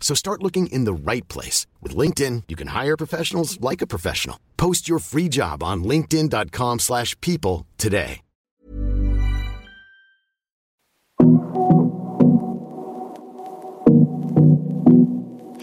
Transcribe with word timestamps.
So 0.00 0.14
start 0.14 0.42
looking 0.42 0.68
in 0.68 0.84
the 0.84 1.12
right 1.12 1.28
place. 1.28 1.66
With 1.82 1.98
LinkedIn, 1.98 2.42
you 2.48 2.56
can 2.56 2.68
hire 2.68 2.96
professionals 2.96 3.58
like 3.60 3.82
a 3.82 3.86
professional. 3.86 4.38
Post 4.56 4.88
your 4.88 5.00
free 5.00 5.28
job 5.28 5.62
on 5.62 5.84
linkedin.com 5.84 6.78
slash 6.78 7.20
people 7.20 7.66
today. 7.76 8.20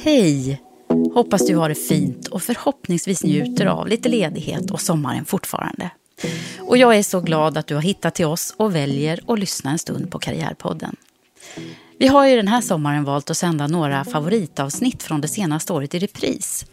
Hej! 0.04 0.62
Hoppas 1.14 1.48
du 1.48 1.56
har 1.56 1.70
det 1.70 1.76
fint 1.76 2.28
och 2.28 2.42
förhoppningsvis 2.42 3.24
njuter 3.24 3.66
av 3.66 3.88
lite 3.88 4.10
ledighet 4.10 4.72
och 4.72 4.82
sommaren 4.82 5.26
fortfarande. 5.26 5.90
Och 6.60 6.78
jag 6.78 6.98
är 6.98 7.04
så 7.04 7.22
glad 7.22 7.58
att 7.58 7.68
du 7.68 7.76
har 7.76 7.82
hittat 7.82 8.16
till 8.16 8.26
oss 8.26 8.54
och 8.58 8.76
väljer 8.76 9.20
att 9.28 9.40
lyssna 9.40 9.72
en 9.72 9.80
stund 9.80 10.12
på 10.12 10.20
Karriärpodden. 10.20 10.96
Vi 11.98 12.08
har 12.08 12.28
ju 12.28 12.36
den 12.36 12.48
här 12.48 12.62
sommaren 12.62 13.04
valt 13.04 13.30
att 13.30 13.38
sända 13.38 13.68
några 13.68 14.06
favoritavsnitt 14.06 15.04
från 15.04 15.22
det 15.22 15.28
senaste 15.28 15.74
året 15.74 15.96
i 15.96 16.00
repris. 16.00 16.66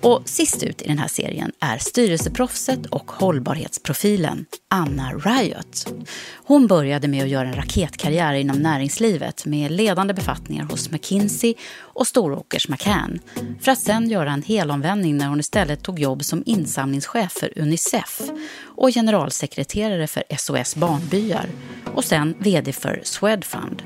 Och 0.00 0.22
sist 0.24 0.62
ut 0.62 0.82
i 0.82 0.88
den 0.88 0.98
här 0.98 1.08
serien 1.08 1.52
är 1.60 1.78
styrelseproffset 1.78 2.86
och 2.86 3.10
hållbarhetsprofilen 3.10 4.46
Anna 4.68 5.12
Riot. 5.12 5.92
Hon 6.34 6.66
började 6.66 7.08
med 7.08 7.22
att 7.22 7.28
göra 7.28 7.48
en 7.48 7.54
raketkarriär 7.54 8.34
inom 8.34 8.58
näringslivet 8.58 9.46
med 9.46 9.70
ledande 9.70 10.14
befattningar 10.14 10.64
hos 10.64 10.90
McKinsey 10.90 11.54
och 11.78 12.06
Storåkers 12.06 12.68
McCann 12.68 13.18
för 13.60 13.72
att 13.72 13.78
sen 13.78 14.10
göra 14.10 14.32
en 14.32 14.42
helomvändning 14.42 15.16
när 15.16 15.26
hon 15.26 15.40
istället 15.40 15.82
tog 15.82 15.98
jobb 15.98 16.24
som 16.24 16.42
insamlingschef 16.46 17.32
för 17.32 17.58
Unicef 17.58 18.22
och 18.64 18.90
generalsekreterare 18.90 20.06
för 20.06 20.22
SOS 20.38 20.76
Barnbyar 20.76 21.46
och 21.94 22.04
sen 22.04 22.34
vd 22.38 22.72
för 22.72 23.00
Swedfund. 23.04 23.82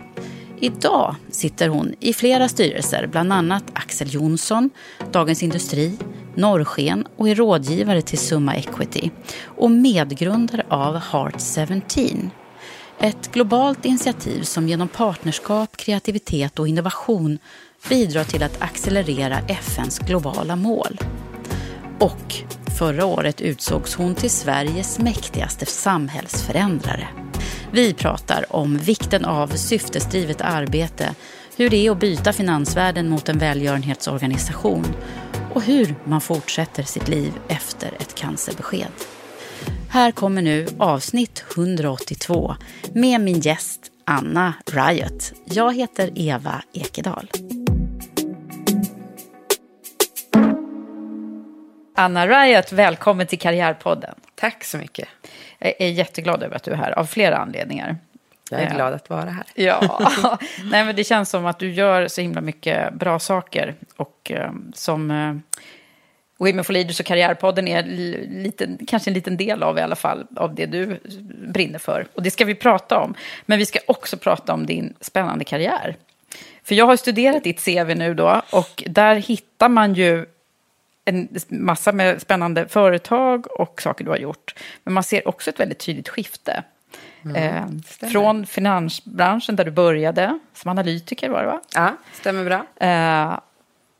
Idag 0.62 1.15
sitter 1.31 1.69
hon 1.69 1.94
i 2.00 2.12
flera 2.12 2.48
styrelser, 2.48 3.06
bland 3.06 3.32
annat 3.32 3.65
Axel 3.72 4.15
Jonsson, 4.15 4.71
Dagens 5.12 5.43
Industri, 5.43 5.98
Norrsken 6.34 7.06
och 7.16 7.28
är 7.28 7.34
rådgivare 7.34 8.03
till 8.03 8.19
Summa 8.19 8.56
Equity 8.56 9.10
och 9.44 9.70
medgrundare 9.70 10.66
av 10.69 10.97
Heart 10.97 11.43
17. 11.69 12.31
Ett 13.00 13.32
globalt 13.32 13.84
initiativ 13.84 14.43
som 14.43 14.69
genom 14.69 14.88
partnerskap, 14.88 15.76
kreativitet 15.76 16.59
och 16.59 16.69
innovation 16.69 17.38
bidrar 17.88 18.25
till 18.25 18.43
att 18.43 18.62
accelerera 18.62 19.38
FNs 19.38 19.99
globala 19.99 20.56
mål. 20.56 20.99
Och 21.99 22.34
förra 22.78 23.04
året 23.04 23.41
utsågs 23.41 23.94
hon 23.94 24.15
till 24.15 24.31
Sveriges 24.31 24.99
mäktigaste 24.99 25.66
samhällsförändrare. 25.66 27.30
Vi 27.72 27.94
pratar 27.94 28.56
om 28.56 28.76
vikten 28.76 29.25
av 29.25 29.48
syftesdrivet 29.48 30.41
arbete, 30.41 31.14
hur 31.56 31.70
det 31.70 31.86
är 31.86 31.91
att 31.91 32.00
byta 32.00 32.32
finansvärlden 32.32 33.08
mot 33.08 33.28
en 33.28 33.38
välgörenhetsorganisation 33.38 34.86
och 35.54 35.62
hur 35.62 35.94
man 36.04 36.20
fortsätter 36.20 36.82
sitt 36.82 37.08
liv 37.08 37.32
efter 37.48 37.88
ett 37.98 38.14
cancerbesked. 38.14 38.92
Här 39.91 40.10
kommer 40.10 40.42
nu 40.42 40.69
avsnitt 40.78 41.44
182 41.56 42.54
med 42.94 43.20
min 43.20 43.41
gäst 43.41 43.81
Anna 44.04 44.54
Riot. 44.66 45.32
Jag 45.44 45.76
heter 45.76 46.10
Eva 46.14 46.62
Ekedal. 46.72 47.31
Anna 51.97 52.26
Riot, 52.26 52.72
välkommen 52.72 53.26
till 53.26 53.38
Karriärpodden. 53.38 54.14
Tack 54.34 54.64
så 54.64 54.78
mycket. 54.78 55.08
Jag 55.60 55.75
är 55.78 55.88
jätteglad 55.88 56.43
över 56.43 56.56
att 56.56 56.62
du 56.62 56.71
är 56.71 56.76
här, 56.76 56.98
av 56.98 57.04
flera 57.04 57.37
anledningar. 57.37 57.97
Jag 58.50 58.60
är 58.60 58.75
glad 58.75 58.94
att 58.94 59.10
vara 59.10 59.31
här. 59.31 59.44
Ja, 59.54 60.00
Nej, 60.71 60.84
men 60.84 60.97
det 60.97 61.04
känns 61.04 61.31
som 61.31 61.47
att 61.47 61.59
du 61.59 61.72
gör 61.72 62.09
så 62.09 62.21
himla 62.21 62.41
mycket 62.41 62.94
bra 62.94 63.19
saker. 63.19 63.75
Och 63.97 64.32
um, 64.34 64.72
som 64.75 65.10
uh, 65.10 65.37
Women 66.38 66.65
for 66.65 66.72
Leaders 66.72 67.00
och 67.00 67.06
Karriärpodden 67.06 67.69
är 67.69 67.82
liten, 68.28 68.78
kanske 68.87 69.10
en 69.10 69.15
liten 69.15 69.37
del 69.37 69.62
av 69.62 69.78
i 69.78 69.81
alla 69.81 69.97
fall, 69.97 70.26
av 70.37 70.54
det 70.54 70.66
du 70.66 71.00
brinner 71.53 71.78
för. 71.78 72.06
Och 72.15 72.22
det 72.22 72.31
ska 72.31 72.44
vi 72.44 72.54
prata 72.54 72.99
om. 72.99 73.15
Men 73.47 73.59
vi 73.59 73.66
ska 73.66 73.78
också 73.87 74.16
prata 74.16 74.54
om 74.54 74.66
din 74.66 74.94
spännande 75.00 75.44
karriär. 75.44 75.97
För 76.65 76.75
jag 76.75 76.87
har 76.87 76.97
studerat 76.97 77.44
ditt 77.44 77.65
CV 77.65 77.94
nu 77.94 78.15
då, 78.15 78.43
och 78.53 78.84
där 78.87 79.16
hittar 79.16 79.69
man 79.69 79.94
ju 79.94 80.26
en 81.15 81.28
massa 81.48 81.93
med 81.93 82.22
spännande 82.22 82.69
företag 82.69 83.60
och 83.60 83.82
saker 83.82 84.04
du 84.04 84.10
har 84.10 84.19
gjort. 84.19 84.54
Men 84.84 84.94
man 84.94 85.03
ser 85.03 85.28
också 85.28 85.50
ett 85.50 85.60
väldigt 85.60 85.78
tydligt 85.78 86.09
skifte. 86.09 86.65
Mm, 87.25 87.37
eh, 87.37 88.09
från 88.09 88.47
finansbranschen 88.47 89.56
där 89.56 89.65
du 89.65 89.70
började 89.70 90.38
som 90.54 90.70
analytiker 90.70 91.28
var 91.28 91.41
det 91.41 91.47
va? 91.47 91.60
Ja, 91.75 91.97
stämmer 92.12 92.44
bra. 92.44 92.87
Eh, 92.87 93.38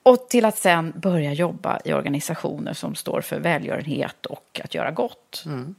och 0.03 0.28
till 0.28 0.44
att 0.44 0.59
sen 0.59 0.93
börja 0.97 1.32
jobba 1.32 1.81
i 1.84 1.93
organisationer 1.93 2.72
som 2.72 2.94
står 2.94 3.20
för 3.20 3.38
välgörenhet 3.38 4.26
och 4.26 4.60
att 4.65 4.75
göra 4.75 4.91
gott. 4.91 5.43
Mm. 5.47 5.75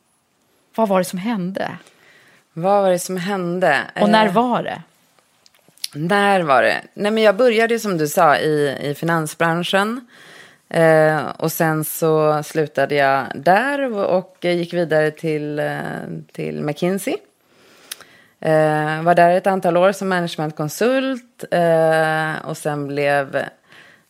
Vad 0.76 0.88
var 0.88 1.00
det 1.00 1.06
som 1.06 1.20
hände? 1.20 1.72
Vad 2.54 2.84
var 2.84 2.90
det 2.90 3.00
som 3.00 3.18
hände? 3.18 3.80
Och 4.02 4.10
när 4.10 4.26
eh, 4.26 4.34
var 4.34 4.64
det? 4.64 4.82
När 5.94 6.42
var 6.42 6.64
det? 6.64 6.82
Nej, 6.94 7.12
men 7.12 7.24
jag 7.24 7.36
började 7.36 7.80
som 7.80 7.98
du 7.98 8.08
sa 8.08 8.38
i, 8.38 8.78
i 8.82 8.96
finansbranschen. 8.96 10.08
Eh, 10.74 11.30
och 11.38 11.52
sen 11.52 11.84
så 11.84 12.44
slutade 12.44 12.96
jag 12.96 13.26
där 13.36 13.94
och 13.98 14.38
gick 14.42 14.74
vidare 14.74 15.12
till, 15.12 15.60
eh, 15.60 15.80
till 16.32 16.64
McKinsey. 16.64 17.16
Eh, 18.40 19.04
var 19.04 19.16
där 19.16 19.32
ett 19.32 19.48
antal 19.48 19.78
år 19.78 19.92
som 19.92 20.10
managementkonsult 20.10 21.44
eh, 21.52 22.46
och 22.46 22.58
sen 22.58 22.88
blev 22.88 23.36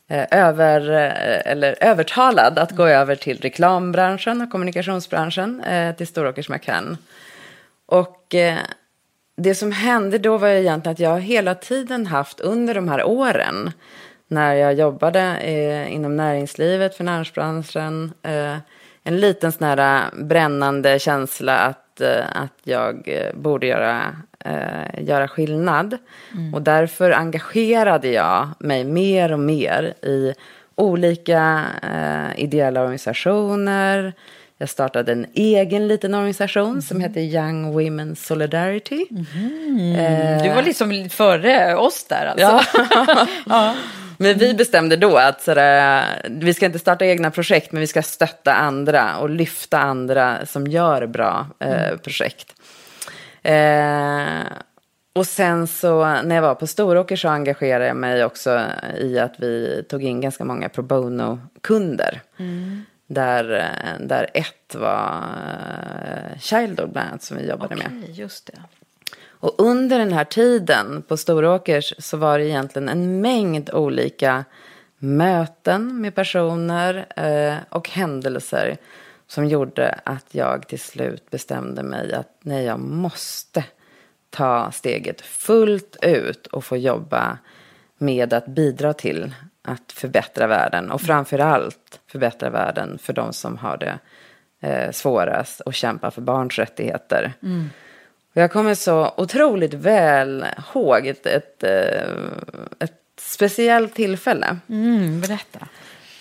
eh, 0.07 0.25
över, 0.31 0.89
eh, 0.89 1.51
eller 1.51 1.75
övertalad 1.83 2.59
att 2.59 2.71
gå 2.71 2.85
över 2.85 3.15
till 3.15 3.39
reklambranschen 3.41 4.41
och 4.41 4.51
kommunikationsbranschen 4.51 5.61
eh, 5.63 5.95
till 5.95 6.07
Storåkers 6.07 6.49
McCann. 6.49 6.97
Och 7.85 8.35
det 9.37 9.55
som 9.55 9.71
hände 9.71 10.17
då 10.17 10.37
var 10.37 10.47
egentligen 10.47 10.93
att 10.93 10.99
jag 10.99 11.19
hela 11.21 11.55
tiden 11.55 12.05
haft 12.05 12.39
under 12.39 12.73
de 12.73 12.89
här 12.89 13.03
åren 13.03 13.71
när 14.31 14.53
jag 14.53 14.73
jobbade 14.73 15.37
eh, 15.37 15.93
inom 15.93 16.17
näringslivet, 16.17 16.97
finansbranschen. 16.97 18.13
Eh, 18.23 18.57
en 19.03 19.19
liten 19.19 19.51
sån 19.51 19.67
här 19.67 20.09
brännande 20.23 20.99
känsla 20.99 21.57
att, 21.57 22.01
eh, 22.01 22.25
att 22.33 22.53
jag 22.63 23.07
eh, 23.07 23.35
borde 23.35 23.67
göra, 23.67 24.15
eh, 24.45 25.03
göra 25.03 25.27
skillnad. 25.27 25.97
Mm. 26.33 26.53
Och 26.53 26.61
därför 26.61 27.11
engagerade 27.11 28.07
jag 28.07 28.47
mig 28.59 28.83
mer 28.83 29.31
och 29.31 29.39
mer 29.39 29.93
i 30.01 30.33
olika 30.75 31.65
eh, 31.83 32.43
ideella 32.43 32.81
organisationer. 32.81 34.13
Jag 34.57 34.69
startade 34.69 35.11
en 35.11 35.25
egen 35.33 35.87
liten 35.87 36.13
organisation 36.13 36.81
som 36.81 37.01
heter 37.01 37.21
Young 37.21 37.73
Women 37.73 38.15
Solidarity. 38.15 39.05
Du 40.43 40.49
var 40.49 40.63
liksom 40.63 41.09
före 41.09 41.75
oss 41.75 42.03
där 42.03 42.25
alltså. 42.25 42.77
Ja. 43.45 43.75
Men 44.21 44.37
vi 44.37 44.53
bestämde 44.53 44.95
då 44.95 45.17
att 45.17 45.41
sådär, 45.41 46.05
vi 46.29 46.53
ska 46.53 46.65
inte 46.65 46.79
starta 46.79 47.05
egna 47.05 47.31
projekt, 47.31 47.71
men 47.71 47.79
vi 47.79 47.87
ska 47.87 48.01
stötta 48.01 48.53
andra 48.53 49.17
och 49.17 49.29
lyfta 49.29 49.79
andra 49.79 50.45
som 50.45 50.67
gör 50.67 51.07
bra 51.07 51.47
eh, 51.59 51.97
projekt. 51.97 52.53
Eh, 53.41 54.41
och 55.13 55.27
sen 55.27 55.67
så 55.67 56.05
när 56.05 56.35
jag 56.35 56.41
var 56.41 56.55
på 56.55 56.67
Storåker 56.67 57.15
så 57.15 57.29
engagerade 57.29 57.87
jag 57.87 57.97
mig 57.97 58.25
också 58.25 58.61
i 58.97 59.19
att 59.19 59.35
vi 59.39 59.83
tog 59.89 60.03
in 60.03 60.21
ganska 60.21 60.45
många 60.45 60.69
pro 60.69 60.83
bono-kunder. 60.83 62.21
Där, 63.07 63.53
eh, 63.53 64.07
där 64.07 64.29
ett 64.33 64.75
var 64.75 65.23
eh, 66.05 66.39
Childhood 66.39 66.91
bland 66.91 67.09
annat 67.09 67.23
som 67.23 67.37
vi 67.37 67.49
jobbade 67.49 67.75
med. 67.75 68.01
Okej, 68.03 68.11
just 68.11 68.47
det. 68.47 68.61
Och 69.41 69.55
under 69.57 69.99
den 69.99 70.13
här 70.13 70.23
tiden 70.23 71.03
på 71.07 71.17
Storåkers 71.17 71.93
så 71.97 72.17
var 72.17 72.39
det 72.39 72.45
egentligen 72.45 72.89
en 72.89 73.21
mängd 73.21 73.69
olika 73.73 74.45
möten 74.97 76.01
med 76.01 76.15
personer 76.15 77.05
eh, 77.15 77.57
och 77.69 77.89
händelser 77.89 78.77
som 79.27 79.47
gjorde 79.47 79.99
att 80.03 80.25
jag 80.31 80.67
till 80.67 80.79
slut 80.79 81.29
bestämde 81.29 81.83
mig 81.83 82.13
att 82.13 82.37
nej, 82.41 82.65
jag 82.65 82.79
måste 82.79 83.63
ta 84.29 84.71
steget 84.71 85.21
fullt 85.21 85.97
ut 86.01 86.47
och 86.47 86.63
få 86.63 86.77
jobba 86.77 87.37
med 87.97 88.33
att 88.33 88.45
bidra 88.45 88.93
till 88.93 89.33
att 89.61 89.91
förbättra 89.91 90.47
världen 90.47 90.91
och 90.91 91.01
framför 91.01 91.39
allt 91.39 91.99
förbättra 92.07 92.49
världen 92.49 92.97
för 92.97 93.13
de 93.13 93.33
som 93.33 93.57
har 93.57 93.77
det 93.77 93.99
eh, 94.67 94.91
svårast 94.91 95.61
och 95.61 95.73
kämpa 95.73 96.11
för 96.11 96.21
barns 96.21 96.59
rättigheter. 96.59 97.33
Mm. 97.43 97.69
Jag 98.33 98.51
kommer 98.51 98.75
så 98.75 99.13
otroligt 99.17 99.73
väl 99.73 100.45
ihåg 100.73 101.07
ett, 101.07 101.25
ett, 101.25 101.63
eh, 101.63 102.15
ett 102.79 103.01
speciellt 103.19 103.95
tillfälle. 103.95 104.57
Mm, 104.69 105.21
berätta. 105.21 105.67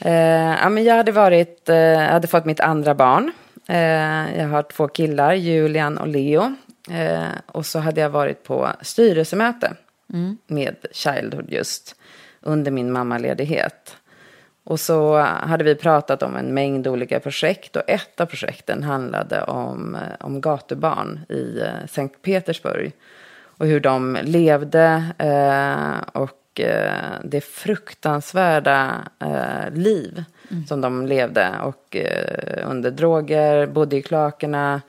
Eh, 0.00 0.58
ja, 0.62 0.68
men 0.68 0.84
jag 0.84 0.94
hade, 0.94 1.12
varit, 1.12 1.68
eh, 1.68 1.76
jag 1.76 2.12
hade 2.12 2.28
fått 2.28 2.44
mitt 2.44 2.60
andra 2.60 2.94
barn. 2.94 3.32
Eh, 3.68 4.38
jag 4.40 4.48
har 4.48 4.62
två 4.62 4.88
killar, 4.88 5.34
Julian 5.34 5.98
och 5.98 6.08
Leo. 6.08 6.54
Eh, 6.90 7.28
och 7.46 7.66
så 7.66 7.78
hade 7.78 8.00
jag 8.00 8.10
varit 8.10 8.44
på 8.44 8.68
styrelsemöte 8.82 9.72
med 10.46 10.76
Childhood 10.92 11.46
just 11.48 11.96
under 12.40 12.70
min 12.70 12.92
mammaledighet. 12.92 13.96
Och 14.64 14.80
så 14.80 15.16
hade 15.22 15.64
vi 15.64 15.74
pratat 15.74 16.22
om 16.22 16.36
en 16.36 16.54
mängd 16.54 16.86
olika 16.86 17.20
projekt 17.20 17.76
och 17.76 17.82
ett 17.86 18.20
av 18.20 18.26
projekten 18.26 18.82
handlade 18.82 19.42
om, 19.42 19.94
eh, 19.94 20.26
om 20.26 20.40
gatubarn 20.40 21.20
i 21.28 21.60
eh, 21.60 21.86
Sankt 21.88 22.22
Petersburg. 22.22 22.92
Och 23.60 23.66
hur 23.66 23.80
de 23.80 24.18
levde 24.22 25.04
eh, 25.18 26.22
och 26.22 26.60
eh, 26.60 27.20
det 27.24 27.40
fruktansvärda 27.40 29.08
eh, 29.18 29.72
liv 29.72 30.24
som 30.68 30.80
de 30.80 31.06
levde. 31.06 31.50
Och 31.62 31.96
under 32.64 32.90
droger, 32.90 33.66
bodde 33.66 33.96
i 33.96 34.02
kloakerna. 34.02 34.82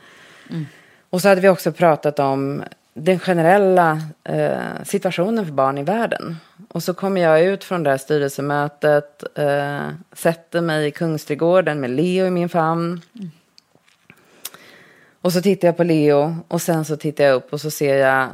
Och 1.10 1.22
så 1.22 1.30
hade 1.30 1.42
vi 1.42 1.50
också 1.50 1.72
pratat 1.72 2.20
om 2.20 2.64
den 2.94 3.20
generella 3.20 4.02
eh, 4.24 4.84
situationen 4.84 5.46
för 5.46 5.54
barn 5.54 5.78
i 5.78 5.84
världen. 5.84 6.38
Och 6.70 6.84
så 6.84 6.94
kommer 6.94 7.22
jag 7.22 7.42
ut 7.44 7.64
från 7.64 7.84
det 7.84 7.90
här 7.90 7.98
styrelsemötet, 7.98 9.24
eh, 9.38 9.88
sätter 10.14 10.62
mig 10.62 10.88
i 10.88 10.92
Kungsträdgården 10.92 11.80
med 11.80 11.90
Leo 11.90 12.26
i 12.28 12.30
min 12.30 12.50
famn. 12.50 13.02
Och 15.22 15.34
så 15.34 15.42
tittar 15.42 15.68
jag 15.68 15.78
på 15.78 15.84
Leo 15.84 16.36
och 16.48 16.62
sen 16.62 16.86
så 16.86 16.98
tittar 16.98 17.24
jag 17.24 17.34
upp 17.36 17.54
och 17.54 17.62
så 17.62 17.72
ser 17.72 17.98
jag 17.98 18.28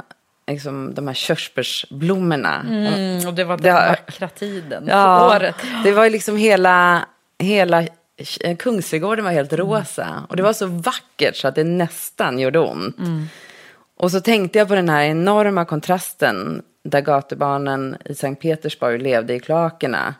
liksom, 0.46 0.94
de 0.94 1.06
här 1.08 1.14
körsbärsblommorna. 1.14 2.60
Mm, 2.68 3.26
och 3.28 3.34
det 3.34 3.44
var 3.44 3.56
den 3.56 3.64
Det 3.74 3.88
vackra 3.88 4.28
tiden 4.28 4.84
Ja, 4.88 5.36
året. 5.36 5.54
det 5.84 5.92
var 5.92 6.10
liksom 6.10 6.36
hela, 6.36 7.06
hela 7.38 7.82
eh, 8.40 8.56
Kungsträdgården 8.56 9.24
var 9.24 9.32
helt 9.32 9.52
rosa. 9.52 10.22
Och 10.28 10.36
det 10.36 10.42
var 10.42 10.52
så 10.52 10.66
vackert 10.66 11.36
så 11.36 11.48
att 11.48 11.54
det 11.54 11.64
nästan 11.64 12.38
gjorde 12.38 12.58
ont. 12.58 12.96
Och 13.98 14.10
så 14.10 14.20
tänkte 14.20 14.58
jag 14.58 14.68
på 14.68 14.74
den 14.74 14.88
här 14.88 15.04
enorma 15.04 15.64
kontrasten 15.64 16.62
där 16.82 17.00
gatubarnen 17.00 17.96
i 18.04 18.14
Sankt 18.14 18.42
Petersburg 18.42 19.02
levde 19.02 19.34
i 19.34 19.40
kloakerna. 19.40 20.14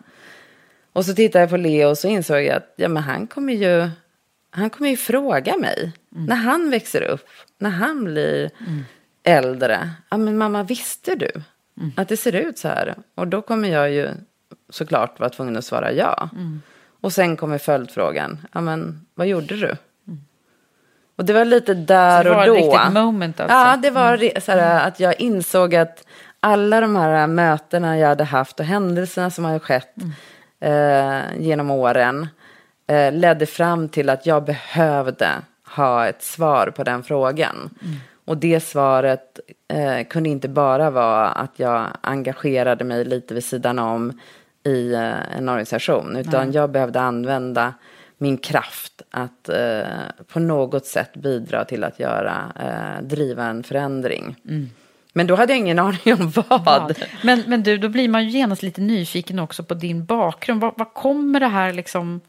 Och 0.92 1.04
så 1.04 1.14
tittade 1.14 1.42
jag 1.42 1.50
på 1.50 1.56
Leo 1.56 1.88
och 1.88 1.98
så 1.98 2.08
insåg 2.08 2.42
jag 2.42 2.56
att 2.56 2.72
ja, 2.76 2.88
men 2.88 3.02
han 3.02 3.26
kommer 3.26 3.52
ju, 3.52 3.88
han 4.50 4.70
kommer 4.70 4.90
ju 4.90 4.96
fråga 4.96 5.56
mig 5.56 5.92
när 6.08 6.36
han 6.36 6.70
växer 6.70 7.02
upp, 7.02 7.28
när 7.58 7.70
han 7.70 8.04
blir 8.04 8.50
äldre. 9.22 9.90
Ja, 10.08 10.16
men 10.16 10.38
mamma, 10.38 10.62
visste 10.62 11.14
du 11.14 11.30
att 11.96 12.08
det 12.08 12.16
ser 12.16 12.32
ut 12.32 12.58
så 12.58 12.68
här? 12.68 12.94
Och 13.14 13.28
då 13.28 13.42
kommer 13.42 13.68
jag 13.68 13.90
ju 13.90 14.08
såklart 14.70 15.20
vara 15.20 15.30
tvungen 15.30 15.56
att 15.56 15.64
svara 15.64 15.92
ja. 15.92 16.28
Och 17.00 17.12
sen 17.12 17.36
kommer 17.36 17.58
följdfrågan, 17.58 18.38
ja 18.52 18.60
men 18.60 19.06
vad 19.14 19.26
gjorde 19.26 19.56
du? 19.56 19.76
Och 21.18 21.24
det 21.24 21.32
var 21.32 21.44
lite 21.44 21.74
där 21.74 22.24
Det 22.24 22.30
var 22.30 22.36
och 22.36 22.42
ett 22.42 22.48
då. 22.64 22.72
riktigt 22.76 22.92
moment 22.92 23.40
alltså. 23.40 23.56
Ja, 23.56 23.76
det 23.76 23.90
var 23.90 24.16
re- 24.16 24.40
så 24.40 24.52
här, 24.52 24.86
att 24.88 25.00
jag 25.00 25.20
insåg 25.20 25.74
att 25.74 26.04
alla 26.40 26.80
de 26.80 26.96
här 26.96 27.26
mötena 27.26 27.98
jag 27.98 28.08
hade 28.08 28.24
haft 28.24 28.60
och 28.60 28.66
händelserna 28.66 29.30
som 29.30 29.44
hade 29.44 29.58
skett 29.60 29.94
eh, 30.60 31.18
genom 31.38 31.70
åren 31.70 32.26
eh, 32.86 33.12
ledde 33.12 33.46
fram 33.46 33.88
till 33.88 34.10
att 34.10 34.26
jag 34.26 34.44
behövde 34.44 35.28
ha 35.76 36.06
ett 36.06 36.22
svar 36.22 36.66
på 36.76 36.84
den 36.84 37.02
frågan. 37.02 37.70
Och 38.24 38.36
det 38.36 38.60
svaret 38.60 39.40
eh, 39.72 40.06
kunde 40.06 40.28
inte 40.28 40.48
bara 40.48 40.90
vara 40.90 41.28
att 41.28 41.52
jag 41.56 41.86
engagerade 42.00 42.84
mig 42.84 43.04
lite 43.04 43.34
vid 43.34 43.44
sidan 43.44 43.78
om 43.78 44.20
i 44.64 44.94
eh, 44.94 45.36
en 45.38 45.48
organisation, 45.48 46.16
utan 46.16 46.52
jag 46.52 46.70
behövde 46.70 47.00
använda 47.00 47.74
min 48.18 48.38
kraft 48.38 49.02
att 49.10 49.48
eh, 49.48 49.82
på 50.32 50.40
något 50.40 50.86
sätt 50.86 51.16
bidra 51.16 51.64
till 51.64 51.84
att 51.84 52.00
göra, 52.00 52.52
eh, 52.60 53.02
driva 53.02 53.44
en 53.44 53.62
förändring. 53.62 54.36
Men 55.12 55.26
då 55.26 55.34
hade 55.34 55.52
jag 55.52 55.58
ingen 55.58 55.78
aning 55.88 56.14
om 56.14 56.30
vad. 56.30 56.96
Ja. 57.00 57.06
Men, 57.22 57.42
men 57.46 57.62
du, 57.62 57.78
då 57.78 57.88
blir 57.88 58.08
man 58.08 58.24
ju 58.24 58.30
genast 58.30 58.62
lite 58.62 58.80
nyfiken 58.80 59.38
också 59.38 59.62
på 59.62 59.74
din 59.74 60.04
bakgrund. 60.04 60.60
Var, 60.60 60.72
var 60.76 60.94
kommer 60.94 61.40
det 61.40 61.46
här 61.46 61.72
liksom 61.72 62.20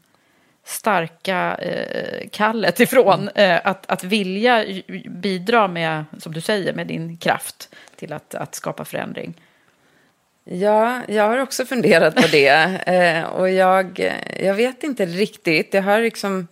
starka 0.64 1.54
eh, 1.54 2.28
kallet 2.32 2.80
ifrån? 2.80 3.28
Eh, 3.34 3.60
att, 3.64 3.90
att 3.90 4.04
vilja 4.04 4.64
bidra 5.08 5.68
med, 5.68 6.04
som 6.18 6.32
du 6.32 6.40
säger, 6.40 6.72
med 6.72 6.86
din 6.86 7.16
kraft 7.16 7.74
till 7.96 8.12
att, 8.12 8.34
att 8.34 8.54
skapa 8.54 8.84
förändring? 8.84 9.34
Ja, 10.52 11.00
jag 11.08 11.28
har 11.28 11.38
också 11.38 11.64
funderat 11.64 12.14
på 12.14 12.26
det. 12.32 12.48
eh, 12.86 13.24
och 13.24 13.50
jag, 13.50 14.14
jag 14.40 14.54
vet 14.54 14.84
inte 14.84 15.06
riktigt. 15.06 15.72
Det 15.72 15.80
har 15.80 16.00
liksom 16.00 16.48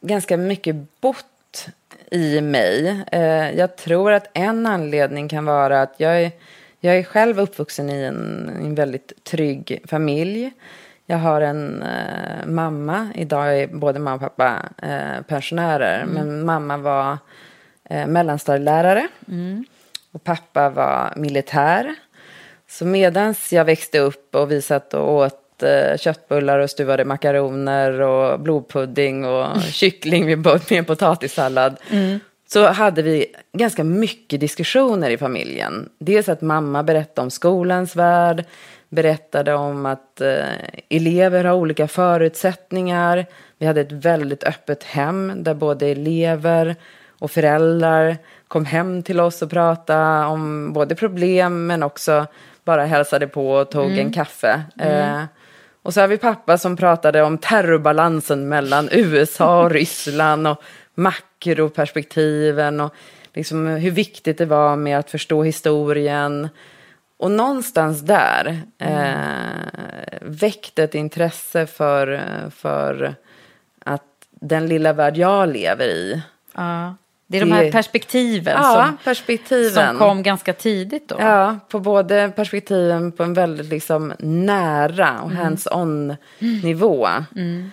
ganska 0.00 0.36
mycket 0.36 0.76
bott 1.00 1.68
i 2.10 2.40
mig. 2.40 3.04
Eh, 3.12 3.50
jag 3.50 3.76
tror 3.76 4.12
att 4.12 4.30
en 4.32 4.66
anledning 4.66 5.28
kan 5.28 5.44
vara 5.44 5.82
att 5.82 5.94
jag 5.96 6.22
är, 6.22 6.30
jag 6.80 6.96
är 6.96 7.02
själv 7.02 7.40
uppvuxen 7.40 7.90
i 7.90 8.02
en, 8.02 8.50
en 8.62 8.74
väldigt 8.74 9.24
trygg 9.24 9.82
familj. 9.84 10.52
Jag 11.06 11.18
har 11.18 11.40
en 11.40 11.82
eh, 11.82 12.46
mamma. 12.46 13.08
Idag 13.14 13.58
är 13.58 13.66
både 13.66 13.98
mamma 13.98 14.14
och 14.14 14.20
pappa 14.20 14.62
eh, 14.82 15.22
pensionärer. 15.22 16.04
Men 16.06 16.44
mamma 16.44 16.76
var 16.76 17.18
eh, 17.84 18.06
mellanstadielärare. 18.06 19.08
Och 20.12 20.24
pappa 20.24 20.70
var 20.70 21.12
militär. 21.16 21.94
Så 22.72 22.84
medans 22.84 23.52
jag 23.52 23.64
växte 23.64 23.98
upp 23.98 24.34
och 24.34 24.50
vi 24.50 24.62
satt 24.62 24.94
och 24.94 25.14
åt 25.14 25.62
eh, 25.62 25.96
köttbullar 25.98 26.58
och 26.58 26.70
stuvade 26.70 27.04
makaroner 27.04 28.00
och 28.00 28.40
blodpudding 28.40 29.24
och 29.24 29.62
kyckling 29.72 30.26
med, 30.26 30.60
med 30.70 30.86
potatissallad. 30.86 31.76
Så 32.48 32.66
hade 32.66 33.02
vi 33.02 33.26
ganska 33.52 33.84
mycket 33.84 34.40
diskussioner 34.40 35.10
i 35.10 35.18
familjen. 35.18 35.88
Dels 35.98 36.28
att 36.28 36.40
mamma 36.40 36.82
berättade 36.82 37.24
om 37.24 37.30
skolans 37.30 37.96
värld, 37.96 38.44
berättade 38.88 39.54
om 39.54 39.86
att 39.86 40.20
eh, 40.20 40.44
elever 40.88 41.44
har 41.44 41.54
olika 41.54 41.88
förutsättningar. 41.88 43.26
Vi 43.58 43.66
hade 43.66 43.80
ett 43.80 43.92
väldigt 43.92 44.44
öppet 44.44 44.84
hem 44.84 45.32
där 45.36 45.54
både 45.54 45.86
elever 45.86 46.76
och 47.18 47.30
föräldrar 47.30 48.16
kom 48.48 48.64
hem 48.64 49.02
till 49.02 49.20
oss 49.20 49.42
och 49.42 49.50
pratade 49.50 50.26
om 50.26 50.72
både 50.72 50.94
problem 50.94 51.66
men 51.66 51.82
också 51.82 52.26
bara 52.64 52.84
hälsade 52.84 53.26
på 53.26 53.50
och 53.50 53.70
tog 53.70 53.98
en 53.98 54.12
kaffe. 54.12 54.62
Eh, 54.78 55.24
och 55.82 55.94
så 55.94 56.00
har 56.00 56.08
vi 56.08 56.18
pappa 56.18 56.58
som 56.58 56.76
pratade 56.76 57.22
om 57.22 57.38
terrorbalansen 57.38 58.48
mellan 58.48 58.88
USA 58.92 59.64
och 59.64 59.70
Ryssland 59.70 60.46
och 60.46 60.62
makroperspektiven 60.94 62.80
och 62.80 62.94
liksom 63.34 63.66
hur 63.66 63.90
viktigt 63.90 64.38
det 64.38 64.46
var 64.46 64.76
med 64.76 64.98
att 64.98 65.10
förstå 65.10 65.42
historien. 65.42 66.48
Och 67.16 67.30
någonstans 67.30 68.00
där 68.00 68.60
eh, 68.78 69.12
väckte 70.20 70.82
ett 70.82 70.94
intresse 70.94 71.66
för, 71.66 72.20
för 72.50 73.14
att 73.84 74.02
den 74.30 74.66
lilla 74.66 74.92
värld 74.92 75.16
jag 75.16 75.48
lever 75.48 75.86
i. 75.86 76.22
Ja. 76.54 76.94
Det 77.32 77.38
är 77.38 77.40
de 77.40 77.52
här 77.52 77.72
perspektiven, 77.72 78.54
Ja, 78.62 78.84
som, 78.86 78.96
perspektiven. 79.04 79.86
som 79.88 79.98
kom 79.98 80.22
ganska 80.22 80.52
tidigt 80.52 81.08
då. 81.08 81.16
Ja, 81.20 81.58
på 81.68 81.80
både 81.80 82.32
perspektiven 82.36 83.12
på 83.12 83.22
en 83.22 83.34
väldigt 83.34 83.66
liksom 83.66 84.12
nära 84.18 85.20
och 85.22 85.30
hands-on 85.30 86.16
nivå. 86.62 87.06
Eh, 87.06 87.66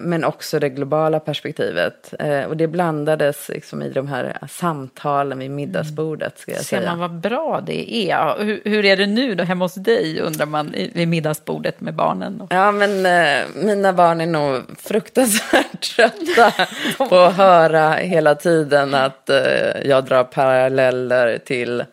men 0.00 0.24
också 0.24 0.58
det 0.58 0.68
globala 0.68 1.20
perspektivet. 1.20 2.14
Eh, 2.18 2.44
och 2.44 2.56
det 2.56 2.66
blandades 2.66 3.48
liksom 3.48 3.82
i 3.82 3.90
de 3.90 4.08
här 4.08 4.38
samtalen 4.48 5.38
vid 5.38 5.50
middagsbordet, 5.50 6.38
ska 6.38 6.52
jag 6.52 6.60
Ser 6.60 6.76
säga. 6.76 6.90
man 6.90 6.98
vad 6.98 7.10
bra 7.20 7.60
det 7.66 7.94
är. 8.10 8.44
Hur, 8.44 8.60
hur 8.64 8.84
är 8.84 8.96
det 8.96 9.06
nu 9.06 9.34
då 9.34 9.44
hemma 9.44 9.64
hos 9.64 9.74
dig, 9.74 10.20
undrar 10.20 10.46
man 10.46 10.74
vid 10.94 11.08
middagsbordet 11.08 11.80
med 11.80 11.94
barnen? 11.94 12.42
Ja, 12.50 12.72
men 12.72 13.06
eh, 13.06 13.42
mina 13.54 13.92
barn 13.92 14.20
är 14.20 14.26
nog 14.26 14.62
fruktansvärt 14.78 15.80
trötta 15.96 16.52
på 17.08 17.18
att 17.18 17.36
höra 17.36 17.92
hela 17.92 18.34
tiden 18.34 18.94
att 18.94 19.30
eh, 19.30 19.36
jag 19.84 20.04
drar 20.04 20.24
paralleller 20.24 21.38
till 21.38 21.84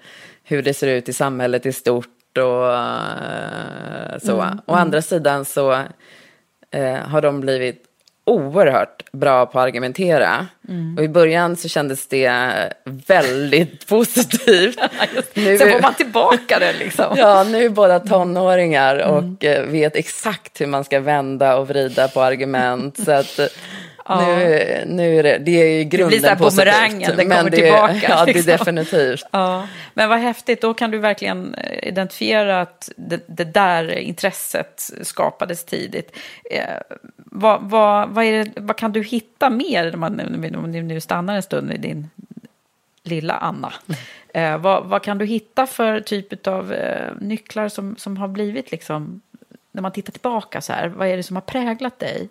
hur 0.43 0.63
det 0.63 0.73
ser 0.73 0.87
ut 0.87 1.09
i 1.09 1.13
samhället 1.13 1.65
i 1.65 1.73
stort 1.73 2.37
och 2.37 2.73
eh, 2.73 4.19
så. 4.23 4.45
Å 4.65 4.73
andra 4.73 5.01
sidan 5.01 5.45
så 5.45 5.83
eh, 6.71 6.95
har 6.95 7.21
de 7.21 7.41
blivit 7.41 7.87
oerhört 8.25 9.11
bra 9.11 9.45
på 9.45 9.59
att 9.59 9.65
argumentera. 9.65 10.47
Och 10.97 11.03
i 11.03 11.07
början 11.07 11.55
så 11.55 11.67
kändes 11.67 12.07
det 12.07 12.33
väldigt 12.83 13.87
positivt. 13.87 14.79
Nu 15.33 15.57
Sen 15.57 15.71
får 15.71 15.81
man 15.81 15.93
tillbaka 15.93 16.59
det 16.59 16.73
liksom. 16.73 17.05
Ja, 17.17 17.43
nu 17.43 17.65
är 17.65 17.69
båda 17.69 17.99
tonåringar 17.99 18.97
och 18.97 19.45
eh, 19.45 19.65
vet 19.65 19.95
exakt 19.95 20.61
hur 20.61 20.67
man 20.67 20.83
ska 20.83 20.99
vända 20.99 21.57
och 21.57 21.67
vrida 21.67 22.07
på 22.07 22.21
argument. 22.21 23.03
Så 23.03 23.11
att 23.11 23.39
eh, 24.11 24.85
nu, 24.87 24.95
nu 24.95 25.19
är 25.19 25.23
det, 25.23 25.37
det 25.37 25.51
är 25.51 25.77
ju 25.77 25.83
grunden 25.83 26.19
blir 26.19 26.29
så 26.29 26.35
positivt. 26.35 26.65
bumerangen, 26.65 27.17
den 27.17 27.29
kommer 27.29 27.49
det, 27.49 27.57
tillbaka, 27.57 27.93
Ja, 28.09 28.25
det 28.25 28.31
är 28.31 28.33
liksom. 28.33 28.51
definitivt. 28.51 29.25
Ja, 29.31 29.67
men 29.93 30.09
vad 30.09 30.19
häftigt, 30.19 30.61
då 30.61 30.73
kan 30.73 30.91
du 30.91 30.97
verkligen 30.97 31.55
eh, 31.55 31.87
identifiera 31.87 32.61
att 32.61 32.91
det, 32.95 33.23
det 33.27 33.43
där 33.43 33.97
intresset 33.97 34.91
skapades 35.01 35.65
tidigt. 35.65 36.15
Eh, 36.51 36.63
vad, 37.15 37.61
vad, 37.61 38.09
vad, 38.09 38.25
det, 38.25 38.51
vad 38.55 38.77
kan 38.77 38.91
du 38.91 39.03
hitta 39.03 39.49
mer, 39.49 39.83
när 39.91 39.97
man, 39.97 40.55
om 40.55 40.71
du 40.71 40.81
nu 40.81 41.01
stannar 41.01 41.35
en 41.35 41.43
stund 41.43 41.73
i 41.73 41.77
din 41.77 42.09
lilla 43.03 43.33
Anna? 43.33 43.73
Eh, 44.33 44.57
vad, 44.57 44.85
vad 44.85 45.03
kan 45.03 45.17
du 45.17 45.25
hitta 45.25 45.67
för 45.67 45.99
typ 45.99 46.47
av 46.47 46.73
eh, 46.73 47.11
nycklar 47.19 47.69
som, 47.69 47.95
som 47.97 48.17
har 48.17 48.27
blivit, 48.27 48.71
liksom, 48.71 49.21
när 49.71 49.81
man 49.81 49.91
tittar 49.91 50.11
tillbaka 50.11 50.61
så 50.61 50.73
här, 50.73 50.87
vad 50.87 51.07
är 51.07 51.17
det 51.17 51.23
som 51.23 51.35
har 51.35 51.41
präglat 51.41 51.99
dig? 51.99 52.29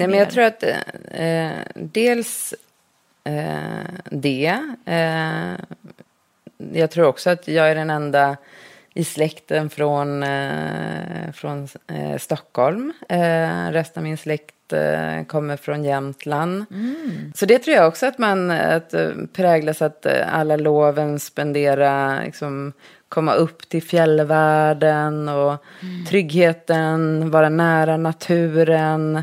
Nej, 0.00 0.08
men 0.08 0.18
jag 0.18 0.30
tror 0.30 0.44
att 0.44 0.62
eh, 1.10 1.50
dels 1.74 2.54
eh, 3.24 3.54
det. 4.04 4.58
Eh, 4.84 5.52
jag 6.72 6.90
tror 6.90 7.06
också 7.06 7.30
att 7.30 7.48
jag 7.48 7.70
är 7.70 7.74
den 7.74 7.90
enda 7.90 8.36
i 8.94 9.04
släkten 9.04 9.70
från, 9.70 10.22
eh, 10.22 11.32
från 11.32 11.68
eh, 11.86 12.18
Stockholm. 12.18 12.92
Eh, 13.08 13.70
resten 13.70 14.00
av 14.00 14.04
min 14.04 14.18
släkt 14.18 14.54
kommer 15.26 15.56
från 15.56 15.84
Jämtland. 15.84 16.64
Så 17.34 17.46
det 17.46 17.58
tror 17.58 17.76
jag 17.76 17.88
också 17.88 18.06
att 18.06 18.18
man 18.18 18.50
att, 18.50 18.94
präglas 19.32 19.82
att 19.82 20.06
alla 20.32 20.56
loven 20.56 21.18
spendera, 21.18 22.20
liksom, 22.24 22.72
komma 23.08 23.34
upp 23.34 23.68
till 23.68 23.82
fjällvärlden 23.82 25.28
och 25.28 25.64
tryggheten, 26.08 27.30
vara 27.30 27.48
nära 27.48 27.96
naturen. 27.96 29.22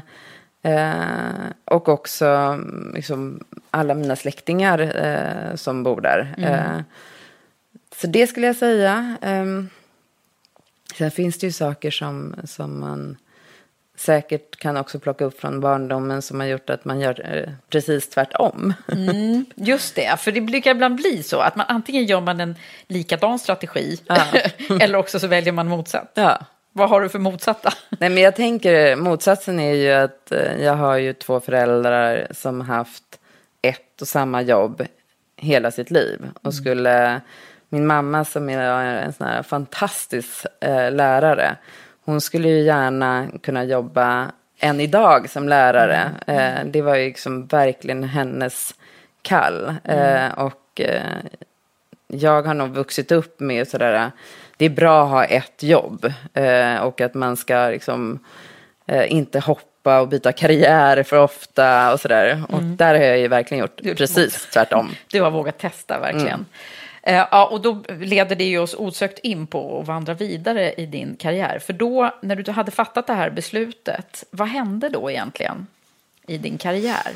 Eh, 0.62 1.52
och 1.66 1.90
också 1.90 2.26
mm, 2.26 2.92
liksom, 2.96 3.44
alla 3.72 3.94
mina 3.94 4.16
släktingar 4.16 4.80
eh, 4.80 5.56
som 5.56 5.84
bor 5.84 6.02
där. 6.02 6.36
Eh, 6.38 6.82
så 7.96 8.08
det 8.08 8.28
skulle 8.28 8.48
jag 8.48 8.56
säga. 8.56 9.18
Um, 9.22 9.70
sen 10.98 11.12
finns 11.12 11.38
det 11.38 11.48
ju 11.48 11.52
saker 11.52 11.92
som, 11.92 12.36
som 12.44 12.80
man 12.80 13.18
säkert 13.96 14.56
kan 14.56 14.78
också 14.78 15.00
plocka 15.00 15.26
upp 15.26 15.40
från 15.40 15.60
barndomen 15.60 16.22
som 16.22 16.40
har 16.40 16.48
gjort 16.48 16.70
att 16.70 16.86
man 16.86 17.00
gör 17.00 17.36
eh, 17.36 17.50
precis 17.70 18.10
tvärtom. 18.10 18.74
Just 19.56 19.96
det, 19.96 20.20
för 20.20 20.32
det 20.32 20.42
brukar 20.42 20.72
ibland 20.72 20.96
bli 20.96 21.24
så 21.24 21.40
att 21.40 21.56
man 21.56 21.66
antingen 21.70 22.06
gör 22.06 22.22
man 22.22 22.40
en 22.40 22.56
likadan 22.88 23.40
strategi 23.40 24.00
eller 24.82 24.98
också 24.98 25.20
så 25.20 25.28
väljer 25.28 25.54
man 25.54 25.68
motsatt. 25.68 26.12
Ja. 26.14 26.46
Vad 26.78 26.90
har 26.90 27.02
du 27.02 27.10
för 27.10 27.20
motsatta? 27.20 27.74
Nej, 27.90 28.10
men 28.10 28.24
jag 28.24 28.36
tänker 28.36 28.96
motsatsen 28.96 29.60
är 29.60 29.74
ju 29.74 29.92
att 29.92 30.32
eh, 30.32 30.64
jag 30.64 30.74
har 30.74 30.98
ju 30.98 31.14
två 31.14 31.40
föräldrar 31.40 32.28
som 32.32 32.62
haft 32.62 33.04
ett 33.62 34.02
och 34.02 34.08
samma 34.08 34.42
jobb 34.42 34.86
hela 35.36 35.72
sitt 35.72 35.92
liv. 35.92 36.30
Och 36.42 36.54
skulle 36.54 37.22
min 37.70 37.88
mamma 37.88 38.26
som 38.26 38.50
är 38.50 38.60
en 38.84 39.14
sån 39.14 39.28
här 39.28 39.44
fantastisk 39.44 40.46
eh, 40.60 40.92
lärare, 40.92 41.56
hon 42.06 42.22
skulle 42.22 42.50
ju 42.50 42.62
gärna 42.62 43.28
kunna 43.44 43.64
jobba 43.64 44.32
än 44.60 44.80
idag 44.80 45.30
som 45.30 45.50
lärare. 45.50 46.12
Eh, 46.28 46.66
det 46.66 46.82
var 46.82 46.96
ju 46.96 47.06
liksom 47.06 47.46
verkligen 47.46 48.04
hennes 48.04 48.76
kall. 49.22 49.76
Eh, 49.84 50.28
och 50.28 50.82
eh, 50.82 51.18
jag 52.08 52.42
har 52.42 52.54
nog 52.54 52.70
vuxit 52.70 53.12
upp 53.12 53.40
med 53.40 53.68
sådär, 53.68 54.12
det 54.58 54.66
är 54.66 54.70
bra 54.70 55.04
att 55.04 55.10
ha 55.10 55.26
ett 55.26 55.64
jobb 55.64 56.14
eh, 56.34 56.78
och 56.78 57.02
att 57.02 57.14
man 57.14 57.38
ska 57.38 57.68
liksom 57.68 58.20
eh, 58.86 59.12
inte 59.12 59.40
hoppa 59.40 60.00
och 60.00 60.08
byta 60.08 60.32
karriär 60.32 61.04
för 61.04 61.18
ofta 61.18 61.94
och 61.94 62.00
sådär. 62.00 62.44
Och 62.50 62.62
där 62.62 62.96
har 62.96 63.02
jag 63.02 63.20
ju 63.20 63.28
verkligen 63.28 63.62
gjort 63.62 63.86
Gjort 63.86 63.98
precis 63.98 64.48
tvärtom. 64.54 64.96
Du 65.08 65.22
har 65.22 65.32
vågat 65.32 65.58
testa 65.58 66.00
verkligen. 66.00 66.46
Eh, 67.04 67.26
ja, 67.32 67.46
och 67.46 67.62
då 67.62 67.84
leder 68.00 68.36
det 68.36 68.44
ju 68.44 68.60
oss 68.60 68.76
osökt 68.78 69.20
in 69.20 69.48
på 69.48 69.80
att 69.80 69.88
vandra 69.88 70.14
vidare 70.14 70.74
i 70.74 70.86
din 70.86 71.16
karriär. 71.16 71.60
För 71.60 71.74
då, 71.74 72.12
när 72.22 72.36
du 72.36 72.52
hade 72.52 72.72
fattat 72.72 73.08
det 73.08 73.14
här 73.14 73.30
beslutet, 73.30 74.24
vad 74.30 74.48
hände 74.48 74.90
då 74.90 75.12
egentligen 75.12 75.68
i 76.28 76.38
din 76.38 76.58
karriär? 76.58 77.12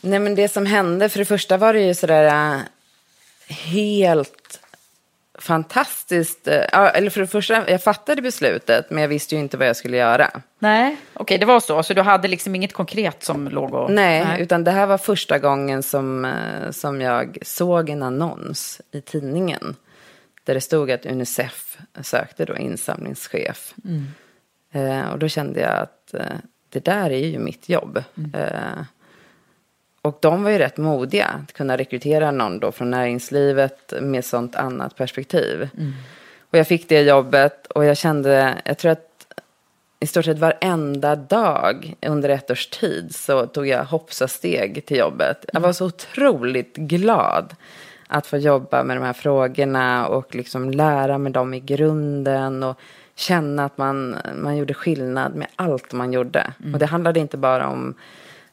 Nej 0.00 0.18
men 0.18 0.34
det 0.34 0.48
som 0.48 0.66
hände, 0.66 1.08
för 1.08 1.18
det 1.18 1.24
första 1.24 1.56
var 1.56 1.72
det 1.72 1.80
ju 1.80 1.94
sådär 1.94 2.24
äh, 2.24 2.60
helt 3.48 4.61
fantastiskt. 5.38 6.48
Ja, 6.72 6.88
eller 6.88 7.10
för 7.10 7.20
det 7.20 7.26
första, 7.26 7.70
jag 7.70 7.82
fattade 7.82 8.22
beslutet 8.22 8.90
men 8.90 9.00
jag 9.00 9.08
visste 9.08 9.34
ju 9.34 9.40
inte 9.40 9.56
vad 9.56 9.68
jag 9.68 9.76
skulle 9.76 9.96
göra. 9.96 10.30
Nej, 10.58 10.96
okej, 11.14 11.38
det 11.38 11.46
var 11.46 11.60
så. 11.60 11.82
Så 11.82 11.94
du 11.94 12.02
hade 12.02 12.28
liksom 12.28 12.54
inget 12.54 12.72
konkret 12.72 13.24
som 13.24 13.48
låg 13.48 13.74
och... 13.74 13.90
Nej, 13.90 14.42
utan 14.42 14.64
det 14.64 14.70
här 14.70 14.86
var 14.86 14.98
första 14.98 15.38
gången 15.38 15.82
som, 15.82 16.24
eh, 16.24 16.70
som 16.70 17.00
jag 17.00 17.38
såg 17.42 17.90
en 17.90 18.02
annons 18.02 18.80
i 18.92 19.00
tidningen. 19.00 19.76
Där 20.44 20.54
det 20.54 20.60
stod 20.60 20.90
att 20.90 21.06
Unicef 21.06 21.78
sökte 22.02 22.44
då 22.44 22.56
insamlingschef. 22.56 23.74
Eh, 24.72 25.08
och 25.12 25.18
då 25.18 25.28
kände 25.28 25.60
jag 25.60 25.78
att 25.78 26.14
eh, 26.14 26.36
det 26.68 26.84
där 26.84 27.10
är 27.10 27.26
ju 27.26 27.38
mitt 27.38 27.68
jobb. 27.68 28.04
Eh, 28.34 28.82
och 30.02 30.18
de 30.20 30.42
var 30.42 30.50
ju 30.50 30.58
rätt 30.58 30.76
modiga 30.76 31.26
att 31.26 31.52
kunna 31.52 31.76
rekrytera 31.76 32.30
någon 32.30 32.60
då 32.60 32.72
från 32.72 32.90
näringslivet 32.90 33.92
med 34.00 34.24
sånt 34.24 34.56
annat 34.56 34.96
perspektiv. 34.96 35.68
Och 36.50 36.58
jag 36.58 36.68
fick 36.68 36.88
det 36.88 37.02
jobbet 37.02 37.66
och 37.66 37.84
jag 37.84 37.96
kände, 37.96 38.54
jag 38.64 38.78
tror 38.78 38.92
att 38.92 39.08
i 40.00 40.06
stort 40.06 40.24
sett 40.24 40.38
varenda 40.38 41.16
dag 41.16 41.94
under 42.06 42.28
ett 42.28 42.50
års 42.50 42.66
tid 42.66 43.14
så 43.14 43.46
tog 43.46 43.66
jag 43.66 43.84
hoppsasteg 43.84 44.86
till 44.86 44.96
jobbet. 44.96 45.44
Jag 45.52 45.60
var 45.60 45.72
så 45.72 45.86
otroligt 45.86 46.76
glad 46.76 47.54
att 48.06 48.26
få 48.26 48.36
jobba 48.36 48.84
med 48.84 48.96
de 48.96 49.02
här 49.04 49.12
frågorna 49.12 50.06
och 50.06 50.34
liksom 50.34 50.70
lära 50.70 51.18
mig 51.18 51.32
dem 51.32 51.54
i 51.54 51.60
grunden 51.60 52.62
och 52.62 52.80
känna 53.14 53.64
att 53.64 53.78
man, 53.78 54.16
man 54.36 54.56
gjorde 54.56 54.74
skillnad 54.74 55.34
med 55.34 55.48
allt 55.56 55.92
man 55.92 56.12
gjorde. 56.12 56.52
Och 56.72 56.78
det 56.78 56.86
handlade 56.86 57.20
inte 57.20 57.36
bara 57.36 57.68
om 57.68 57.94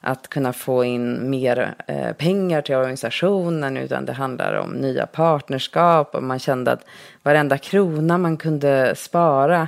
att 0.02 0.28
kunna 0.28 0.54
få 0.54 0.84
in 0.84 1.30
mer 1.30 1.76
eh, 1.88 2.12
pengar 2.12 2.62
till 2.62 2.76
organisationen 2.76 3.78
utan 3.78 4.06
det 4.06 4.14
handlar 4.14 4.54
om 4.54 4.72
nya 4.72 5.06
partnerskap 5.06 6.16
och 6.16 6.24
man 6.24 6.40
kände 6.40 6.72
att 6.72 6.86
varenda 7.24 7.58
krona 7.58 8.18
man 8.18 8.38
kunde 8.38 8.96
spara 8.96 9.68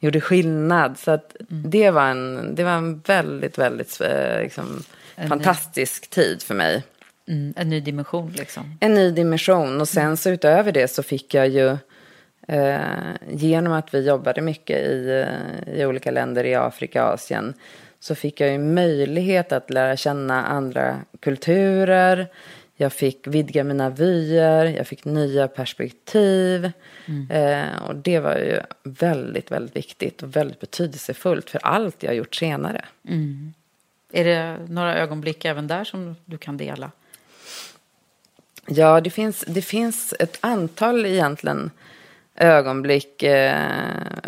gjorde 0.00 0.20
skillnad. 0.20 0.98
Så 0.98 1.10
att 1.10 1.36
det, 1.48 1.90
var 1.90 2.06
en, 2.06 2.54
det 2.54 2.64
var 2.64 2.72
en 2.72 2.98
väldigt, 3.00 3.58
väldigt 3.58 4.00
eh, 4.00 4.40
liksom, 4.40 4.82
fantastisk 5.28 6.10
tid 6.10 6.42
för 6.42 6.54
mig. 6.54 6.84
Mm, 7.28 7.54
en 7.56 7.70
ny 7.70 7.80
dimension 7.80 8.32
liksom. 8.32 8.76
En 8.80 8.94
ny 8.94 9.10
dimension 9.10 9.80
och 9.80 9.88
sen 9.88 10.16
så 10.16 10.30
utöver 10.30 10.72
det 10.72 10.88
så 10.88 11.02
fick 11.02 11.34
jag 11.34 11.48
ju 11.48 11.76
eh, 12.48 12.78
genom 13.28 13.72
att 13.72 13.94
vi 13.94 14.06
jobbade 14.06 14.40
mycket 14.40 14.78
i, 14.78 15.24
eh, 15.26 15.74
i 15.74 15.86
olika 15.86 16.10
länder 16.10 16.44
i 16.44 16.54
Afrika 16.54 17.06
och 17.06 17.12
Asien 17.12 17.54
så 18.00 18.14
fick 18.14 18.40
jag 18.40 18.50
ju 18.50 18.58
möjlighet 18.58 19.52
att 19.52 19.70
lära 19.70 19.96
känna 19.96 20.46
andra 20.46 21.00
kulturer. 21.20 22.28
Jag 22.76 22.92
fick 22.92 23.26
vidga 23.26 23.64
mina 23.64 23.90
vyer, 23.90 24.64
jag 24.64 24.86
fick 24.86 25.04
nya 25.04 25.48
perspektiv. 25.48 26.70
Eh, 27.30 27.82
och 27.88 27.96
det 27.96 28.18
var 28.18 28.36
ju 28.36 28.60
väldigt, 28.82 29.50
väldigt 29.50 29.76
viktigt 29.76 30.22
och 30.22 30.36
väldigt 30.36 30.60
betydelsefullt 30.60 31.50
för 31.50 31.60
allt 31.66 32.02
jag 32.02 32.14
gjort 32.14 32.34
senare. 32.34 32.84
Är 34.12 34.24
det 34.24 34.58
några 34.68 34.98
ögonblick 34.98 35.44
även 35.44 35.66
där 35.66 35.84
som 35.84 36.16
du 36.24 36.38
kan 36.38 36.56
dela? 36.56 36.90
Ja, 38.66 39.00
det 39.00 39.10
finns, 39.10 39.44
det 39.48 39.62
finns 39.62 40.14
ett 40.18 40.38
antal 40.40 41.06
egentligen 41.06 41.70
ögonblick. 42.38 43.22
Eh, 43.22 43.56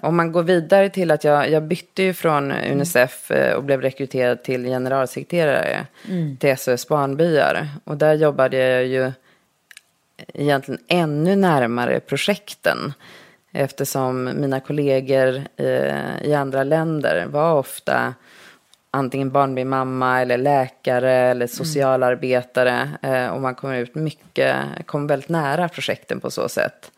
om 0.02 0.16
man 0.16 0.32
går 0.32 0.42
vidare 0.42 0.88
till 0.88 1.10
att 1.10 1.24
jag, 1.24 1.50
jag 1.50 1.62
bytte 1.62 2.02
ju 2.02 2.14
från 2.14 2.52
Unicef 2.52 3.30
eh, 3.30 3.54
och 3.54 3.64
blev 3.64 3.80
rekryterad 3.80 4.42
till 4.42 4.64
generalsekreterare 4.64 5.86
mm. 6.08 6.36
till 6.36 6.56
SOS 6.58 6.88
Barnbyar. 6.88 7.68
Och 7.84 7.96
där 7.96 8.14
jobbade 8.14 8.56
jag 8.56 8.86
ju 8.86 9.12
egentligen 10.34 10.80
ännu 10.88 11.36
närmare 11.36 12.00
projekten. 12.00 12.92
Eftersom 13.52 14.24
mina 14.24 14.60
kollegor 14.60 15.42
eh, 15.56 16.22
i 16.22 16.34
andra 16.34 16.64
länder 16.64 17.26
var 17.26 17.54
ofta 17.54 18.14
antingen 18.90 19.30
barnbymamma 19.30 20.20
eller 20.20 20.38
läkare 20.38 21.12
eller 21.12 21.32
mm. 21.32 21.48
socialarbetare. 21.48 22.88
Eh, 23.02 23.26
och 23.26 23.40
man 23.40 23.54
kommer 23.54 23.78
ut 23.78 23.94
mycket, 23.94 24.56
kom 24.86 25.06
väldigt 25.06 25.28
nära 25.28 25.68
projekten 25.68 26.20
på 26.20 26.30
så 26.30 26.48
sätt. 26.48 26.90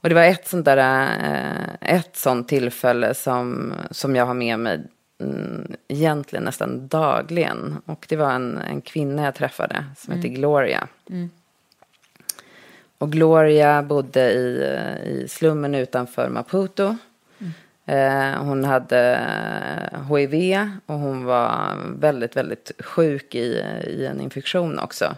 Och 0.00 0.08
det 0.08 0.14
var 0.14 0.22
ett 0.22 0.48
sånt 0.48 0.64
där, 0.64 1.08
eh, 1.24 1.96
ett 1.96 2.16
sånt 2.16 2.48
tillfälle 2.48 3.14
som, 3.14 3.72
som 3.90 4.16
jag 4.16 4.26
har 4.26 4.34
med 4.34 4.58
mig 4.58 4.80
mm, 5.20 5.76
egentligen 5.88 6.44
nästan 6.44 6.88
dagligen. 6.88 7.76
Och 7.84 8.06
det 8.08 8.16
var 8.16 8.32
en, 8.32 8.58
en 8.58 8.80
kvinna 8.80 9.24
jag 9.24 9.34
träffade 9.34 9.84
som 9.96 10.12
mm. 10.12 10.22
heter 10.22 10.34
Gloria. 10.34 10.88
Mm. 11.10 11.30
Och 12.98 13.12
Gloria 13.12 13.82
bodde 13.82 14.30
i, 14.32 14.78
i 15.04 15.28
slummen 15.28 15.74
utanför 15.74 16.28
Maputo. 16.28 16.96
Eh, 17.88 18.42
hon 18.42 18.64
hade 18.64 19.20
HIV 20.08 20.34
eh, 20.34 20.68
och 20.86 20.98
hon 20.98 21.24
var 21.24 21.76
väldigt, 21.98 22.36
väldigt 22.36 22.72
sjuk 22.78 23.34
i, 23.34 23.64
i 23.86 24.06
en 24.06 24.20
infektion 24.20 24.78
också. 24.78 25.14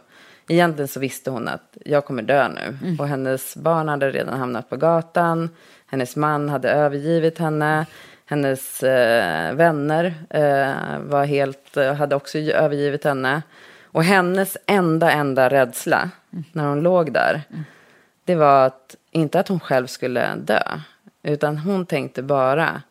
Egentligen 0.51 0.89
så 0.89 1.01
visste 1.01 1.31
hon 1.31 1.49
att 1.49 1.77
jag 1.85 2.05
kommer 2.05 2.23
dö 2.23 2.49
nu. 2.49 2.79
Mm. 2.83 3.01
Och 3.01 3.09
hennes 3.09 3.57
barn 3.57 3.89
hade 3.89 4.11
redan 4.11 4.39
hamnat 4.39 4.71
på 4.71 4.77
gatan. 4.77 5.51
Hennes 5.87 6.17
man 6.17 6.49
hade 6.49 6.71
övergivit 6.71 7.39
henne. 7.39 7.87
Hennes 8.27 8.83
eh, 8.83 9.55
vänner 9.55 10.15
eh, 10.31 10.99
var 10.99 11.25
helt, 11.25 11.77
hade 11.99 12.17
också 12.17 12.39
övergivit 12.39 13.05
henne. 13.05 13.43
Och 13.85 14.05
hennes 14.05 14.57
enda, 14.67 15.11
enda 15.11 15.49
rädsla 15.49 16.11
mm. 16.33 16.45
när 16.53 16.69
hon 16.69 16.81
låg 16.81 17.13
där, 17.13 17.43
mm. 17.51 17.65
det 18.25 18.35
var 18.35 18.67
att, 18.67 18.97
inte 19.11 19.41
att 19.41 19.49
hon 19.49 19.61
själv 19.61 19.87
skulle 19.87 20.35
dö, 20.35 20.63
utan 21.23 21.59
hon 21.59 21.87
tänkte 21.87 22.23
bara 22.23 22.83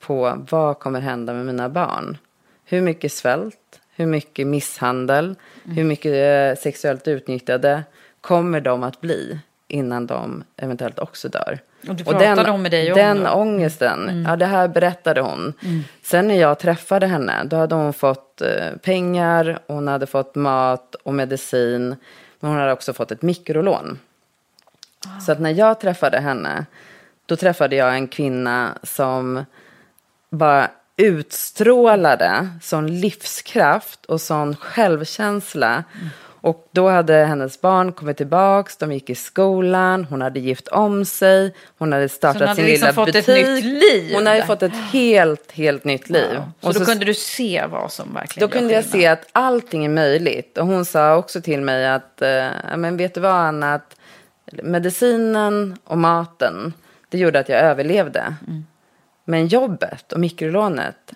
på 0.00 0.46
vad 0.50 0.78
kommer 0.78 1.00
hända 1.00 1.32
med 1.32 1.46
mina 1.46 1.68
barn. 1.68 2.18
Hur 2.64 2.80
mycket 2.80 3.12
svält, 3.12 3.58
hur 3.96 4.06
mycket 4.06 4.46
misshandel, 4.46 5.24
mm. 5.24 5.76
hur 5.76 5.84
mycket 5.84 6.12
eh, 6.12 6.62
sexuellt 6.62 7.08
utnyttjade 7.08 7.82
kommer 8.20 8.60
de 8.60 8.82
att 8.82 9.00
bli 9.00 9.38
innan 9.68 10.06
de 10.06 10.44
eventuellt 10.56 10.98
också 10.98 11.28
dör. 11.28 11.58
Och 11.88 11.94
du 11.94 12.04
pratade 12.04 12.30
och 12.30 12.36
den, 12.36 12.54
om 12.54 12.62
med 12.62 12.70
dig 12.70 12.92
om 12.92 12.98
Den 12.98 13.24
då? 13.24 13.30
ångesten, 13.30 14.08
mm. 14.08 14.22
ja 14.22 14.36
det 14.36 14.46
här 14.46 14.68
berättade 14.68 15.20
hon. 15.20 15.52
Mm. 15.64 15.80
Sen 16.02 16.28
när 16.28 16.34
jag 16.34 16.58
träffade 16.58 17.06
henne, 17.06 17.44
då 17.44 17.56
hade 17.56 17.74
hon 17.74 17.92
fått 17.92 18.40
eh, 18.40 18.76
pengar, 18.82 19.58
hon 19.66 19.88
hade 19.88 20.06
fått 20.06 20.34
mat 20.34 20.94
och 20.94 21.14
medicin. 21.14 21.96
Men 22.40 22.50
hon 22.50 22.60
hade 22.60 22.72
också 22.72 22.92
fått 22.92 23.12
ett 23.12 23.22
mikrolån. 23.22 23.98
Ah. 25.06 25.20
Så 25.20 25.32
att 25.32 25.40
när 25.40 25.50
jag 25.50 25.80
träffade 25.80 26.20
henne, 26.20 26.66
då 27.26 27.36
träffade 27.36 27.76
jag 27.76 27.94
en 27.94 28.08
kvinna 28.08 28.78
som 28.82 29.44
bara 30.30 30.70
utstrålade 30.96 32.48
sån 32.62 33.00
livskraft 33.00 34.06
och 34.06 34.20
sån 34.20 34.56
självkänsla. 34.56 35.84
Mm. 35.94 36.08
Och 36.42 36.68
då 36.72 36.88
hade 36.88 37.14
hennes 37.14 37.60
barn 37.60 37.92
kommit 37.92 38.16
tillbaks, 38.16 38.76
de 38.76 38.92
gick 38.92 39.10
i 39.10 39.14
skolan, 39.14 40.04
hon 40.04 40.22
hade 40.22 40.40
gift 40.40 40.68
om 40.68 41.04
sig, 41.04 41.54
hon 41.78 41.92
hade 41.92 42.08
startat 42.08 42.40
hon 42.40 42.48
hade 42.48 42.56
sin 42.56 42.66
liksom 42.66 42.88
lilla 42.88 43.06
butik. 43.06 43.28
Ett 43.28 43.54
nytt 43.54 43.64
liv. 43.64 44.14
Hon 44.14 44.26
hade 44.26 44.46
fått 44.46 44.62
ett 44.62 44.76
helt, 44.92 45.52
helt 45.52 45.84
nytt 45.84 46.10
liv. 46.10 46.28
Wow. 46.34 46.50
Så, 46.60 46.68
och 46.68 46.74
då 46.74 46.80
så 46.80 46.86
kunde 46.86 47.04
du 47.04 47.14
se 47.14 47.64
vad 47.70 47.92
som 47.92 48.14
verkligen 48.14 48.48
Då 48.48 48.52
kunde 48.58 48.74
jag 48.74 48.84
se 48.84 49.06
att 49.06 49.26
allting 49.32 49.84
är 49.84 49.88
möjligt. 49.88 50.58
Och 50.58 50.66
hon 50.66 50.84
sa 50.84 51.16
också 51.16 51.40
till 51.40 51.60
mig 51.60 51.88
att, 51.88 52.22
äh, 52.22 52.46
men 52.76 52.96
vet 52.96 53.14
du 53.14 53.20
vad 53.20 53.32
Anna, 53.32 53.74
att 53.74 53.96
medicinen 54.62 55.78
och 55.84 55.98
maten, 55.98 56.72
det 57.08 57.18
gjorde 57.18 57.38
att 57.38 57.48
jag 57.48 57.60
överlevde. 57.60 58.34
Mm. 58.48 58.64
Men 59.24 59.46
jobbet 59.46 60.12
och 60.12 60.20
mikrolånet 60.20 61.12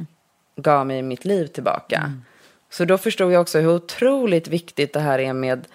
gav 0.57 0.87
mig 0.87 1.03
mitt 1.03 1.25
liv 1.25 1.47
tillbaka. 1.47 1.97
Mm. 1.97 2.23
Så 2.71 2.85
då 2.85 2.99
förstod 2.99 3.33
jag 3.33 3.41
också 3.41 3.59
hur 3.59 3.75
otroligt 3.75 4.49
viktigt 4.49 4.93
det 4.93 5.01
här 5.01 5.19
är 5.19 5.33
med 5.33 5.67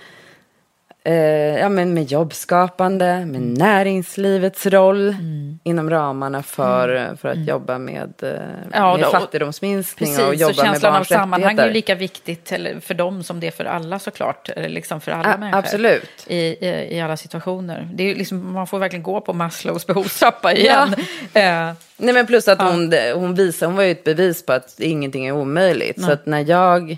eh, 1.04 1.60
ja, 1.60 1.70
men 1.70 1.94
med 1.94 2.04
jobbskapande, 2.04 3.06
med 3.06 3.42
mm. 3.42 3.54
näringslivets 3.54 4.66
roll 4.66 5.08
mm. 5.10 5.60
inom 5.64 5.90
ramarna 5.90 6.44
för, 6.44 6.90
mm. 6.90 7.18
för 7.18 7.30
att 7.30 7.36
mm. 7.36 7.48
jobba 7.48 7.78
med, 7.78 8.14
eh, 8.22 8.30
ja, 8.74 8.98
med 8.98 9.06
då, 9.06 9.12
fattigdomsminskning 9.12 10.10
precis, 10.10 10.26
och 10.26 10.36
jobba 10.36 10.72
med 10.72 10.82
barns 10.82 11.12
av 11.12 11.16
sammanhang 11.16 11.58
är 11.58 11.68
ju 11.68 11.74
lika 11.74 11.96
viktigt 11.96 12.50
för 12.82 12.94
dem 12.94 13.24
som 13.24 13.40
det 13.40 13.48
är 13.48 13.52
för 13.52 13.66
alla 13.66 14.00
såklart. 14.00 14.50
Liksom 14.56 15.02
för 15.02 15.12
alla 15.12 15.34
A 15.34 15.38
människor. 15.38 15.60
Absolut. 15.60 16.26
I, 16.28 16.38
i, 16.38 16.88
I, 16.92 17.02
alla 17.02 17.18
situationer. 17.18 17.90
Det 17.94 18.12
är 18.12 18.16
liksom, 18.16 18.54
man 18.54 18.68
får 18.68 18.80
verkligen 18.80 19.04
gå 19.04 19.22
på 19.22 19.34
Maslows 19.34 19.88
behovstrappa 19.88 20.54
igen. 20.54 20.96
Ja. 20.98 21.04
Eh, 21.42 21.74
Nej 21.98 22.14
men 22.14 22.28
plus 22.28 22.48
att 22.48 22.60
ja. 22.60 22.72
hon, 22.72 22.94
hon 23.14 23.36
visar, 23.36 23.68
hon 23.68 23.76
var 23.76 23.84
ju 23.84 23.92
ett 23.92 24.04
bevis 24.04 24.46
på 24.46 24.54
att 24.54 24.80
ingenting 24.80 25.28
är 25.28 25.32
omöjligt. 25.32 25.98
Nej. 25.98 26.06
Så 26.06 26.12
att 26.14 26.26
när 26.26 26.50
jag 26.50 26.98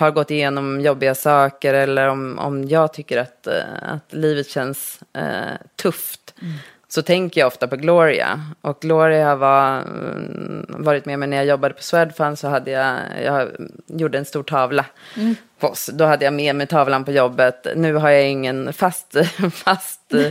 har 0.00 0.10
gått 0.10 0.30
igenom 0.30 0.80
jobbiga 0.80 1.14
saker 1.14 1.74
eller 1.74 2.08
om, 2.08 2.38
om 2.38 2.68
jag 2.68 2.92
tycker 2.92 3.18
att, 3.18 3.48
uh, 3.50 3.92
att 3.94 4.12
livet 4.12 4.48
känns 4.48 5.00
uh, 5.18 5.56
tufft. 5.76 6.34
Mm. 6.42 6.54
Så 6.88 7.02
tänker 7.02 7.40
jag 7.40 7.46
ofta 7.46 7.68
på 7.68 7.76
Gloria. 7.76 8.40
Och 8.60 8.80
Gloria 8.80 9.36
var 9.36 9.80
um, 9.80 10.66
varit 10.68 11.04
med 11.04 11.18
mig 11.18 11.28
när 11.28 11.36
jag 11.36 11.46
jobbade 11.46 11.74
på 11.74 11.82
Swedfund 11.82 12.38
så 12.38 12.48
hade 12.48 12.70
jag, 12.70 12.98
jag 13.24 13.48
gjorde 13.86 14.18
en 14.18 14.24
stor 14.24 14.42
tavla 14.42 14.84
mm. 15.16 15.36
på 15.58 15.68
oss. 15.68 15.90
Då 15.92 16.04
hade 16.04 16.24
jag 16.24 16.34
med 16.34 16.56
mig 16.56 16.66
tavlan 16.66 17.04
på 17.04 17.12
jobbet. 17.12 17.66
Nu 17.76 17.94
har 17.94 18.10
jag 18.10 18.28
ingen 18.28 18.72
fast, 18.72 19.16
fast 19.52 20.14
uh, 20.14 20.26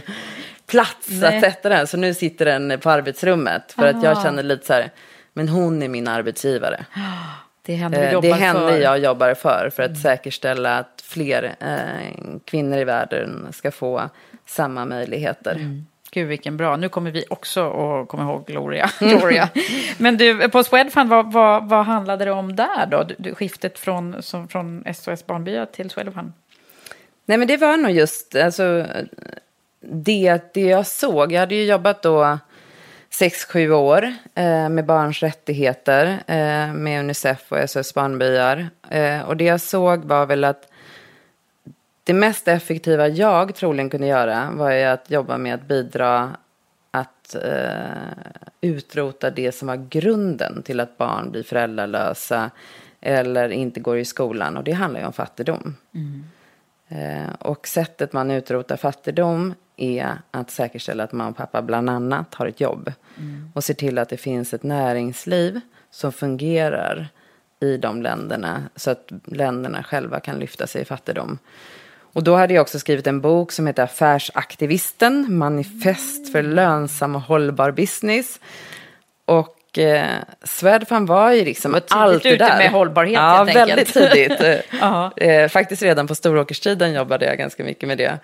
plats 0.68 1.08
Nej. 1.10 1.36
att 1.38 1.44
sätta 1.44 1.70
den. 1.70 1.88
Så 1.88 1.98
nu 1.98 2.14
sitter 2.14 2.46
den 2.46 2.80
på 2.80 2.90
arbetsrummet. 2.90 3.72
För 3.72 3.88
Aha. 3.88 3.98
att 3.98 4.04
jag 4.04 4.22
känner 4.22 4.44
lite 4.44 4.66
så 4.66 4.74
här, 4.74 4.92
men 5.34 5.50
hon 5.50 5.84
är 5.84 5.88
min 5.88 6.08
arbetsgivare. 6.08 6.86
Det 7.70 7.74
är 7.74 7.78
henne, 7.78 8.12
eh, 8.12 8.22
det 8.22 8.30
är 8.30 8.34
henne 8.34 8.78
jag 8.78 9.00
jobbar 9.00 9.34
för, 9.34 9.70
för 9.76 9.84
att 9.84 9.90
mm. 9.90 10.02
säkerställa 10.02 10.78
att 10.78 11.04
fler 11.04 11.56
eh, 11.60 12.38
kvinnor 12.46 12.78
i 12.78 12.84
världen 12.84 13.48
ska 13.52 13.72
få 13.72 14.10
samma 14.46 14.86
möjligheter. 14.86 15.56
Mm. 15.56 15.86
Gud 16.12 16.28
vilken 16.28 16.58
bra, 16.58 16.78
nu 16.78 16.90
kommer 16.90 17.12
vi 17.12 17.26
också 17.30 17.70
att 17.70 18.08
komma 18.08 18.24
ihåg 18.24 18.46
Gloria. 18.48 18.90
Gloria. 19.00 19.50
Men 19.98 20.18
du, 20.18 20.50
på 20.50 20.64
Swedfund, 20.64 21.10
vad, 21.10 21.34
vad, 21.34 21.70
vad 21.70 21.86
handlade 21.86 22.26
det 22.26 22.32
om 22.32 22.56
där 22.56 22.86
då? 22.92 23.06
Du, 23.18 23.36
skiftet 23.36 23.80
från, 23.80 24.24
som, 24.24 24.48
från 24.48 24.84
SOS 24.96 25.26
Barnbyar 25.26 25.66
till 25.66 25.90
Swedfund? 25.90 26.32
Nej 27.26 27.38
men 27.38 27.48
det 27.48 27.58
var 27.58 27.78
nog 27.78 27.92
just, 27.92 28.36
alltså, 28.36 28.86
det, 29.82 30.54
det 30.54 30.62
jag 30.62 30.88
såg. 30.88 31.32
Jag 31.32 31.40
hade 31.40 31.56
ju 31.56 31.66
jobbat 31.66 32.02
då 32.02 32.38
sex 33.10 33.46
sju 33.46 33.72
år 33.72 34.14
eh, 34.36 34.70
med 34.70 34.86
barns 34.86 35.24
rättigheter 35.24 36.06
eh, 36.28 36.74
med 36.74 37.00
Unicef 37.00 37.52
och 37.52 37.70
SOS 37.70 37.94
Barnbyar. 37.94 38.70
Eh, 38.90 39.22
och 39.22 39.38
det 39.38 39.44
jag 39.44 39.62
såg 39.62 40.06
var 40.06 40.26
väl 40.26 40.44
att 40.44 40.72
det 42.04 42.14
mest 42.14 42.48
effektiva 42.48 43.08
jag 43.08 43.56
troligen 43.56 43.90
kunde 43.90 44.08
göra 44.08 44.52
var 44.52 44.72
ju 44.72 44.84
att 44.84 45.12
jobba 45.12 45.38
med 45.38 45.54
att 45.54 45.68
bidra 45.68 46.32
att 46.92 47.36
eh, 47.36 48.10
utrota 48.62 49.30
det 49.30 49.52
som 49.52 49.68
var 49.68 49.88
grunden 49.90 50.64
till 50.64 50.80
att 50.80 50.98
barn 50.98 51.32
blir 51.32 51.44
föräldralösa 51.44 52.52
eller 53.02 53.50
inte 53.50 53.80
går 53.80 53.98
i 53.98 54.06
skolan. 54.06 54.58
Och 54.58 54.64
det 54.64 54.72
handlar 54.72 55.00
ju 55.00 55.06
om 55.06 55.14
fattigdom. 55.14 55.76
Mm. 55.94 56.24
Eh, 56.88 57.34
och 57.40 57.68
sättet 57.68 58.14
man 58.14 58.32
utrotar 58.32 58.78
fattigdom 58.78 59.54
är 59.82 60.18
att 60.32 60.52
säkerställa 60.52 61.04
att 61.04 61.12
mamma 61.12 61.30
och 61.30 61.38
pappa 61.38 61.62
bland 61.62 61.90
annat 61.90 62.36
har 62.36 62.48
ett 62.48 62.62
jobb. 62.62 62.94
Mm. 63.18 63.52
Och 63.54 63.64
ser 63.64 63.74
till 63.74 63.98
att 63.98 64.10
det 64.10 64.18
finns 64.18 64.54
ett 64.54 64.64
näringsliv 64.64 65.62
som 65.92 66.12
fungerar 66.12 67.08
i 67.60 67.78
de 67.78 68.02
länderna 68.02 68.64
så 68.76 68.92
att 68.92 69.12
länderna 69.26 69.84
själva 69.84 70.20
kan 70.20 70.40
lyfta 70.40 70.68
sig 70.68 70.82
i 70.82 70.86
fattigdom. 70.86 71.38
Och 72.14 72.24
då 72.24 72.36
hade 72.36 72.54
jag 72.54 72.62
också 72.62 72.80
skrivit 72.80 73.08
en 73.08 73.22
bok 73.22 73.52
som 73.52 73.68
heter 73.68 73.84
Affärsaktivisten, 73.84 75.38
manifest 75.38 76.32
för 76.32 76.44
lönsam 76.44 77.16
och 77.16 77.22
hållbar 77.22 77.72
business. 77.72 78.40
Och 79.26 79.80
eh, 79.80 80.06
Swedfund 80.44 81.08
var 81.08 81.32
ju 81.32 81.46
liksom 81.46 81.72
var 81.72 81.82
allt 81.90 82.24
det 82.24 82.38
där. 82.38 82.58
med 82.58 82.72
hållbarhet 82.72 83.14
Ja, 83.14 83.44
helt 83.44 83.56
väldigt 83.56 83.94
tidigt. 83.94 84.42
eh, 85.18 85.48
faktiskt 85.48 85.82
redan 85.82 86.08
på 86.08 86.16
Storåkerstiden 86.16 86.94
jobbade 86.94 87.26
jag 87.26 87.38
ganska 87.38 87.64
mycket 87.64 87.88
med 87.88 87.98
det. 87.98 88.20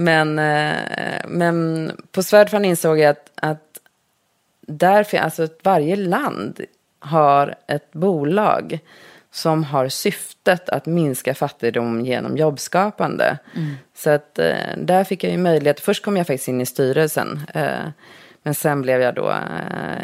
Men, 0.00 0.38
eh, 0.38 1.20
men 1.28 1.92
på 2.12 2.22
Svärdfan 2.22 2.64
insåg 2.64 2.98
jag 2.98 3.10
att, 3.10 3.30
att 3.34 3.80
där, 4.60 5.14
alltså 5.14 5.48
varje 5.62 5.96
land 5.96 6.60
har 6.98 7.54
ett 7.66 7.92
bolag 7.92 8.78
som 9.30 9.64
har 9.64 9.88
syftet 9.88 10.68
att 10.68 10.86
minska 10.86 11.34
fattigdom 11.34 12.00
genom 12.00 12.36
jobbskapande. 12.36 13.38
Mm. 13.56 13.74
Så 13.94 14.10
att 14.10 14.38
eh, 14.38 14.76
där 14.76 15.04
fick 15.04 15.24
jag 15.24 15.32
ju 15.32 15.38
möjlighet, 15.38 15.80
först 15.80 16.04
kom 16.04 16.16
jag 16.16 16.26
faktiskt 16.26 16.48
in 16.48 16.60
i 16.60 16.66
styrelsen, 16.66 17.40
eh, 17.54 17.88
men 18.42 18.54
sen 18.54 18.82
blev 18.82 19.00
jag 19.00 19.14
då 19.14 19.34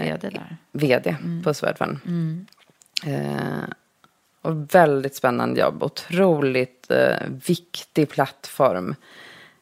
VD 0.00 0.28
där. 0.30 0.56
vd 0.72 1.16
på 1.44 1.54
Swedfund. 1.54 1.98
Eh, 3.06 3.64
och 4.42 4.74
väldigt 4.74 5.14
spännande 5.14 5.60
jobb, 5.60 5.82
otroligt 5.82 6.90
viktig 7.46 8.10
plattform. 8.10 8.94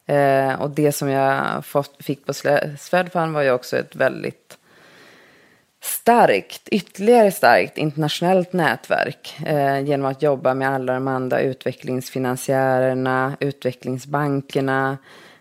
Eh, 0.07 0.63
och 0.63 0.71
det 0.71 0.93
som 0.93 1.09
jag 1.09 1.65
fått, 1.65 2.05
fick 2.05 2.27
på 2.27 2.33
Swedfund 2.79 3.35
var 3.35 3.43
ju 3.43 3.51
också 3.51 3.77
ett 3.77 3.97
väldigt 3.97 4.59
starkt, 5.85 6.69
ytterligare 6.69 7.31
starkt 7.31 7.79
internationellt 7.79 8.53
nätverk 8.53 9.37
eh, 9.47 9.81
genom 9.81 10.07
att 10.07 10.23
jobba 10.23 10.55
med 10.55 10.69
alla 10.69 10.95
de 10.95 11.09
andra 11.09 11.41
utvecklingsfinansiärerna, 11.41 13.37
utvecklingsbankerna, 13.41 14.99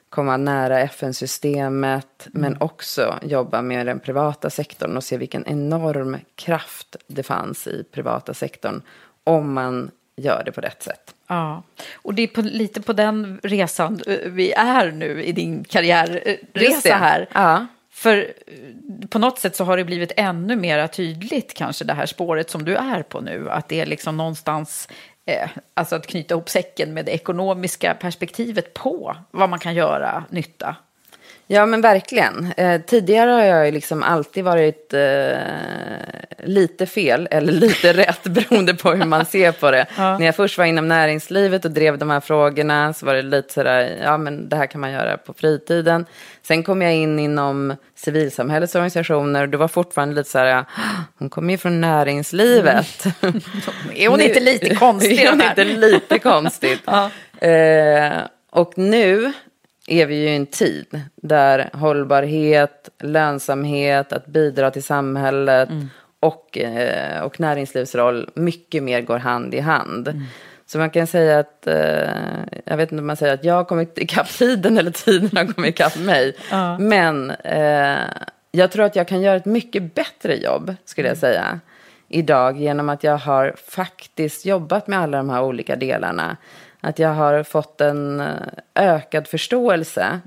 komma 0.09 0.37
nära 0.37 0.79
FN-systemet, 0.79 2.27
men 2.31 2.57
också 2.59 3.19
jobba 3.21 3.61
med 3.61 3.85
den 3.85 3.99
privata 3.99 4.49
sektorn 4.49 4.97
och 4.97 5.03
se 5.03 5.17
vilken 5.17 5.47
enorm 5.47 6.17
kraft 6.35 6.95
det 7.07 7.23
fanns 7.23 7.67
i 7.67 7.83
privata 7.91 8.33
sektorn 8.33 8.81
om 9.23 9.53
man 9.53 9.91
gör 10.15 10.43
det 10.45 10.51
på 10.51 10.61
rätt 10.61 10.83
sätt. 10.83 11.12
Ja, 11.27 11.63
och 11.95 12.13
det 12.13 12.21
är 12.21 12.27
på, 12.27 12.41
lite 12.41 12.81
på 12.81 12.93
den 12.93 13.39
resan 13.43 14.01
eh, 14.07 14.17
vi 14.25 14.51
är 14.51 14.91
nu 14.91 15.23
i 15.23 15.31
din 15.31 15.63
karriärresa 15.63 16.95
här. 16.95 17.29
Ja. 17.33 17.67
För 17.91 18.17
eh, 18.17 19.07
på 19.07 19.19
något 19.19 19.39
sätt 19.39 19.55
så 19.55 19.63
har 19.63 19.77
det 19.77 19.83
blivit 19.83 20.11
ännu 20.17 20.55
mer 20.55 20.87
tydligt 20.87 21.53
kanske 21.53 21.85
det 21.85 21.93
här 21.93 22.05
spåret 22.05 22.49
som 22.49 22.65
du 22.65 22.75
är 22.75 23.03
på 23.03 23.21
nu. 23.21 23.49
Att 23.49 23.69
det 23.69 23.81
är 23.81 23.85
liksom 23.85 24.17
någonstans, 24.17 24.87
eh, 25.25 25.49
alltså 25.73 25.95
att 25.95 26.07
knyta 26.07 26.33
ihop 26.33 26.49
säcken 26.49 26.93
med 26.93 27.05
det 27.05 27.11
ekonomiska 27.11 27.93
perspektivet 27.93 28.73
på 28.73 29.15
vad 29.31 29.49
man 29.49 29.59
kan 29.59 29.75
göra 29.75 30.23
nytta. 30.29 30.75
Ja, 31.47 31.65
men 31.65 31.81
verkligen. 31.81 32.53
Eh, 32.57 32.81
tidigare 32.81 33.31
har 33.31 33.41
jag 33.43 33.65
ju 33.65 33.71
liksom 33.71 34.03
alltid 34.03 34.43
varit 34.43 34.93
eh, 34.93 35.37
lite 36.43 36.85
fel 36.85 37.27
eller 37.31 37.53
lite 37.67 37.93
rätt 37.93 38.23
beroende 38.23 38.73
på 38.73 38.91
hur 38.91 39.05
man 39.05 39.25
ser 39.25 39.51
på 39.51 39.71
det. 39.71 39.85
När 39.97 40.25
jag 40.25 40.35
först 40.35 40.57
var 40.57 40.65
inom 40.65 40.87
näringslivet 40.87 41.65
och 41.65 41.71
drev 41.71 41.97
de 41.97 42.09
här 42.09 42.19
frågorna 42.19 42.93
så 42.93 43.05
var 43.05 43.13
det 43.13 43.21
lite 43.21 43.53
sådär, 43.53 43.97
ja 44.03 44.17
men 44.17 44.49
det 44.49 44.55
här 44.55 44.65
kan 44.65 44.81
man 44.81 44.91
göra 44.91 45.17
på 45.17 45.33
fritiden. 45.33 46.05
Sen 46.41 46.63
kom 46.63 46.81
jag 46.81 46.93
in 46.95 47.19
inom 47.19 47.75
civilsamhällets 47.95 48.75
organisationer 48.75 49.41
och 49.41 49.49
det 49.49 49.57
var 49.57 49.67
fortfarande 49.67 50.15
lite 50.15 50.29
så 50.29 50.37
här, 50.39 50.55
"Ah, 50.59 50.63
hon 51.19 51.29
kommer 51.29 51.51
ju 51.53 51.57
från 51.57 51.81
näringslivet. 51.81 53.05
Är 53.95 54.07
hon 54.09 54.21
inte 54.21 54.39
lite 54.39 54.75
konstig? 54.75 55.19
Är 55.19 55.29
hon 55.29 55.41
inte 55.41 55.63
lite 55.63 56.19
konstigt? 56.19 56.81
eh, 57.41 58.11
och 58.51 58.77
nu 58.77 59.33
är 60.01 60.05
vi 60.05 60.15
ju 60.15 60.29
i 60.29 60.35
en 60.35 60.45
tid 60.45 61.01
där 61.15 61.69
hållbarhet, 61.73 62.89
lönsamhet, 62.99 64.13
att 64.13 64.25
bidra 64.25 64.71
till 64.71 64.83
samhället 64.83 65.69
och, 66.19 66.57
eh, 66.57 67.21
och 67.23 67.39
näringslivsroll 67.39 68.29
mycket 68.33 68.83
mer 68.83 69.01
går 69.01 69.17
hand 69.17 69.53
i 69.53 69.59
hand. 69.59 70.07
Så 70.65 70.77
man 70.77 70.89
kan 70.89 71.07
säga 71.07 71.39
att, 71.39 71.67
eh, 71.67 72.09
jag 72.65 72.77
vet 72.77 72.91
inte 72.91 73.01
om 73.01 73.07
man 73.07 73.15
säger 73.15 73.33
att 73.33 73.43
jag 73.43 73.53
har 73.53 73.63
kommit 73.63 73.97
ikapp 73.97 74.29
tiden 74.29 74.77
eller 74.77 74.91
tiden 74.91 75.37
har 75.37 75.53
kommit 75.53 75.69
ikapp 75.69 75.97
mig. 75.99 76.35
Men 76.79 77.31
eh, 77.31 77.99
jag 78.51 78.71
tror 78.71 78.85
att 78.85 78.95
jag 78.95 79.07
kan 79.07 79.21
göra 79.21 79.35
ett 79.35 79.45
mycket 79.45 79.95
bättre 79.95 80.35
jobb, 80.35 80.75
skulle 80.85 81.07
jag 81.07 81.17
säga, 81.17 81.59
idag 82.09 82.57
genom 82.57 82.89
att 82.89 83.03
jag 83.03 83.17
har 83.17 83.55
faktiskt 83.67 84.45
jobbat 84.45 84.87
med 84.87 84.99
alla 84.99 85.17
de 85.17 85.29
här 85.29 85.43
olika 85.43 85.75
delarna. 85.75 86.37
Att 86.83 86.99
jag 86.99 87.13
har 87.13 87.43
fått 87.43 87.81
en 87.81 88.19
eh, 88.19 88.35
ökad 88.75 89.27
förståelse 89.27 90.19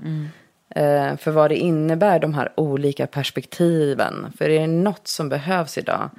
eh, 0.69 1.17
för 1.17 1.31
vad 1.31 1.51
det 1.51 1.57
innebär, 1.57 2.19
de 2.19 2.33
här 2.33 2.51
olika 2.55 3.07
perspektiven. 3.07 4.33
För 4.37 4.49
är 4.49 4.59
det 4.59 4.67
något 4.67 5.07
som 5.07 5.29
behövs 5.29 5.77
idag 5.77 6.09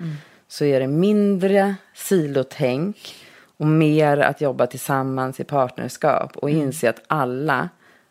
så 0.48 0.64
är 0.64 0.80
det 0.80 0.86
mindre 0.86 1.74
silotänk 1.94 3.14
och 3.56 3.66
mer 3.66 4.18
att 4.18 4.40
jobba 4.40 4.66
tillsammans 4.66 5.40
i 5.40 5.44
partnerskap 5.44 6.36
och 6.36 6.50
inse 6.50 6.90
att 6.90 7.02
alla 7.06 7.68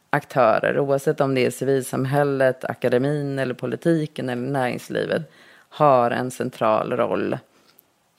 aktörer, 0.09 0.79
oavsett 0.79 1.21
om 1.21 1.35
det 1.35 1.45
är 1.45 1.51
civilsamhället, 1.51 2.65
akademin 2.65 3.39
eller 3.39 3.53
politiken 3.53 4.29
eller 4.29 4.51
näringslivet, 4.51 5.31
har 5.69 6.11
en 6.11 6.31
central 6.31 6.91
roll 6.91 7.37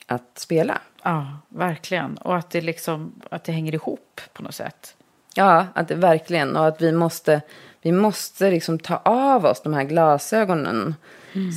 att 0.07 0.39
spela. 0.39 0.81
Ja, 1.03 1.37
verkligen. 1.49 2.17
Och 2.17 2.35
att 2.35 2.49
det, 2.49 2.61
liksom, 2.61 3.21
att 3.31 3.43
det 3.43 3.51
hänger 3.51 3.73
ihop 3.73 4.21
på 4.33 4.43
något 4.43 4.55
sätt. 4.55 4.95
Ja, 5.33 5.65
att 5.73 5.91
verkligen. 5.91 6.57
Och 6.57 6.67
att 6.67 6.81
vi 6.81 6.91
måste, 6.91 7.41
vi 7.81 7.91
måste 7.91 8.51
liksom 8.51 8.79
ta 8.79 8.97
av 9.05 9.45
oss 9.45 9.61
de 9.61 9.73
här 9.73 9.83
glasögonen. 9.83 10.95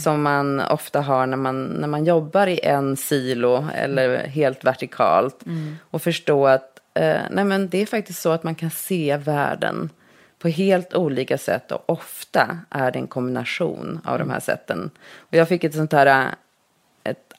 Som 0.05 0.23
man 0.23 0.61
ofta 0.61 1.01
har 1.01 1.27
när 1.27 1.37
man, 1.37 1.65
när 1.65 1.89
man 1.89 2.05
jobbar 2.05 2.47
i 2.47 2.61
en 2.61 2.97
silo 2.97 3.67
eller 3.75 4.27
helt 4.27 4.65
vertikalt. 4.65 5.45
Och 5.91 6.03
förstå 6.03 6.47
att 6.47 6.81
eh, 6.95 7.21
nej 7.31 7.45
men 7.45 7.69
det 7.69 7.83
är 7.83 7.87
faktiskt 7.87 8.23
så 8.23 8.31
att 8.31 8.43
man 8.43 8.55
kan 8.55 8.71
se 8.71 9.17
världen 9.17 9.91
på 10.39 10.49
helt 10.49 10.95
olika 10.95 11.39
sätt. 11.39 11.73
Och 11.73 11.91
ofta 11.91 12.59
är 12.71 12.91
det 12.91 12.99
en 12.99 13.07
kombination 13.07 14.01
av 14.05 14.19
de 14.19 14.31
här 14.31 14.41
sätten. 14.41 14.91
Och 15.17 15.35
jag 15.35 15.49
fick 15.49 15.65
ett 15.65 15.75
sånt 15.75 15.93
här 15.93 16.07
eh, 16.07 16.29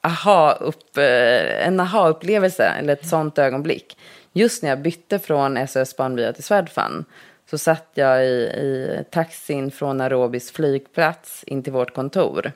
aha 0.03 0.51
upp, 0.51 0.97
eh, 0.97 1.67
en 1.67 1.79
aha-upplevelse, 1.79 2.63
eller 2.63 2.93
ett 2.93 3.07
sånt 3.07 3.37
ögonblick. 3.37 3.97
Just 4.33 4.63
när 4.63 4.69
jag 4.69 4.81
bytte 4.81 5.19
från 5.19 5.67
SOS 5.67 5.97
Barnbya 5.97 6.33
till 6.33 6.43
Swedfund 6.43 7.05
så 7.49 7.57
satt 7.57 7.91
jag 7.93 8.25
i, 8.25 8.27
i 8.27 9.03
taxin 9.11 9.71
från 9.71 9.97
Nairobis 9.97 10.51
flygplats 10.51 11.43
in 11.43 11.63
till 11.63 11.73
vårt 11.73 11.93
kontor. 11.93 12.51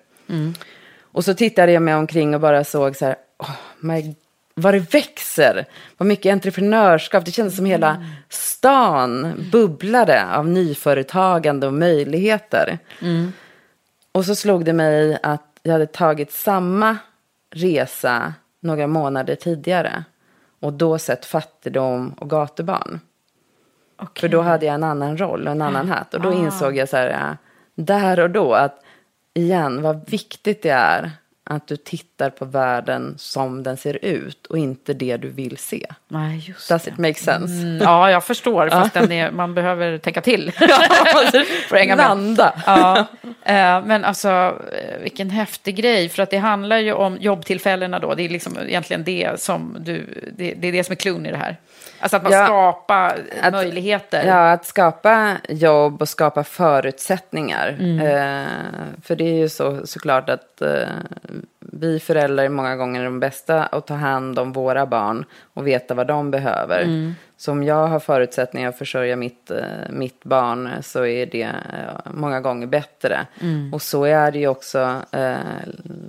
Och 1.12 1.26
så 1.26 1.34
tittade 1.34 1.72
jag 1.72 1.82
mig 1.84 1.96
omkring 1.96 2.34
och 2.36 2.42
bara 2.42 2.64
såg 2.64 2.96
så 2.96 3.06
här, 3.06 3.16
oh 3.38 3.56
my, 3.80 4.16
vad 4.56 4.74
det 4.74 4.94
växer, 4.94 5.66
vad 5.98 6.08
mycket 6.08 6.32
entreprenörskap. 6.32 7.26
Det 7.26 7.32
kändes 7.32 7.56
som 7.56 7.66
hela 7.66 8.06
stan 8.30 9.34
bubblade 9.52 10.26
av 10.36 10.48
nyföretagande 10.48 11.68
och 11.68 11.74
möjligheter. 11.74 12.80
Och 14.12 14.26
så 14.26 14.36
slog 14.36 14.66
det 14.66 14.74
mig 14.74 15.18
att 15.24 15.60
jag 15.64 15.74
hade 15.74 15.88
tagit 15.88 16.32
samma 16.32 16.98
resa 17.58 18.34
några 18.60 18.88
månader 18.88 19.36
tidigare. 19.36 20.04
Och 20.60 20.74
då 20.74 20.98
sett 20.98 21.26
fattigdom 21.26 22.16
och 22.20 22.30
gatubarn. 22.30 23.00
För 24.20 24.28
då 24.28 24.42
hade 24.42 24.66
jag 24.66 24.76
en 24.76 24.84
annan 24.84 25.18
roll 25.18 25.46
och 25.46 25.52
en 25.52 25.62
annan 25.62 25.90
hatt. 25.90 26.14
Och 26.14 26.22
då 26.22 26.34
insåg 26.34 26.78
jag 26.78 26.90
så 26.90 26.98
här, 26.98 27.10
ja, 27.10 27.38
där 27.76 28.20
och 28.20 28.30
då 28.30 28.54
att 28.54 28.84
igen, 29.34 29.82
vad 29.82 30.10
viktigt 30.10 30.62
det 30.62 30.70
är 30.70 31.12
att 31.50 31.68
du 31.68 31.78
tittar 31.78 32.30
på 32.30 32.46
världen 32.46 33.16
som 33.18 33.64
den 33.64 33.78
ser 33.78 34.06
ut 34.06 34.46
och 34.46 34.58
inte 34.58 34.94
det 34.94 35.18
du 35.18 35.30
vill 35.30 35.58
se. 35.58 35.86
Nej, 36.08 36.44
just 36.48 36.70
Does 36.70 36.88
it 36.88 36.98
make 36.98 37.14
sense? 37.14 37.54
Mm, 37.54 37.78
ja, 37.78 38.12
jag 38.12 38.24
förstår. 38.24 38.70
Fast 38.70 38.96
är, 38.96 39.32
man 39.32 39.54
behöver 39.54 39.98
tänka 39.98 40.22
till. 40.22 40.52
För 41.68 41.76
att 41.76 41.80
hänga 41.80 41.96
med. 41.96 42.08
Landa. 42.08 42.62
Ja, 42.66 42.98
eh, 43.44 43.86
men 43.86 44.06
alltså 44.06 44.30
eh, 44.30 45.02
vilken 45.02 45.30
häftig 45.30 45.76
grej. 45.76 46.10
För 46.10 46.24
att 46.24 46.30
det 46.30 46.38
handlar 46.38 46.78
ju 46.78 46.94
om 46.94 47.18
jobbtillfällena 47.18 48.00
då. 48.00 48.14
Det 48.14 48.24
är 48.24 48.30
liksom 48.30 48.58
egentligen 48.68 49.04
det 49.04 49.42
som 49.42 49.78
du, 49.80 50.24
det, 50.38 50.54
det 50.54 50.68
är 50.68 50.72
det 50.72 50.84
som 50.84 50.92
är 50.92 50.96
klon 50.96 51.26
i 51.26 51.32
det 51.32 51.38
här. 51.38 51.58
Alltså 52.00 52.18
att 52.18 52.24
man 52.24 52.32
Ja. 52.32 52.46
skapar 52.46 53.18
Att- 53.42 53.54
möjligheter. 53.54 54.24
Ja, 54.28 54.52
att 54.52 54.66
skapa 54.66 55.38
jobb 55.50 56.02
och 56.02 56.10
skapa 56.10 56.44
förutsättningar. 56.44 57.76
Mm. 57.80 58.00
Eh, 58.00 58.48
för 59.04 59.16
det 59.16 59.24
är 59.24 59.34
ju 59.38 59.50
så, 59.50 59.88
såklart 59.88 60.30
att 60.30 60.62
eh, 60.62 60.88
vi 61.60 62.00
föräldrar 62.00 62.44
är 62.46 62.50
många 62.50 62.76
gånger 62.76 63.04
de 63.04 63.20
bästa 63.20 63.64
att 63.64 63.88
ta 63.88 63.94
hand 63.94 64.40
om 64.40 64.52
våra 64.54 64.86
barn 64.86 65.26
och 65.54 65.68
veta 65.68 65.94
vad 65.94 66.08
de 66.08 66.32
behöver. 66.32 66.82
Mm. 66.82 67.16
Så 67.38 67.52
om 67.52 67.64
jag 67.64 67.88
har 67.88 68.00
förutsättningar 68.00 68.70
att 68.70 68.78
försörja 68.78 69.16
mitt, 69.16 69.52
eh, 69.52 69.64
mitt 69.90 70.24
barn 70.24 70.70
så 70.82 71.06
är 71.06 71.26
det 71.26 71.42
eh, 71.44 71.52
många 72.12 72.42
gånger 72.42 72.68
bättre. 72.68 73.26
Mm. 73.42 73.74
Och 73.74 73.82
så 73.82 74.04
är 74.04 74.32
det 74.32 74.40
ju 74.40 74.48
också 74.48 75.02
eh, 75.12 75.36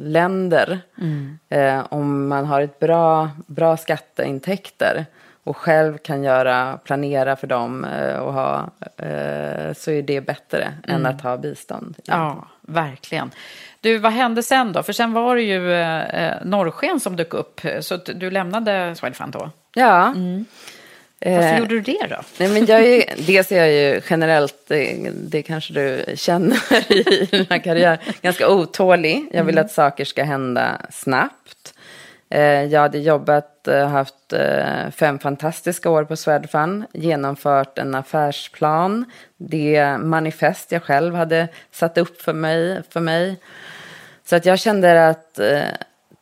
länder. 0.01 0.79
Mm. 1.01 1.39
Eh, 1.49 1.87
om 1.89 2.29
man 2.29 2.47
har 2.47 2.61
ett 2.61 2.79
bra, 2.79 3.31
bra 3.47 3.77
skatteintäkter 3.77 5.07
och 5.49 5.57
själv 5.57 5.99
kan 5.99 6.23
göra, 6.25 6.79
planera 6.85 7.37
för 7.37 7.47
dem 7.47 7.85
eh, 7.85 8.17
och 8.17 8.33
ha, 8.33 8.71
eh, 8.97 9.73
så 9.77 9.91
är 9.91 10.03
det 10.03 10.21
bättre 10.21 10.73
än 10.89 11.07
att 11.07 11.21
ha 11.21 11.37
bistånd. 11.37 11.97
Ja, 12.05 12.49
verkligen. 12.61 13.31
Du, 13.81 13.99
vad 13.99 14.13
hände 14.13 14.43
sen 14.43 14.73
då? 14.73 14.83
För 14.83 14.93
sen 14.93 15.13
var 15.13 15.37
det 15.37 15.43
ju 15.43 15.73
eh, 15.75 16.35
Norrsken 16.45 17.01
som 17.01 17.17
dök 17.17 17.35
upp. 17.35 17.61
Så 17.81 17.97
du 17.97 18.31
lämnade 18.31 18.95
Swedfund 18.95 19.33
då. 19.33 19.51
Ja. 19.75 20.15
Varför 21.21 21.43
Eh, 21.43 21.59
gjorde 21.59 21.75
du 21.75 21.81
det 21.81 22.07
då? 22.11 22.17
Nej, 22.39 22.49
men 22.49 22.67
jag 22.67 22.81
är, 22.81 22.97
ju- 22.97 23.23
dels 23.27 23.53
är 23.53 23.57
jag 23.57 23.73
ju 23.73 24.01
generellt, 24.11 24.55
det, 24.69 25.11
det 25.15 25.43
kanske 25.43 25.73
du 25.73 26.05
känner 26.17 26.57
i 26.93 27.29
den 27.31 27.47
här 27.51 27.59
karriären, 27.59 27.99
ganska 28.23 28.49
otålig. 28.49 29.29
Jag 29.33 29.45
vill 29.45 29.59
att 29.59 29.71
saker 29.71 30.05
ska 30.05 30.25
hända 30.25 30.81
snabbt. 30.91 31.75
Eh, 32.31 32.65
jag 32.65 32.81
hade 32.81 32.99
jobbat, 32.99 33.69
eh, 33.69 33.89
haft 33.89 34.33
eh, 34.33 34.91
fem 34.91 35.19
fantastiska 35.19 35.91
år 35.91 36.05
på 36.05 36.17
Swedfund, 36.17 36.85
genomfört 36.93 37.79
en 37.79 37.95
affärsplan, 37.95 39.05
det 39.37 39.99
manifest 39.99 40.73
jag 40.73 40.83
själv 40.83 41.15
hade 41.15 41.49
satt 41.71 41.99
upp 41.99 42.23
för 42.23 42.33
mig. 42.33 42.83
För 42.91 43.01
mig. 43.01 43.37
Så 44.25 44.37
att 44.37 44.47
jag 44.47 44.59
kände 44.59 45.09
att 45.09 45.39
eh, 45.39 45.63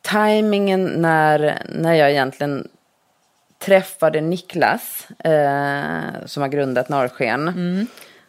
tajmingen 0.01 0.85
när, 0.85 1.61
när 1.69 1.93
jag 1.93 2.11
egentligen 2.11 2.67
träffade 3.59 4.21
Niklas, 4.21 5.07
eh, 5.19 6.25
som 6.25 6.41
har 6.41 6.49
grundat 6.49 6.89
Norrsken. 6.89 7.47
Mm. 7.47 7.87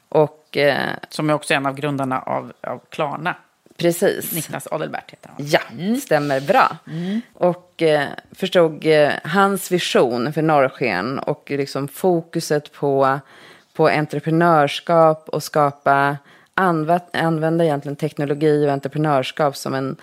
Och, 0.08 0.56
eh, 0.56 0.90
som 1.08 1.30
är 1.30 1.34
också 1.34 1.54
en 1.54 1.66
av 1.66 1.74
grundarna 1.74 2.20
av, 2.20 2.52
av 2.60 2.80
Klarna. 2.88 3.34
Precis. 3.78 4.32
Niklas 4.34 4.66
Adelbert 4.66 5.10
heter 5.10 5.30
han. 5.36 5.46
Ja, 5.46 5.60
mm. 5.72 5.96
stämmer 5.96 6.40
bra. 6.40 6.76
Mm. 6.86 7.20
Och 7.34 7.82
eh, 7.82 8.08
förstod 8.32 8.86
eh, 8.86 9.12
hans 9.24 9.72
vision 9.72 10.32
för 10.32 10.42
Norrsken 10.42 11.18
och 11.18 11.50
liksom 11.50 11.88
fokuset 11.88 12.72
på, 12.72 13.20
på 13.72 13.88
entreprenörskap 13.88 15.28
och 15.28 15.42
skapa, 15.42 16.16
anv 16.54 16.98
använda 17.12 17.64
egentligen 17.64 17.96
teknologi 17.96 18.66
och 18.66 18.72
entreprenörskap 18.72 19.56
som 19.56 19.74
en, 19.74 19.96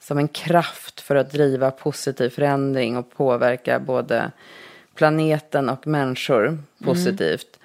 som 0.00 0.18
en 0.18 0.28
kraft 0.28 1.00
för 1.00 1.16
att 1.16 1.32
driva 1.32 1.70
positiv 1.70 2.30
förändring 2.30 2.96
och 2.96 3.10
påverka 3.10 3.78
både 3.78 4.30
planeten 4.94 5.68
och 5.68 5.86
människor 5.86 6.58
positivt. 6.84 7.58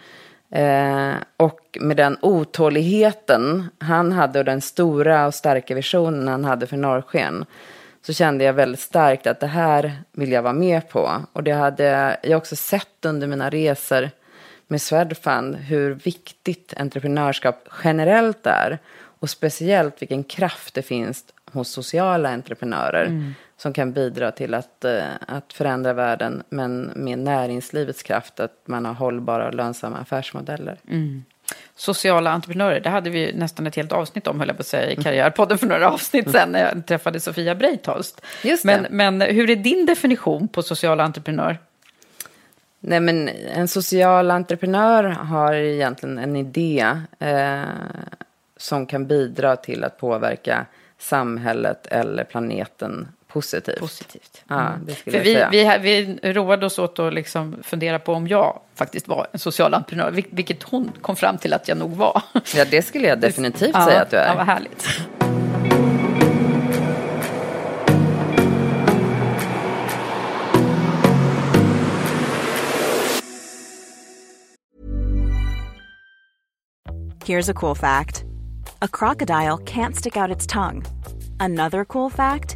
Eh, 0.49 1.15
och 1.37 1.77
med 1.81 1.97
den 1.97 2.17
otåligheten 2.21 3.69
han 3.79 4.11
hade 4.11 4.39
och 4.39 4.45
den 4.45 4.61
stora 4.61 5.27
och 5.27 5.33
starka 5.33 5.75
visionen 5.75 6.27
han 6.27 6.45
hade 6.45 6.67
för 6.67 6.77
Norrsken 6.77 7.45
så 8.01 8.13
kände 8.13 8.43
jag 8.43 8.53
väldigt 8.53 8.79
starkt 8.79 9.27
att 9.27 9.39
det 9.39 9.47
här 9.47 9.93
vill 10.11 10.31
jag 10.31 10.41
vara 10.41 10.53
med 10.53 10.89
på. 10.89 11.11
Och 11.33 11.43
det 11.43 11.51
hade 11.51 12.17
jag 12.23 12.37
också 12.37 12.55
sett 12.55 13.05
under 13.05 13.27
mina 13.27 13.49
resor 13.49 14.09
med 14.67 14.81
Swedfund 14.81 15.55
hur 15.55 15.93
viktigt 15.93 16.73
entreprenörskap 16.77 17.69
generellt 17.83 18.45
är 18.45 18.79
och 19.19 19.29
speciellt 19.29 20.01
vilken 20.01 20.23
kraft 20.23 20.73
det 20.73 20.81
finns 20.81 21.25
hos 21.51 21.69
sociala 21.69 22.29
entreprenörer. 22.29 23.05
Mm 23.05 23.33
som 23.57 23.73
kan 23.73 23.91
bidra 23.91 24.31
till 24.31 24.53
att, 24.53 24.85
eh, 24.85 25.03
att 25.27 25.53
förändra 25.53 25.93
världen, 25.93 26.43
men 26.49 26.91
med 26.95 27.19
näringslivets 27.19 28.03
kraft, 28.03 28.39
att 28.39 28.61
man 28.65 28.85
har 28.85 28.93
hållbara 28.93 29.47
och 29.47 29.53
lönsamma 29.53 29.97
affärsmodeller. 29.97 30.79
Mm. 30.87 31.23
Sociala 31.75 32.31
entreprenörer, 32.31 32.79
det 32.79 32.89
hade 32.89 33.09
vi 33.09 33.33
nästan 33.33 33.67
ett 33.67 33.75
helt 33.75 33.91
avsnitt 33.91 34.27
om, 34.27 34.39
höll 34.39 34.47
jag 34.47 34.57
på 34.57 34.61
att 34.61 34.67
säga, 34.67 34.91
i 34.91 35.03
Karriärpodden 35.03 35.57
för 35.57 35.67
några 35.67 35.91
avsnitt 35.91 36.31
sedan, 36.31 36.51
när 36.51 36.59
jag 36.59 36.85
träffade 36.85 37.19
Sofia 37.19 37.55
Breitholst. 37.55 38.21
Men, 38.63 38.87
men 38.89 39.21
hur 39.21 39.49
är 39.49 39.55
din 39.55 39.85
definition 39.85 40.47
på 40.47 40.63
social 40.63 40.99
entreprenör? 40.99 41.57
Nej, 42.79 42.99
men 42.99 43.29
en 43.29 43.67
social 43.67 44.31
entreprenör 44.31 45.03
har 45.03 45.53
egentligen 45.53 46.17
en 46.17 46.35
idé 46.35 46.97
eh, 47.19 47.61
som 48.57 48.85
kan 48.85 49.07
bidra 49.07 49.55
till 49.55 49.83
att 49.83 49.97
påverka 49.97 50.65
samhället 50.97 51.87
eller 51.87 52.23
planeten 52.23 53.07
positivt. 53.35 53.79
Positivt. 53.79 54.43
Ja, 54.47 54.67
mm. 54.67 54.95
För 54.95 55.11
vi, 55.11 55.45
vi, 55.51 56.19
vi 56.21 56.33
roade 56.33 56.65
oss 56.65 56.79
åt 56.79 56.99
att 56.99 57.13
liksom 57.13 57.55
fundera 57.63 57.99
på 57.99 58.13
om 58.13 58.27
jag 58.27 58.59
faktiskt 58.75 59.07
var 59.07 59.27
en 59.31 59.39
social 59.39 59.73
entreprenör, 59.73 60.11
vilket 60.11 60.63
hon 60.63 60.91
kom 61.01 61.15
fram 61.15 61.37
till 61.37 61.53
att 61.53 61.67
jag 61.67 61.77
nog 61.77 61.95
var. 61.95 62.21
Ja, 62.55 62.65
det 62.65 62.81
skulle 62.81 63.07
jag 63.07 63.19
definitivt 63.19 63.71
ja, 63.73 63.85
säga 63.85 64.01
att 64.01 64.09
du 64.09 64.17
är. 64.17 64.27
Ja, 64.27 64.35
vad 64.35 64.45
härligt. 64.45 64.87
Here's 77.25 77.49
a 77.49 77.53
cool 77.53 77.75
fact. 77.75 78.23
A 78.81 78.87
crocodile 78.87 79.57
can't 79.65 79.95
stick 79.95 80.15
out 80.15 80.35
its 80.35 80.47
tongue. 80.47 80.83
Another 81.39 81.85
cool 81.85 82.11
fact 82.11 82.55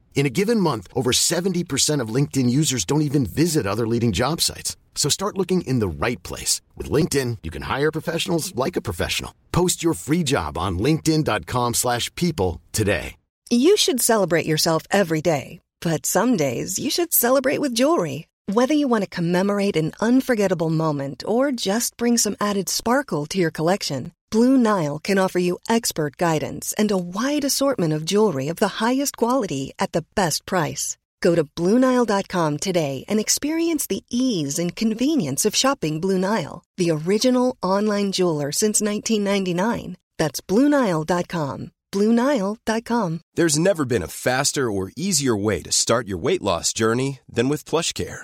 In 0.13 0.27
a 0.27 0.29
given 0.29 0.59
month, 0.59 0.87
over 0.93 1.11
70% 1.11 1.99
of 1.99 2.13
LinkedIn 2.15 2.49
users 2.49 2.85
don't 2.85 3.01
even 3.01 3.25
visit 3.25 3.65
other 3.65 3.87
leading 3.87 4.11
job 4.11 4.39
sites. 4.39 4.77
So 4.93 5.09
start 5.09 5.37
looking 5.37 5.61
in 5.61 5.79
the 5.79 6.05
right 6.05 6.21
place. 6.21 6.61
With 6.77 6.91
LinkedIn, 6.91 7.39
you 7.41 7.49
can 7.49 7.63
hire 7.63 7.91
professionals 7.91 8.53
like 8.55 8.75
a 8.75 8.81
professional. 8.81 9.33
Post 9.51 9.81
your 9.81 9.95
free 9.95 10.23
job 10.23 10.57
on 10.59 10.77
linkedin.com 10.77 11.73
slash 11.73 12.13
people 12.13 12.61
today. 12.71 13.15
You 13.49 13.75
should 13.75 13.99
celebrate 13.99 14.45
yourself 14.45 14.83
every 14.91 15.21
day. 15.21 15.59
But 15.81 16.05
some 16.05 16.37
days 16.37 16.77
you 16.79 16.89
should 16.89 17.11
celebrate 17.11 17.59
with 17.59 17.75
jewelry. 17.75 18.27
Whether 18.45 18.73
you 18.73 18.87
want 18.87 19.03
to 19.03 19.09
commemorate 19.09 19.75
an 19.75 19.91
unforgettable 19.99 20.69
moment 20.69 21.23
or 21.25 21.51
just 21.51 21.97
bring 21.97 22.17
some 22.17 22.35
added 22.39 22.69
sparkle 22.69 23.25
to 23.27 23.37
your 23.37 23.51
collection, 23.51 24.13
Blue 24.31 24.57
Nile 24.57 24.97
can 24.97 25.17
offer 25.19 25.39
you 25.39 25.59
expert 25.67 26.15
guidance 26.15 26.73
and 26.77 26.89
a 26.89 26.97
wide 26.97 27.43
assortment 27.43 27.93
of 27.93 28.05
jewelry 28.05 28.47
of 28.47 28.55
the 28.57 28.79
highest 28.79 29.17
quality 29.17 29.73
at 29.77 29.91
the 29.91 30.05
best 30.15 30.45
price. 30.45 30.97
Go 31.19 31.35
to 31.35 31.43
BlueNile.com 31.43 32.57
today 32.57 33.03
and 33.09 33.19
experience 33.19 33.85
the 33.85 34.05
ease 34.09 34.57
and 34.57 34.75
convenience 34.75 35.45
of 35.45 35.55
shopping 35.55 35.99
Blue 35.99 36.17
Nile, 36.17 36.63
the 36.77 36.91
original 36.91 37.57
online 37.61 38.11
jeweler 38.13 38.51
since 38.51 38.81
1999. 38.81 39.97
That's 40.17 40.39
BlueNile.com. 40.41 41.71
BlueNile.com. 41.91 43.19
There's 43.35 43.59
never 43.59 43.83
been 43.83 44.03
a 44.03 44.07
faster 44.07 44.71
or 44.71 44.91
easier 44.95 45.35
way 45.35 45.61
to 45.61 45.73
start 45.73 46.07
your 46.07 46.17
weight 46.17 46.41
loss 46.41 46.71
journey 46.71 47.19
than 47.27 47.49
with 47.49 47.65
PlushCare 47.65 48.23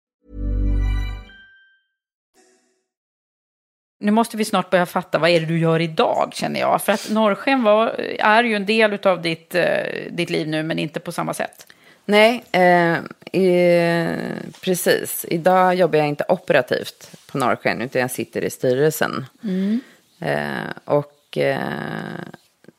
Nu 4.01 4.11
måste 4.11 4.37
vi 4.37 4.45
snart 4.45 4.69
börja 4.69 4.85
fatta 4.85 5.19
vad 5.19 5.29
är 5.29 5.39
det 5.39 5.45
du 5.45 5.59
gör 5.59 5.79
idag, 5.79 6.31
känner 6.33 6.59
jag. 6.59 6.81
För 6.81 6.91
att 6.91 7.09
Norrsken 7.09 7.63
var, 7.63 7.87
är 8.19 8.43
ju 8.43 8.55
en 8.55 8.65
del 8.65 8.99
av 9.03 9.21
ditt, 9.21 9.55
eh, 9.55 9.65
ditt 10.09 10.29
liv 10.29 10.47
nu, 10.47 10.63
men 10.63 10.79
inte 10.79 10.99
på 10.99 11.11
samma 11.11 11.33
sätt. 11.33 11.67
Nej, 12.05 12.43
eh, 12.51 12.93
eh, 13.41 14.17
precis. 14.61 15.25
Idag 15.29 15.75
jobbar 15.75 15.99
jag 15.99 16.07
inte 16.07 16.25
operativt 16.27 17.11
på 17.31 17.37
Norrsken, 17.37 17.81
utan 17.81 18.01
jag 18.01 18.11
sitter 18.11 18.43
i 18.43 18.49
styrelsen. 18.49 19.25
Mm. 19.43 19.81
Eh, 20.19 20.71
och 20.85 21.37
eh, 21.37 21.59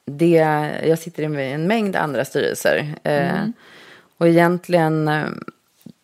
det, 0.05 0.37
jag 0.87 0.99
sitter 0.99 1.23
i 1.41 1.53
en 1.53 1.67
mängd 1.67 1.97
andra 1.97 2.25
styrelser. 2.25 2.95
Eh, 3.03 3.35
mm. 3.35 3.53
Och 4.19 4.29
egentligen, 4.29 5.11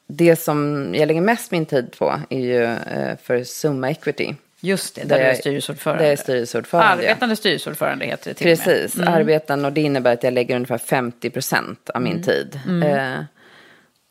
det 0.06 0.36
som 0.36 0.88
jag 0.94 1.06
lägger 1.06 1.20
mest 1.20 1.50
min 1.50 1.66
tid 1.66 1.92
på 1.98 2.20
är 2.30 2.40
ju 2.40 2.76
för 3.22 3.44
Summa 3.44 3.90
Equity. 3.90 4.34
Just 4.60 4.94
det, 4.94 5.00
där, 5.00 5.08
där 5.08 5.24
du 5.24 5.30
är 5.30 5.34
styrelseordförande. 5.34 6.04
Det 6.04 6.10
är 6.10 6.16
styrelseordförande. 6.16 6.92
Arbetande 6.92 7.36
styrelseordförande 7.36 8.06
heter 8.06 8.30
det 8.30 8.34
till 8.34 8.46
Precis, 8.46 8.96
mm. 8.96 9.14
arbetande 9.14 9.68
och 9.68 9.72
det 9.72 9.80
innebär 9.80 10.12
att 10.12 10.22
jag 10.22 10.32
lägger 10.32 10.56
ungefär 10.56 10.78
50 10.78 11.30
procent 11.30 11.90
av 11.90 12.02
min 12.02 12.12
mm. 12.12 12.22
tid. 12.22 12.60
Mm. 12.66 12.82
Eh, 12.82 13.24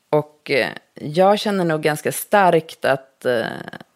och 0.10 0.52
eh, 0.52 0.68
jag 0.94 1.40
känner 1.40 1.66
nog 1.66 1.82
ganska 1.82 2.12
starkt 2.12 2.86
att, 2.86 3.26
eh, 3.26 3.46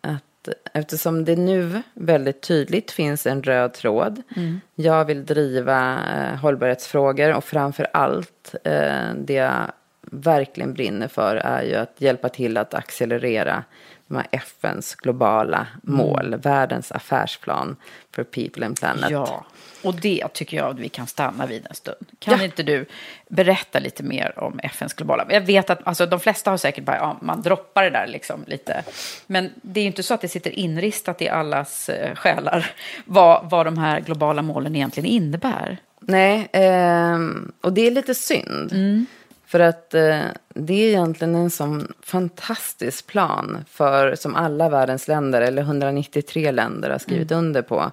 att 0.02 0.50
eftersom 0.74 1.26
det 1.26 1.36
nu 1.36 1.82
väldigt 1.94 2.42
tydligt 2.42 2.92
finns 2.92 3.28
en 3.28 3.44
röd 3.44 3.74
tråd. 3.74 4.22
Mm. 4.36 4.62
Jag 4.76 5.06
vill 5.06 5.26
driva 5.26 6.00
eh, 6.16 6.40
hållbarhetsfrågor 6.40 7.34
och 7.34 7.44
framför 7.44 7.88
allt 7.94 8.56
eh, 8.64 9.14
det 9.16 9.34
jag 9.34 9.72
verkligen 10.02 10.74
brinner 10.74 11.08
för 11.08 11.36
är 11.36 11.64
ju 11.64 11.76
att 11.76 11.96
hjälpa 11.98 12.30
till 12.30 12.58
att 12.58 12.74
accelerera 12.74 13.64
de 14.12 14.18
här 14.18 14.28
FNs 14.32 14.96
globala 14.96 15.68
mål, 15.84 16.26
mm. 16.28 16.40
världens 16.40 16.92
affärsplan 16.92 17.76
för 18.12 18.24
people 18.24 18.66
and 18.66 18.80
planet. 18.80 19.12
Ja, 19.12 19.46
och 19.84 19.96
det 19.96 20.28
tycker 20.34 20.58
jag 20.58 20.70
att 20.70 20.80
vi 20.80 20.90
kan 20.90 21.08
stanna 21.08 21.46
vid 21.46 21.66
en 21.70 21.76
stund. 21.76 22.08
Kan 22.20 22.38
ja. 22.38 22.46
inte 22.46 22.64
du 22.64 22.86
berätta 23.28 23.80
lite 23.80 24.04
mer 24.04 24.40
om 24.40 24.60
FNs 24.64 24.94
globala... 24.94 25.26
Jag 25.30 25.42
vet 25.42 25.70
att 25.70 25.80
alltså, 25.88 26.06
de 26.06 26.20
flesta 26.20 26.52
har 26.52 26.58
säkert 26.58 26.84
bara, 26.84 26.98
ja, 26.98 27.18
man 27.22 27.42
droppar 27.42 27.84
det 27.84 27.90
där 27.90 28.08
liksom 28.08 28.44
lite. 28.48 28.84
Men 29.28 29.50
det 29.62 29.80
är 29.80 29.82
ju 29.82 29.88
inte 29.88 30.04
så 30.04 30.14
att 30.14 30.22
det 30.22 30.28
sitter 30.28 30.60
inristat 30.60 31.22
i 31.22 31.30
allas 31.30 31.90
eh, 31.90 32.16
själar 32.16 32.72
vad, 33.06 33.50
vad 33.50 33.66
de 33.66 33.78
här 33.78 34.00
globala 34.00 34.42
målen 34.42 34.76
egentligen 34.76 35.10
innebär. 35.10 35.78
Nej, 36.00 36.50
eh, 36.54 37.20
och 37.62 37.74
det 37.74 37.88
är 37.88 37.92
lite 37.92 38.16
synd. 38.16 38.72
Mm. 38.72 39.06
För 39.52 39.60
att 39.60 39.94
eh, 39.94 40.20
det 40.50 40.74
är 40.74 40.88
egentligen 40.88 41.36
en 41.36 41.50
sån 41.50 41.94
fantastisk 42.02 43.08
plan 43.08 43.66
för, 43.70 44.16
som 44.16 44.36
alla 44.36 44.70
världens 44.70 45.08
länder, 45.08 45.42
eller 45.42 45.62
193 45.62 46.52
länder, 46.52 46.90
har 46.90 46.98
skrivit 46.98 47.32
mm. 47.32 47.46
under 47.46 47.62
på. 47.62 47.92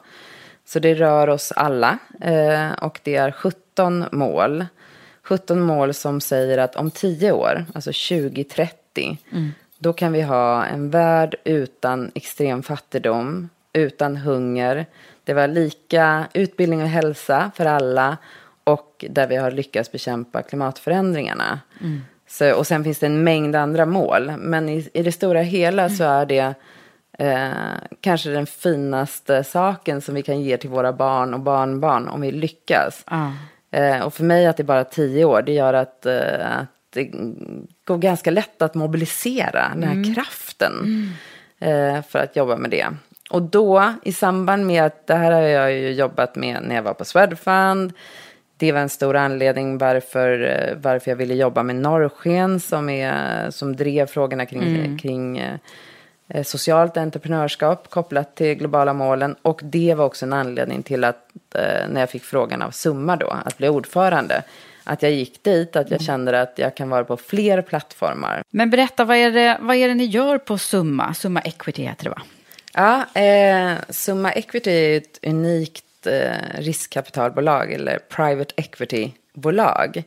Så 0.64 0.78
det 0.78 0.94
rör 0.94 1.28
oss 1.28 1.52
alla 1.52 1.98
eh, 2.20 2.72
och 2.72 3.00
det 3.02 3.16
är 3.16 3.30
17 3.30 4.04
mål. 4.12 4.66
17 5.22 5.60
mål 5.60 5.94
som 5.94 6.20
säger 6.20 6.58
att 6.58 6.76
om 6.76 6.90
10 6.90 7.32
år, 7.32 7.64
alltså 7.74 7.90
2030, 7.92 9.18
mm. 9.32 9.50
då 9.78 9.92
kan 9.92 10.12
vi 10.12 10.22
ha 10.22 10.64
en 10.64 10.90
värld 10.90 11.36
utan 11.44 12.10
extrem 12.14 12.62
fattigdom, 12.62 13.48
utan 13.72 14.16
hunger. 14.16 14.86
Det 15.24 15.34
var 15.34 15.48
lika 15.48 16.24
utbildning 16.34 16.82
och 16.82 16.88
hälsa 16.88 17.50
för 17.54 17.66
alla 17.66 18.16
och 18.68 19.04
där 19.10 19.26
vi 19.26 19.36
har 19.36 19.50
lyckats 19.50 19.92
bekämpa 19.92 20.42
klimatförändringarna. 20.42 21.60
Mm. 21.80 22.00
Så, 22.26 22.54
och 22.54 22.66
sen 22.66 22.84
finns 22.84 22.98
det 22.98 23.06
en 23.06 23.24
mängd 23.24 23.56
andra 23.56 23.86
mål. 23.86 24.32
Men 24.38 24.68
i, 24.68 24.88
i 24.94 25.02
det 25.02 25.12
stora 25.12 25.40
hela 25.40 25.82
mm. 25.82 25.96
så 25.96 26.04
är 26.04 26.26
det 26.26 26.54
eh, 27.18 27.50
kanske 28.00 28.30
den 28.30 28.46
finaste 28.46 29.44
saken 29.44 30.00
som 30.00 30.14
vi 30.14 30.22
kan 30.22 30.40
ge 30.40 30.56
till 30.56 30.70
våra 30.70 30.92
barn 30.92 31.34
och 31.34 31.40
barnbarn 31.40 32.08
om 32.08 32.20
vi 32.20 32.32
lyckas. 32.32 33.04
Mm. 33.10 33.32
Eh, 33.70 34.06
och 34.06 34.14
för 34.14 34.24
mig 34.24 34.46
att 34.46 34.56
det 34.56 34.62
är 34.62 34.64
bara 34.64 34.84
tio 34.84 35.24
år, 35.24 35.42
det 35.42 35.52
gör 35.52 35.74
att, 35.74 36.06
eh, 36.06 36.58
att 36.60 36.68
det 36.90 37.04
går 37.84 37.98
ganska 37.98 38.30
lätt 38.30 38.62
att 38.62 38.74
mobilisera 38.74 39.68
den 39.74 39.82
här 39.82 39.92
mm. 39.92 40.14
kraften 40.14 40.72
mm. 40.78 41.96
eh, 41.96 42.02
för 42.02 42.18
att 42.18 42.36
jobba 42.36 42.56
med 42.56 42.70
det. 42.70 42.86
Och 43.30 43.42
då 43.42 43.94
i 44.02 44.12
samband 44.12 44.66
med 44.66 44.84
att 44.84 45.06
det 45.06 45.14
här 45.14 45.32
har 45.32 45.40
jag 45.40 45.72
ju 45.72 45.92
jobbat 45.92 46.36
med 46.36 46.62
när 46.62 46.74
jag 46.74 46.82
var 46.82 46.94
på 46.94 47.04
Swedfund 47.04 47.92
det 48.58 48.72
var 48.72 48.80
en 48.80 48.88
stor 48.88 49.16
anledning 49.16 49.78
varför, 49.78 50.42
eh, 50.42 50.76
varför 50.76 51.10
jag 51.10 51.16
ville 51.16 51.34
jobba 51.34 51.62
med 51.62 51.76
Norrsken 51.76 52.60
som, 52.60 52.88
är, 52.88 53.50
som 53.50 53.76
drev 53.76 54.06
frågorna 54.06 54.46
kring, 54.46 54.62
mm. 54.62 54.98
kring 54.98 55.38
eh, 55.38 56.42
socialt 56.42 56.96
entreprenörskap 56.96 57.90
kopplat 57.90 58.34
till 58.34 58.54
globala 58.54 58.92
målen. 58.92 59.36
Och 59.42 59.60
det 59.64 59.94
var 59.94 60.04
också 60.04 60.26
en 60.26 60.32
anledning 60.32 60.82
till 60.82 61.04
att 61.04 61.30
eh, 61.54 61.88
när 61.88 62.00
jag 62.00 62.10
fick 62.10 62.24
frågan 62.24 62.62
av 62.62 62.70
Summa 62.70 63.16
då, 63.16 63.30
att 63.44 63.58
bli 63.58 63.68
ordförande, 63.68 64.42
att 64.84 65.02
jag 65.02 65.12
gick 65.12 65.42
dit, 65.42 65.76
att 65.76 65.90
jag 65.90 66.00
mm. 66.00 66.06
kände 66.06 66.40
att 66.40 66.52
jag 66.56 66.76
kan 66.76 66.88
vara 66.90 67.04
på 67.04 67.16
fler 67.16 67.62
plattformar. 67.62 68.42
Men 68.50 68.70
berätta, 68.70 69.04
vad 69.04 69.16
är 69.16 69.30
det, 69.32 69.58
vad 69.60 69.76
är 69.76 69.88
det 69.88 69.94
ni 69.94 70.04
gör 70.04 70.38
på 70.38 70.58
Summa? 70.58 71.14
Summa 71.14 71.40
Equity 71.40 71.82
heter 71.82 72.04
det 72.04 72.10
va? 72.10 72.22
Ja, 72.72 73.20
eh, 73.20 73.72
Summa 73.88 74.32
Equity 74.32 74.70
är 74.70 74.96
ett 74.96 75.18
unikt 75.22 75.84
eh, 76.08 76.60
riskkapitalbolag 76.60 77.72
eller 77.72 77.98
private 77.98 78.54
equity-bolag 78.56 80.02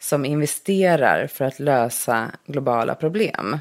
som 0.00 0.24
investerar 0.24 1.26
för 1.26 1.44
att 1.44 1.60
lösa 1.60 2.30
globala 2.46 2.94
problem. 2.94 3.58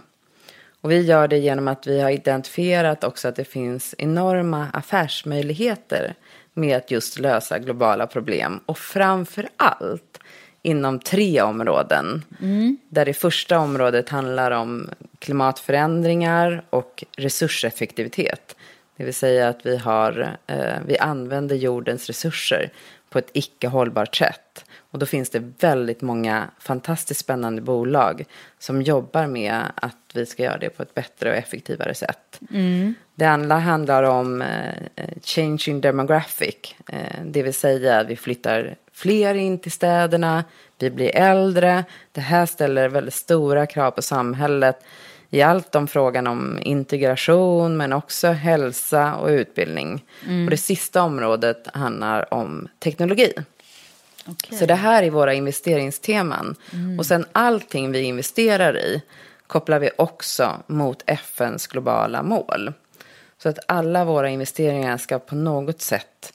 Och 0.82 0.92
vi 0.92 1.02
gör 1.02 1.28
det 1.28 1.38
genom 1.38 1.68
att 1.68 1.88
vi 1.88 2.02
har 2.02 2.10
identifierat 2.10 3.04
också 3.04 3.28
att 3.28 3.36
det 3.36 3.46
finns 3.46 3.96
enorma 3.98 4.68
affärsmöjligheter 4.74 6.16
med 6.54 6.78
att 6.78 6.92
just 6.92 7.20
lösa 7.20 7.60
globala 7.60 8.08
problem. 8.08 8.60
Och 8.66 8.78
framför 8.78 9.48
allt 9.58 10.20
inom 10.62 11.00
tre 11.00 11.42
områden. 11.42 12.24
Mm. 12.42 12.78
Där 12.90 13.06
det 13.06 13.14
första 13.14 13.60
området 13.60 14.10
handlar 14.10 14.52
om 14.52 14.90
klimatförändringar 15.20 16.64
och 16.70 17.04
resurseffektivitet. 17.18 18.56
Det 18.98 19.04
vill 19.04 19.14
säga 19.14 19.48
att 19.48 19.66
vi, 19.66 19.78
har, 19.78 20.38
eh, 20.48 20.76
vi 20.86 20.98
använder 20.98 21.56
jordens 21.56 22.08
resurser 22.08 22.72
på 23.10 23.20
ett 23.20 23.30
icke 23.34 23.68
hållbart 23.68 24.16
sätt. 24.16 24.66
Och 24.92 25.00
då 25.00 25.06
finns 25.06 25.30
det 25.30 25.52
väldigt 25.60 26.02
många 26.02 26.50
fantastiskt 26.60 27.20
spännande 27.20 27.62
bolag 27.62 28.26
som 28.60 28.82
jobbar 28.82 29.28
med 29.28 29.62
att 29.76 29.96
vi 30.14 30.26
ska 30.26 30.44
göra 30.44 30.58
det 30.58 30.70
på 30.70 30.84
ett 30.84 30.94
bättre 30.94 31.30
och 31.30 31.36
effektivare 31.36 31.94
sätt. 31.94 32.40
Mm. 32.52 32.96
Det 33.16 33.26
andra 33.26 33.56
handlar 33.56 34.04
om 34.04 34.42
eh, 34.42 35.06
changing 35.24 35.82
demographic, 35.82 36.76
eh, 36.88 37.24
det 37.26 37.44
vill 37.44 37.54
säga 37.54 38.00
att 38.00 38.08
vi 38.08 38.16
flyttar 38.16 38.76
fler 38.94 39.36
in 39.36 39.60
till 39.60 39.72
städerna, 39.72 40.44
vi 40.80 40.90
blir 40.90 41.16
äldre. 41.16 41.84
Det 42.12 42.22
här 42.22 42.46
ställer 42.46 42.90
väldigt 42.90 43.14
stora 43.14 43.66
krav 43.66 43.92
på 43.92 44.02
samhället 44.02 44.84
i 45.30 45.42
allt 45.42 45.76
om 45.76 45.88
frågan 45.88 46.28
om 46.28 46.60
integration 46.62 47.78
men 47.78 47.94
också 47.94 48.28
hälsa 48.28 49.16
och 49.16 49.28
utbildning. 49.28 50.06
Mm. 50.26 50.44
Och 50.44 50.52
det 50.52 50.58
sista 50.58 51.02
området 51.02 51.68
handlar 51.74 52.34
om 52.34 52.68
teknologi. 52.80 53.34
Okay. 54.28 54.60
Så 54.60 54.66
det 54.66 54.76
här 54.76 55.04
är 55.04 55.10
våra 55.10 55.34
investeringsteman. 55.34 56.56
Mm. 56.74 57.00
Och 57.00 57.06
sen 57.06 57.26
allting 57.32 57.92
vi 57.92 58.02
investerar 58.02 58.78
i 58.78 59.02
kopplar 59.48 59.80
vi 59.80 59.90
också 59.98 60.52
mot 60.68 61.04
FNs 61.06 61.68
globala 61.68 62.24
mål. 62.24 62.74
Så 63.38 63.50
att 63.50 63.60
alla 63.68 64.06
våra 64.06 64.30
investeringar 64.30 64.98
ska 64.98 65.20
på 65.20 65.36
något 65.36 65.82
sätt 65.82 66.34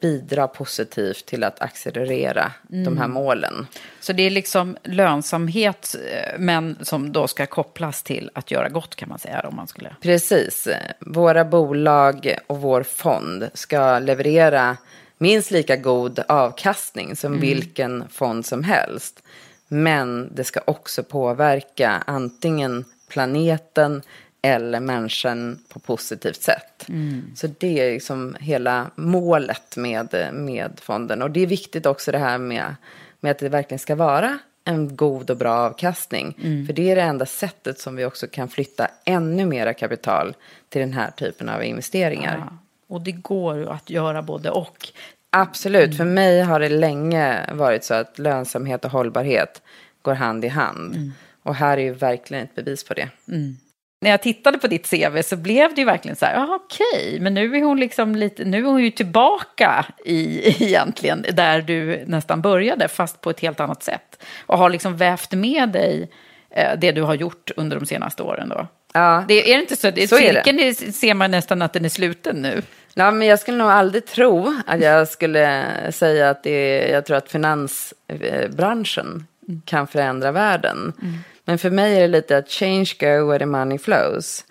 bidra 0.00 0.48
positivt 0.48 1.26
till 1.26 1.44
att 1.44 1.60
accelerera 1.60 2.52
mm. 2.72 2.84
de 2.84 2.98
här 2.98 3.04
mm. 3.04 3.14
målen. 3.14 3.66
Så 4.00 4.12
det 4.12 4.22
är 4.22 4.30
liksom 4.30 4.76
lönsamhet, 4.84 5.96
eh, 6.12 6.38
men 6.38 6.76
som 6.80 7.12
då 7.12 7.28
ska 7.28 7.46
kopplas 7.46 8.02
till 8.02 8.30
att 8.34 8.50
göra 8.50 8.68
gott 8.68 8.96
kan 8.96 9.08
man 9.08 9.18
säga. 9.18 9.40
Om 9.40 9.56
man 9.56 9.68
skulle... 9.68 9.96
Precis. 10.00 10.68
Våra 11.00 11.44
bolag 11.44 12.36
och 12.46 12.60
vår 12.60 12.82
fond 12.82 13.50
ska 13.54 13.98
leverera 13.98 14.76
minst 15.18 15.50
lika 15.50 15.76
god 15.76 16.20
avkastning 16.28 17.16
som 17.16 17.32
mm. 17.32 17.40
vilken 17.40 18.08
fond 18.08 18.46
som 18.46 18.64
helst. 18.64 19.22
Men 19.68 20.30
det 20.34 20.44
ska 20.44 20.60
också 20.64 21.02
påverka 21.02 22.02
antingen 22.06 22.84
planeten 23.08 24.02
eller 24.42 24.80
människan 24.80 25.58
på 25.68 25.78
positivt 25.78 26.42
sätt. 26.42 26.88
Mm. 26.88 27.30
Så 27.36 27.46
det 27.58 27.80
är 27.80 27.92
liksom 27.92 28.36
hela 28.40 28.90
målet 28.94 29.76
med, 29.76 30.30
med 30.32 30.80
fonden. 30.82 31.22
Och 31.22 31.30
det 31.30 31.40
är 31.40 31.46
viktigt 31.46 31.86
också 31.86 32.12
det 32.12 32.18
här 32.18 32.38
med, 32.38 32.74
med 33.20 33.30
att 33.30 33.38
det 33.38 33.48
verkligen 33.48 33.78
ska 33.78 33.94
vara 33.96 34.38
en 34.64 34.96
god 34.96 35.30
och 35.30 35.36
bra 35.36 35.54
avkastning. 35.54 36.36
Mm. 36.42 36.66
För 36.66 36.72
det 36.72 36.90
är 36.90 36.96
det 36.96 37.02
enda 37.02 37.26
sättet 37.26 37.80
som 37.80 37.96
vi 37.96 38.04
också 38.04 38.26
kan 38.26 38.48
flytta 38.48 38.88
ännu 39.04 39.46
mera 39.46 39.74
kapital 39.74 40.36
till 40.68 40.80
den 40.80 40.92
här 40.92 41.10
typen 41.10 41.48
av 41.48 41.64
investeringar. 41.64 42.36
Ja. 42.38 42.58
Och 42.88 43.00
det 43.00 43.12
går 43.12 43.56
ju 43.56 43.68
att 43.68 43.90
göra 43.90 44.22
både 44.22 44.50
och. 44.50 44.88
Absolut, 45.30 45.96
för 45.96 46.04
mig 46.04 46.40
har 46.40 46.60
det 46.60 46.68
länge 46.68 47.52
varit 47.52 47.84
så 47.84 47.94
att 47.94 48.18
lönsamhet 48.18 48.84
och 48.84 48.90
hållbarhet 48.90 49.62
går 50.02 50.14
hand 50.14 50.44
i 50.44 50.48
hand. 50.48 50.94
Och 51.42 51.54
här 51.54 51.78
är 51.78 51.82
ju 51.82 51.92
verkligen 51.92 52.44
ett 52.44 52.54
bevis 52.54 52.84
på 52.84 52.94
det. 52.94 53.08
När 54.00 54.10
jag 54.10 54.22
tittade 54.22 54.58
på 54.58 54.66
ditt 54.66 54.90
CV 54.90 55.22
så 55.22 55.36
blev 55.36 55.74
det 55.74 55.80
ju 55.80 55.84
verkligen 55.84 56.16
så 56.16 56.26
här, 56.26 56.54
okej, 56.54 57.18
men 57.20 57.34
nu 57.34 57.56
är 57.56 57.62
hon 57.62 57.80
liksom 57.80 58.16
lite, 58.16 58.44
nu 58.44 58.58
är 58.58 58.62
hon 58.62 58.82
ju 58.84 58.90
tillbaka 58.90 59.86
i 60.04 60.40
egentligen 60.64 61.24
där 61.32 61.62
du 61.62 62.04
nästan 62.06 62.42
började, 62.42 62.88
fast 62.88 63.20
på 63.20 63.30
ett 63.30 63.40
helt 63.40 63.60
annat 63.60 63.82
sätt. 63.82 64.22
Och 64.46 64.58
har 64.58 64.70
liksom 64.70 64.96
vävt 64.96 65.32
med 65.32 65.68
dig 65.68 66.10
eh, 66.50 66.78
det 66.78 66.92
du 66.92 67.02
har 67.02 67.14
gjort 67.14 67.50
under 67.56 67.80
de 67.80 67.86
senaste 67.86 68.22
åren 68.22 68.48
då. 68.48 68.66
Ja. 68.92 69.24
Det, 69.28 69.52
är 69.52 69.54
det 69.54 69.60
inte 69.60 69.76
så? 69.76 69.90
Det, 69.90 70.08
Så 70.08 70.16
är 70.18 70.20
det. 70.20 70.34
cirkeln 70.34 70.58
är, 70.58 70.92
ser 70.92 71.14
man 71.14 71.30
nästan 71.30 71.62
att 71.62 71.72
den 71.72 71.84
är 71.84 71.88
sluten 71.88 72.42
nu. 72.42 72.62
Ja, 72.94 73.10
men 73.10 73.28
jag 73.28 73.38
skulle 73.38 73.56
nog 73.56 73.70
aldrig 73.70 74.06
tro 74.06 74.54
att 74.66 74.80
jag 74.80 75.08
skulle 75.08 75.66
säga 75.90 76.30
att 76.30 76.42
det 76.42 76.50
är, 76.50 76.92
jag 76.92 77.06
tror 77.06 77.16
att 77.16 77.30
finansbranschen 77.30 79.26
kan 79.64 79.86
förändra 79.86 80.32
världen. 80.32 80.92
Men 81.48 81.58
för 81.58 81.70
mig 81.70 81.96
är 81.96 82.00
det 82.00 82.08
lite 82.08 82.36
att 82.36 82.50
change 82.50 82.92
go 83.00 83.26
where 83.26 83.38
the 83.38 83.46
money 83.46 83.78
flows. 83.78 84.44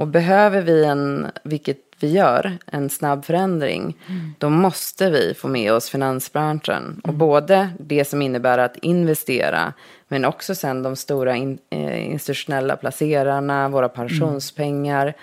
Och 0.00 0.08
behöver 0.08 0.62
vi 0.62 0.84
en, 0.84 1.26
vilket 1.42 1.78
vi 2.00 2.10
gör, 2.10 2.58
en 2.66 2.90
snabb 2.90 3.24
förändring, 3.24 3.96
då 4.38 4.50
måste 4.50 5.10
vi 5.10 5.34
få 5.34 5.48
med 5.48 5.72
oss 5.72 5.90
finansbranschen. 5.90 7.00
Och 7.04 7.14
både 7.14 7.68
det 7.78 8.04
som 8.04 8.22
innebär 8.22 8.58
att 8.58 8.76
investera, 8.76 9.72
men 10.08 10.24
också 10.24 10.54
sen 10.54 10.82
de 10.82 10.96
stora 10.96 11.36
in, 11.36 11.58
eh, 11.70 12.10
institutionella 12.10 12.76
placerarna, 12.76 13.68
våra 13.68 13.88
pensionspengar. 13.88 15.14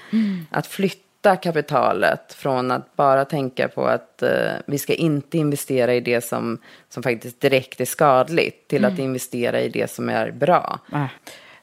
Att 0.50 0.68
flytta 0.68 1.09
kapitalet 1.36 2.34
från 2.34 2.72
att 2.72 2.96
bara 2.96 3.26
tänka 3.26 3.68
på 3.68 3.86
att 3.86 4.22
eh, 4.22 4.52
vi 4.66 4.78
ska 4.78 4.94
inte 4.94 5.38
investera 5.38 5.94
i 5.94 6.00
det 6.00 6.22
som, 6.22 6.58
som 6.90 7.04
faktiskt 7.04 7.42
direkt 7.42 7.82
är 7.82 7.86
skadligt, 7.86 8.68
till 8.68 8.86
att 8.86 9.00
investera 9.00 9.62
i 9.62 9.70
det 9.70 9.92
som 9.92 10.10
är 10.10 10.32
bra. 10.32 10.80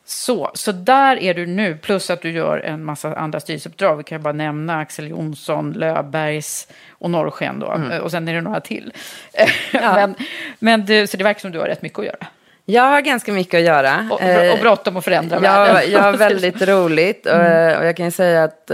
Så, 0.08 0.50
så 0.54 0.72
där 0.72 1.16
är 1.16 1.34
du 1.34 1.46
nu, 1.46 1.76
plus 1.76 2.10
att 2.10 2.22
du 2.22 2.30
gör 2.30 2.58
en 2.58 2.84
massa 2.84 3.16
andra 3.16 3.40
styrelseuppdrag. 3.40 3.96
Vi 3.96 4.04
kan 4.04 4.22
bara 4.22 4.32
nämna 4.32 4.78
Axel 4.78 5.08
Jonsson, 5.08 5.72
Löfbergs 5.72 6.68
och 6.90 7.10
Norrsken 7.10 7.60
då. 7.60 7.80
Och 8.02 8.10
sen 8.10 8.28
är 8.28 8.34
det 8.34 8.40
några 8.40 8.60
till. 8.60 8.92
men, 9.72 10.14
men 10.58 10.86
du, 10.86 11.06
så 11.06 11.16
det 11.16 11.24
verkar 11.24 11.40
som 11.40 11.50
du 11.50 11.58
har 11.58 11.66
rätt 11.66 11.82
mycket 11.82 11.98
att 11.98 12.04
göra. 12.04 12.26
Jag 12.64 12.82
har 12.82 13.00
ganska 13.00 13.32
mycket 13.32 13.58
att 13.58 13.64
göra. 13.64 14.08
Och, 14.10 14.22
Eh, 14.22 14.52
och 14.52 14.58
bråttom 14.58 14.96
att 14.96 15.04
förändra 15.04 15.36
jag, 15.36 15.42
världen. 15.42 15.90
jag 15.92 16.00
har 16.00 16.12
väldigt 16.12 16.62
roligt 16.68 17.26
och, 17.26 17.40
och 17.78 17.86
jag 17.86 17.96
kan 17.96 18.06
ju 18.06 18.12
säga 18.12 18.44
att 18.44 18.70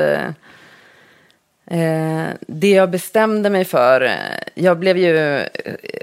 eh, 1.73 2.29
det 2.47 2.71
jag 2.71 2.91
bestämde 2.91 3.51
mig 3.51 3.65
för, 3.65 4.01
eh, 4.01 4.13
jag 4.55 4.79
blev 4.79 4.99
ju 4.99 5.39
eh, 5.39 5.47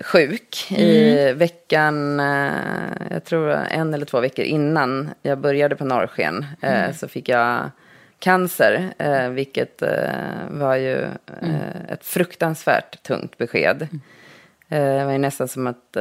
sjuk 0.02 0.72
i 0.72 1.34
veckan, 1.34 2.20
eh, 2.20 2.52
jag 3.10 3.24
tror 3.26 3.50
en 3.52 3.94
eller 3.94 4.06
två 4.06 4.20
veckor 4.20 4.46
innan 4.46 5.10
jag 5.22 5.38
började 5.40 5.76
på 5.76 5.86
Norrsken, 5.86 6.46
eh, 6.62 6.92
så 6.94 7.08
fick 7.08 7.30
jag 7.30 7.72
cancer, 8.20 8.94
vilket 9.30 9.84
var 10.50 10.76
ju 10.76 10.98
eh, 11.42 11.92
ett 11.92 12.06
fruktansvärt 12.06 13.04
tungt 13.04 13.38
besked. 13.38 13.88
Eh, 14.70 14.98
det 14.98 15.06
var 15.06 15.12
ju 15.12 15.18
nästan 15.18 15.48
som 15.48 15.68
att 15.68 15.98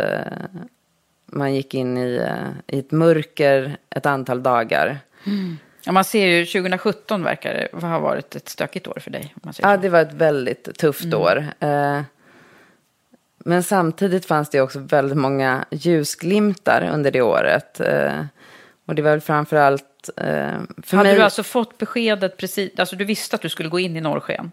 man 1.27 1.55
gick 1.55 1.75
in 1.75 1.99
i, 1.99 2.29
i 2.67 2.79
ett 2.79 2.91
mörker 2.91 3.77
ett 3.91 4.07
antal 4.07 4.43
dagar. 4.43 4.99
Ja, 5.89 5.93
man 5.93 6.05
ser 6.05 6.27
ju, 6.27 6.47
2017 6.47 7.23
verkar 7.23 7.69
det 7.73 7.87
ha 7.87 7.99
varit 7.99 8.37
ett 8.37 8.49
stökigt 8.49 8.87
år 8.87 8.99
för 9.01 9.11
dig. 9.11 9.35
Ja, 9.59 9.77
det 9.77 9.89
var 9.89 10.01
ett 10.01 10.13
väldigt 10.13 10.79
tufft 10.79 11.15
år. 11.15 11.47
Eh, 11.61 12.01
men 13.39 13.63
samtidigt 13.63 14.27
fanns 14.27 14.51
det 14.51 14.61
också 14.61 14.79
väldigt 14.79 15.19
många 15.19 15.65
ljusglimtar 15.71 16.91
under 16.95 17.11
det 17.11 17.23
året. 17.23 17.81
Eh, 17.81 18.25
och 18.87 18.95
det 18.95 19.03
var 19.03 19.11
väl 19.11 19.21
framför 19.21 19.57
allt 19.57 20.11
eh, 20.17 20.25
för 20.83 20.97
Hade 20.97 21.09
mig... 21.09 21.17
du 21.17 21.23
alltså 21.23 21.43
fått 21.43 21.79
beskedet 21.79 22.37
precis, 22.37 22.79
alltså 22.79 22.97
du 22.97 23.05
visste 23.05 23.37
att 23.37 23.43
du 23.43 23.49
skulle 23.49 23.69
gå 23.69 23.79
in 23.79 23.97
i 23.97 24.01
Norrsken? 24.01 24.53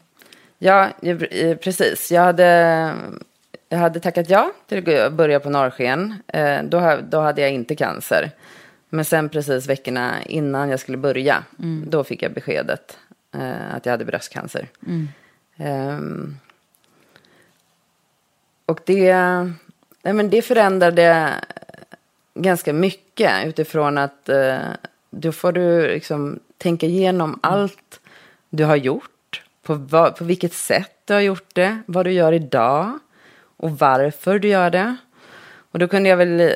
Ja, 0.57 0.89
eh, 1.01 1.57
precis. 1.57 2.11
Jag 2.11 2.21
hade, 2.21 2.93
jag 3.69 3.77
hade 3.77 3.99
tackat 3.99 4.29
ja 4.29 4.51
till 4.67 4.99
att 4.99 5.13
börja 5.13 5.39
på 5.39 5.49
Norrsken. 5.49 6.15
Eh, 6.27 6.63
då 7.09 7.19
hade 7.19 7.41
jag 7.41 7.51
inte 7.51 7.75
cancer. 7.75 8.31
Men 8.95 9.05
sen 9.05 9.29
precis 9.29 9.67
veckorna 9.67 10.23
innan 10.23 10.69
jag 10.69 10.79
skulle 10.79 10.97
börja, 10.97 11.43
då 11.87 12.03
fick 12.03 12.23
jag 12.23 12.33
beskedet 12.33 12.97
eh, 13.33 13.75
att 13.75 13.85
jag 13.85 13.93
hade 13.93 14.05
bröstcancer. 14.05 14.69
Ehm, 15.57 16.37
och 18.65 18.79
det, 18.85 19.13
nej 20.01 20.13
men 20.13 20.29
det 20.29 20.41
förändrade 20.41 21.33
ganska 22.33 22.73
mycket 22.73 23.45
utifrån 23.45 23.97
att 23.97 24.29
eh, 24.29 24.57
då 25.09 25.31
får 25.31 25.51
du 25.51 25.87
liksom 25.87 26.39
tänka 26.57 26.85
igenom 26.85 27.39
allt 27.43 27.99
du 28.49 28.63
har 28.63 28.75
gjort, 28.75 29.43
på, 29.63 29.73
vad, 29.73 30.15
på 30.15 30.23
vilket 30.23 30.53
sätt 30.53 30.91
du 31.05 31.13
har 31.13 31.21
gjort 31.21 31.49
det, 31.53 31.81
vad 31.85 32.05
du 32.05 32.11
gör 32.11 32.31
idag 32.31 32.99
och 33.57 33.71
varför 33.71 34.39
du 34.39 34.47
gör 34.47 34.69
det. 34.69 34.95
Och 35.71 35.79
då 35.79 35.87
kunde 35.87 36.09
jag 36.09 36.17
väl 36.17 36.55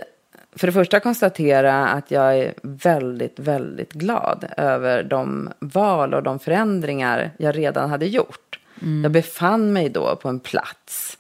för 0.56 0.68
det 0.68 0.74
första 0.74 1.00
konstatera 1.00 1.88
att 1.88 2.12
jag 2.12 2.38
är 2.38 2.54
väldigt, 2.62 3.40
väldigt 3.40 3.94
glad 3.94 4.46
över 4.58 5.04
de 5.04 5.50
val 5.60 6.14
och 6.14 6.24
de 6.24 6.40
förändringar 6.40 7.32
jag 7.38 7.58
redan 7.58 7.90
hade 7.90 8.06
gjort. 8.06 8.60
Jag 9.04 9.12
befann 9.12 9.74
mig 9.74 9.90
då 9.90 10.16
på 10.16 10.30
en 10.30 10.40
plats 10.40 11.18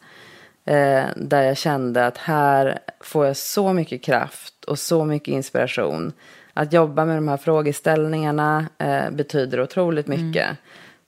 eh, 0.65 1.03
där 1.15 1.41
jag 1.43 1.57
kände 1.57 2.05
att 2.07 2.17
här 2.17 2.79
får 2.99 3.25
jag 3.25 3.37
så 3.37 3.73
mycket 3.73 4.03
kraft 4.03 4.65
och 4.65 4.79
så 4.79 5.05
mycket 5.05 5.27
inspiration. 5.27 6.13
Att 6.53 6.73
jobba 6.73 7.05
med 7.05 7.17
de 7.17 7.27
här 7.27 7.37
frågeställningarna 7.37 8.65
eh, 8.77 9.09
betyder 9.11 9.61
otroligt 9.61 10.07
mycket. 10.07 10.47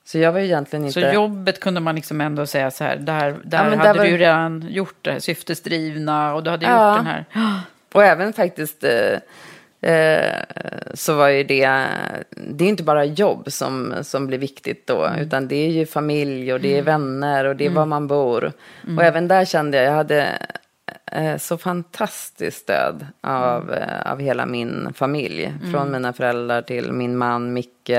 Så 0.04 0.18
jag 0.18 0.32
var 0.32 0.38
ju 0.40 0.46
egentligen 0.46 0.84
inte... 0.86 1.00
Så 1.00 1.14
jobbet 1.14 1.60
kunde 1.60 1.80
man 1.80 1.94
liksom 1.94 2.20
ändå 2.20 2.46
säga 2.46 2.70
så 2.70 2.84
här, 2.84 2.96
där, 2.96 3.36
där 3.44 3.64
men 3.70 3.78
hade 3.78 3.92
där 3.92 3.98
var- 3.98 4.04
du 4.04 4.10
ju 4.10 4.16
redan 4.16 4.66
gjort 4.70 4.98
det, 5.04 5.20
syftesdrivna 5.20 6.34
och 6.34 6.42
du 6.42 6.50
hade 6.50 6.66
Ja. 6.66 6.88
gjort 6.96 7.04
den 7.04 7.06
här. 7.06 7.24
Och 7.92 8.04
även 8.04 8.32
faktiskt 8.32 8.84
eh, 8.84 9.18
eh, 9.92 10.34
så 10.94 11.14
var 11.14 11.28
ju 11.28 11.44
det, 11.44 11.86
det 12.36 12.64
är 12.64 12.68
inte 12.68 12.82
bara 12.82 13.04
jobb 13.04 13.52
som, 13.52 13.94
som 14.02 14.26
blir 14.26 14.38
viktigt 14.38 14.86
då, 14.86 15.10
utan 15.20 15.48
det 15.48 15.56
är 15.56 15.70
ju 15.70 15.86
familj 15.86 16.52
och 16.52 16.60
det 16.60 16.78
är 16.78 16.82
vänner 16.82 17.44
och 17.44 17.56
det 17.56 17.66
är 17.66 17.70
var 17.70 17.86
man 17.86 18.06
bor. 18.06 18.52
Och 18.96 19.04
även 19.04 19.28
där 19.28 19.44
kände 19.44 19.76
jag, 19.76 19.86
jag 19.86 19.92
hade 19.92 20.28
eh, 21.12 21.36
så 21.36 21.58
fantastiskt 21.58 22.58
stöd 22.58 23.06
av, 23.20 23.72
eh, 23.72 24.12
av 24.12 24.20
hela 24.20 24.46
min 24.46 24.92
familj. 24.94 25.52
Från 25.72 25.92
mina 25.92 26.12
föräldrar 26.12 26.62
till 26.62 26.92
min 26.92 27.16
man 27.16 27.52
Micke 27.52 27.90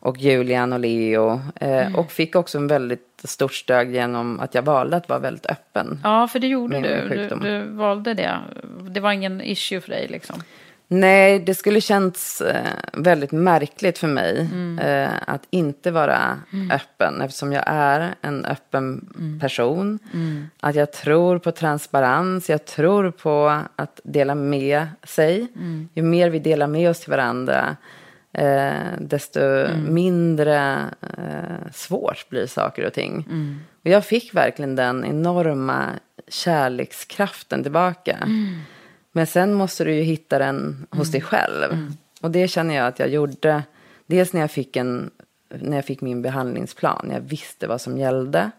och 0.00 0.18
Julian 0.18 0.72
och 0.72 0.80
Leo. 0.80 1.40
Eh, 1.60 1.96
Och 1.96 2.12
fick 2.12 2.36
också 2.36 2.58
en 2.58 2.66
väldigt 2.66 3.05
stort 3.24 3.54
stöd 3.54 3.90
genom 3.90 4.40
att 4.40 4.54
jag 4.54 4.62
valde 4.62 4.96
att 4.96 5.08
vara 5.08 5.18
väldigt 5.18 5.46
öppen. 5.46 6.00
Ja, 6.04 6.28
för 6.28 6.38
det 6.38 6.46
gjorde 6.46 6.80
du. 6.80 7.08
du. 7.08 7.36
Du 7.40 7.62
valde 7.62 8.14
det. 8.14 8.38
Det 8.90 9.00
var 9.00 9.12
ingen 9.12 9.40
issue 9.40 9.80
för 9.80 9.88
dig 9.88 10.06
liksom. 10.08 10.42
Nej, 10.88 11.38
det 11.38 11.54
skulle 11.54 11.80
känts 11.80 12.40
eh, 12.40 12.66
väldigt 12.92 13.32
märkligt 13.32 13.98
för 13.98 14.08
mig 14.08 14.48
eh, 14.80 15.10
att 15.26 15.42
inte 15.50 15.90
vara 15.90 16.38
öppen 16.72 17.22
eftersom 17.22 17.52
jag 17.52 17.64
är 17.66 18.14
en 18.20 18.44
öppen 18.44 19.08
person. 19.40 19.98
Att 20.60 20.74
jag 20.74 20.92
tror 20.92 21.38
på 21.38 21.52
transparens, 21.52 22.50
jag 22.50 22.64
tror 22.64 23.10
på 23.10 23.62
att 23.76 24.00
dela 24.04 24.34
med 24.34 24.86
sig. 25.02 25.46
Ju 25.94 26.02
mer 26.02 26.30
vi 26.30 26.38
delar 26.38 26.66
med 26.66 26.90
oss 26.90 27.00
till 27.00 27.10
varandra 27.10 27.76
eh, 28.36 28.92
desto 29.00 29.40
mindre 29.88 30.84
eh, 31.18 31.70
svårt 31.72 32.28
blir 32.28 32.46
saker 32.46 32.86
och 32.86 32.92
ting. 32.92 33.24
Och 33.84 33.90
jag 33.90 34.04
fick 34.04 34.34
verkligen 34.34 34.76
den 34.76 35.04
enorma 35.04 35.86
kärlekskraften 36.28 37.62
tillbaka. 37.62 38.28
Men 39.12 39.26
sen 39.26 39.54
måste 39.54 39.84
du 39.84 39.94
ju 39.94 40.02
hitta 40.02 40.38
den 40.38 40.86
hos 40.90 41.10
dig 41.10 41.20
själv. 41.20 41.92
Och 42.20 42.30
det 42.30 42.48
känner 42.48 42.74
jag 42.74 42.86
att 42.86 42.98
jag 42.98 43.08
gjorde. 43.08 43.62
Dels 44.06 44.32
när 44.32 44.40
jag 44.40 44.50
fick, 44.50 44.76
en, 44.76 45.10
när 45.48 45.76
jag 45.76 45.84
fick 45.84 46.00
min 46.00 46.22
behandlingsplan. 46.22 47.10
Jag 47.12 47.20
visste 47.20 47.66
vad 47.66 47.80
som 47.80 47.98
gällde. 47.98 48.50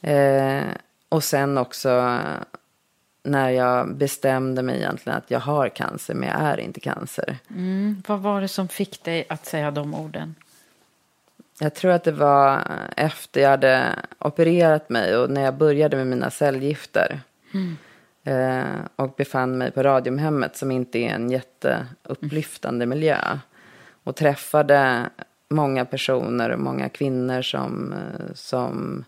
Eh, 0.00 0.62
och 1.08 1.24
sen 1.24 1.58
också 1.58 2.18
när 3.28 3.50
jag 3.50 3.94
bestämde 3.94 4.62
mig 4.62 4.76
egentligen 4.76 5.18
att 5.18 5.30
jag 5.30 5.40
har 5.40 5.68
cancer 5.68 6.14
men 6.14 6.28
jag 6.28 6.40
är 6.40 6.60
inte 6.60 6.80
cancer. 6.80 7.36
Vad 8.06 8.20
var 8.20 8.40
det 8.40 8.48
som 8.48 8.68
fick 8.68 9.04
dig 9.04 9.26
att 9.28 9.46
säga 9.46 9.70
de 9.70 9.94
orden? 9.94 10.34
Jag 11.60 11.74
tror 11.74 11.90
att 11.90 12.04
det 12.04 12.12
var 12.12 12.62
efter 12.96 13.40
jag 13.40 13.50
hade 13.50 13.84
opererat 14.18 14.88
mig 14.88 15.16
och 15.16 15.30
när 15.30 15.42
jag 15.42 15.54
började 15.54 15.96
med 15.96 16.06
mina 16.06 16.30
cellgifter. 16.30 17.20
Eh, 18.24 18.80
och 18.96 19.14
befann 19.16 19.58
mig 19.58 19.70
på 19.70 19.82
Radiumhemmet 19.82 20.56
som 20.56 20.70
inte 20.70 20.98
är 20.98 21.08
en 21.08 21.30
jätteupplyftande 21.30 22.86
miljö. 22.86 23.38
Och 24.04 24.16
träffade 24.16 25.10
många 25.48 25.84
personer 25.84 26.50
och 26.50 26.60
många 26.60 26.88
kvinnor 26.88 27.42
som, 27.42 27.92
eh, 27.92 28.34
som 28.34 29.04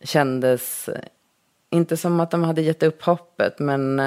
kändes 0.00 0.90
inte 1.70 1.96
som 1.96 2.20
att 2.20 2.30
de 2.30 2.42
hade 2.44 2.62
gett 2.62 2.82
upp 2.82 3.02
hoppet, 3.02 3.58
men 3.58 3.98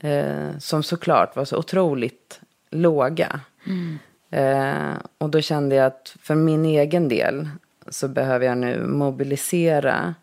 eh, 0.00 0.58
som 0.58 0.82
såklart 0.82 1.36
var 1.36 1.44
så 1.44 1.56
otroligt 1.56 2.40
låga. 2.70 3.40
Mm. 3.66 3.98
Eh, 4.30 4.96
och 5.18 5.30
då 5.30 5.40
kände 5.40 5.76
jag 5.76 5.86
att 5.86 6.16
för 6.22 6.34
min 6.34 6.64
egen 6.64 7.08
del 7.08 7.48
så 7.88 8.08
behöver 8.08 8.46
jag 8.46 8.58
nu 8.58 8.86
mobilisera 8.86 10.14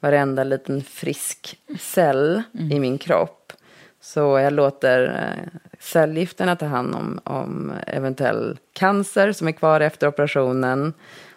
varenda 0.00 0.44
liten 0.44 0.82
frisk 0.82 1.58
cell 1.78 2.42
mm. 2.54 2.72
i 2.72 2.80
min 2.80 2.98
kropp. 2.98 3.52
Så 4.00 4.20
jag 4.38 4.52
låter 4.52 5.04
eh, 5.04 5.60
cellgifterna 5.80 6.56
ta 6.56 6.66
hand 6.66 6.94
om, 6.94 7.20
om 7.24 7.72
eventuell 7.86 8.58
cancer 8.72 9.32
som 9.32 9.48
är 9.48 9.52
kvar 9.52 9.80
efter 9.80 10.06
operationen. 10.06 10.92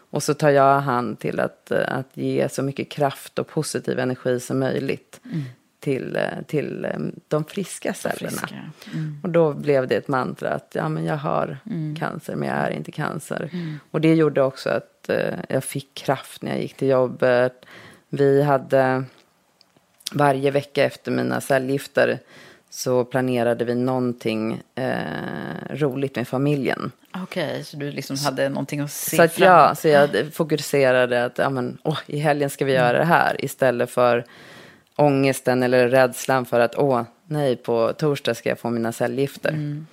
Och 0.09 0.23
så 0.23 0.33
tar 0.33 0.49
jag 0.49 0.79
hand 0.79 1.19
till 1.19 1.39
att, 1.39 1.71
eh, 1.71 1.97
att 1.97 2.09
ge 2.13 2.49
så 2.49 2.63
mycket 2.63 2.89
kraft 2.89 3.39
och 3.39 3.47
positiv 3.47 3.99
energi 3.99 4.39
som 4.39 4.59
möjligt 4.59 5.21
mm. 5.25 5.43
till, 5.79 6.15
eh, 6.15 6.41
till 6.47 6.87
de 7.27 7.43
friska 7.43 7.93
cellerna. 7.93 8.29
Friska. 8.29 8.55
Mm. 8.93 9.19
Och 9.23 9.29
då 9.29 9.53
blev 9.53 9.87
det 9.87 9.95
ett 9.95 10.07
mantra 10.07 10.49
att 10.49 10.71
ja, 10.73 10.89
men 10.89 11.05
jag 11.05 11.17
har 11.17 11.57
mm. 11.65 11.95
cancer 11.95 12.35
men 12.35 12.49
jag 12.49 12.57
är 12.57 12.71
inte 12.71 12.91
cancer. 12.91 13.49
Mm. 13.53 13.79
Och 13.91 14.01
det 14.01 14.15
gjorde 14.15 14.41
också 14.41 14.69
att 14.69 15.09
jag 15.49 15.63
fick 15.63 15.93
kraft 15.93 16.41
när 16.41 16.51
jag 16.51 16.61
gick 16.61 16.73
till 16.73 16.87
jobbet. 16.87 17.65
Vi 18.09 18.43
hade 18.43 19.03
varje 20.13 20.51
vecka 20.51 20.83
efter 20.83 21.11
mina 21.11 21.41
cellgifter 21.41 22.19
så 22.69 23.05
planerade 23.05 23.65
vi 23.65 23.75
någonting 23.75 24.61
eh, 24.75 24.93
roligt 25.69 26.15
med 26.15 26.27
familjen. 26.27 26.91
Okej, 27.11 27.49
okay, 27.49 27.63
så 27.63 27.77
du 27.77 27.91
liksom 27.91 28.17
hade 28.17 28.49
någonting 28.49 28.79
att 28.79 28.91
se 28.91 29.17
så 29.17 29.23
att, 29.23 29.33
fram 29.33 29.47
Ja, 29.47 29.75
så 29.75 29.87
jag 29.87 30.33
fokuserade 30.33 31.25
att 31.25 31.37
ja, 31.37 31.49
men, 31.49 31.77
åh, 31.83 31.99
i 32.05 32.19
helgen 32.19 32.49
ska 32.49 32.65
vi 32.65 32.73
göra 32.73 32.97
det 32.97 33.05
här 33.05 33.45
istället 33.45 33.89
för 33.89 34.25
ångesten 34.95 35.63
eller 35.63 35.89
rädslan 35.89 36.45
för 36.45 36.59
att 36.59 36.75
åh, 36.75 37.03
nej, 37.25 37.55
på 37.55 37.93
torsdag 37.93 38.35
ska 38.35 38.49
jag 38.49 38.59
få 38.59 38.69
mina 38.69 38.91
cellgifter. 38.91 39.49
Mm. 39.49 39.87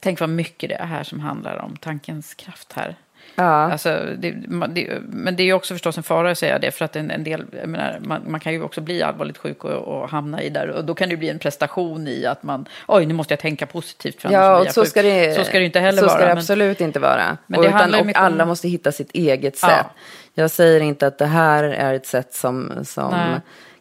Tänk 0.00 0.20
vad 0.20 0.28
mycket 0.28 0.70
det 0.70 0.74
är 0.74 0.86
här 0.86 1.04
som 1.04 1.20
handlar 1.20 1.56
om 1.56 1.76
tankens 1.76 2.34
kraft 2.34 2.72
här. 2.72 2.96
Ja. 3.34 3.72
Alltså, 3.72 3.88
det, 4.18 4.30
det, 4.68 5.00
men 5.08 5.36
det 5.36 5.42
är 5.42 5.52
också 5.52 5.74
förstås 5.74 5.96
en 5.96 6.02
fara 6.02 6.30
att 6.30 6.38
säga 6.38 6.58
det, 6.58 6.70
för 6.70 6.84
att 6.84 6.96
en, 6.96 7.10
en 7.10 7.24
del, 7.24 7.44
menar, 7.66 7.98
man, 8.00 8.22
man, 8.26 8.40
kan 8.40 8.52
ju 8.52 8.62
också 8.62 8.80
bli 8.80 9.02
allvarligt 9.02 9.38
sjuk 9.38 9.64
och, 9.64 9.70
och, 9.70 10.08
hamna 10.08 10.42
i 10.42 10.50
där, 10.50 10.68
och 10.68 10.84
då 10.84 10.94
kan 10.94 11.08
det 11.08 11.16
bli 11.16 11.28
en 11.28 11.38
prestation 11.38 12.08
i 12.08 12.26
att 12.26 12.42
man, 12.42 12.66
oj, 12.88 13.06
nu 13.06 13.14
måste 13.14 13.32
jag 13.32 13.40
tänka 13.40 13.66
positivt 13.66 14.22
för 14.22 14.32
Ja, 14.32 14.60
och 14.60 14.66
så 14.66 14.84
ska, 14.84 15.02
det, 15.02 15.36
så 15.36 15.44
ska 15.44 15.58
det 15.58 15.64
inte 15.64 15.80
heller 15.80 15.98
så 15.98 16.06
vara. 16.06 16.12
Så 16.12 16.16
ska 16.16 16.26
det 16.26 16.32
absolut 16.32 16.78
men, 16.78 16.88
inte 16.88 16.98
vara. 16.98 17.36
Men 17.46 17.60
och, 17.60 17.66
utan, 17.66 17.94
och 17.94 18.06
alla 18.14 18.46
måste 18.46 18.68
hitta 18.68 18.92
sitt 18.92 19.10
eget 19.12 19.56
sätt. 19.56 19.70
Ja. 19.70 19.90
Jag 20.34 20.50
säger 20.50 20.80
inte 20.80 21.06
att 21.06 21.18
det 21.18 21.26
här 21.26 21.64
är 21.64 21.94
ett 21.94 22.06
sätt 22.06 22.34
som, 22.34 22.72
som 22.84 23.14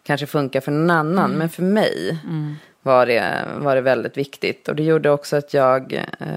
kanske 0.04 0.28
funkar 0.28 0.62
för 0.62 0.72
någon 0.72 0.90
annan, 0.90 1.26
mm. 1.26 1.38
men 1.38 1.50
för 1.50 1.64
mig 1.64 2.20
mm. 2.24 2.56
var, 2.82 3.06
det, 3.06 3.46
var 3.58 3.76
det 3.76 3.82
väldigt 3.82 4.18
viktigt. 4.18 4.68
Och 4.68 4.76
det 4.76 4.84
gjorde 4.84 5.10
också 5.10 5.36
att 5.38 5.54
jag 5.54 5.94
eh, 5.94 6.28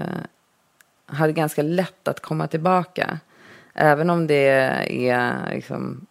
hade 1.05 1.33
ganska 1.33 1.61
lätt 1.61 2.07
att 2.07 2.19
komma 2.19 2.47
tillbaka. 2.47 3.19
Även 3.73 4.09
om 4.09 4.27
det 4.27 4.47
är 4.89 5.49
liksom, 5.53 6.05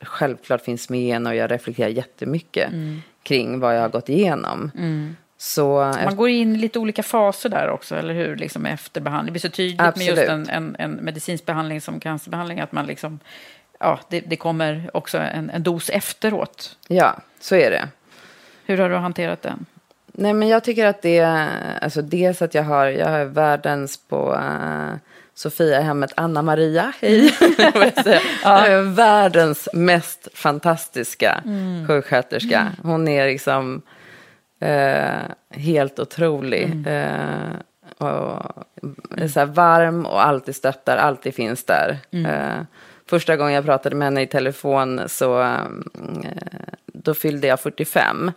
självklart 0.00 0.60
finns 0.60 0.90
med 0.90 1.26
och 1.26 1.34
jag 1.34 1.50
reflekterar 1.50 1.88
jättemycket 1.88 2.72
mm. 2.72 3.02
kring 3.22 3.60
vad 3.60 3.76
jag 3.76 3.80
har 3.80 3.88
gått 3.88 4.08
igenom. 4.08 4.70
Mm. 4.76 5.16
Så, 5.36 5.94
Man 6.04 6.16
går 6.16 6.28
in 6.28 6.54
i 6.56 6.58
lite 6.58 6.78
olika 6.78 7.02
faser 7.02 7.48
där 7.48 7.70
också, 7.70 7.96
eller 7.96 8.14
hur? 8.14 8.36
Liksom 8.36 8.66
efter 8.66 9.00
behandling. 9.00 9.26
Det 9.26 9.32
blir 9.32 9.50
så 9.50 9.56
tydligt 9.56 9.80
Absolut. 9.80 10.16
med 10.16 10.18
just 10.18 10.30
en, 10.30 10.48
en, 10.48 10.76
en, 10.78 10.90
medicinsk 10.92 11.46
behandling 11.46 11.80
som 11.80 12.00
cancerbehandling 12.00 12.60
att 12.60 12.72
man 12.72 12.86
liksom, 12.86 13.18
ja, 13.78 14.00
det, 14.08 14.20
det 14.20 14.36
kommer 14.36 14.90
också 14.94 15.18
en, 15.18 15.50
en 15.50 15.62
dos 15.62 15.90
efteråt. 15.90 16.76
Ja, 16.88 17.16
så 17.40 17.56
är 17.56 17.70
det. 17.70 17.88
Hur 18.64 18.78
har 18.78 18.88
du 18.88 18.96
hanterat 18.96 19.42
den? 19.42 19.66
Nej, 20.12 20.32
men 20.32 20.48
jag 20.48 20.64
tycker 20.64 20.86
att 20.86 21.02
det, 21.02 21.48
alltså 21.80 22.02
dels 22.02 22.42
att 22.42 22.54
jag 22.54 22.62
har, 22.62 22.86
jag 22.86 23.08
har 23.08 23.24
världens 23.24 23.96
på 24.08 24.32
uh, 24.32 24.94
Sofia 25.34 25.80
hemmet 25.80 26.12
Anna 26.16 26.42
Maria, 26.42 26.92
hej. 27.00 27.34
ja. 28.44 28.82
Världens 28.82 29.68
mest 29.72 30.28
fantastiska 30.34 31.42
mm. 31.44 31.86
sjuksköterska. 31.86 32.60
Mm. 32.60 32.72
Hon 32.82 33.08
är 33.08 33.26
liksom 33.26 33.82
uh, 34.64 35.58
helt 35.60 35.98
otrolig. 35.98 36.64
Mm. 36.64 36.86
Uh, 36.86 37.56
och 37.98 38.42
är 39.16 39.28
så 39.28 39.44
varm 39.44 40.06
och 40.06 40.26
alltid 40.26 40.56
stöttar, 40.56 40.96
alltid 40.96 41.34
finns 41.34 41.64
där. 41.64 41.98
Mm. 42.10 42.66
första 43.10 43.36
gången 43.36 43.54
jag 43.54 43.64
pratade 43.64 43.96
med 43.96 44.06
henne 44.06 44.22
i 44.22 44.26
telefon 44.26 45.00
så 45.06 45.56
då 46.86 47.14
fyllde 47.14 47.46
jag 47.46 47.60
45 47.60 48.32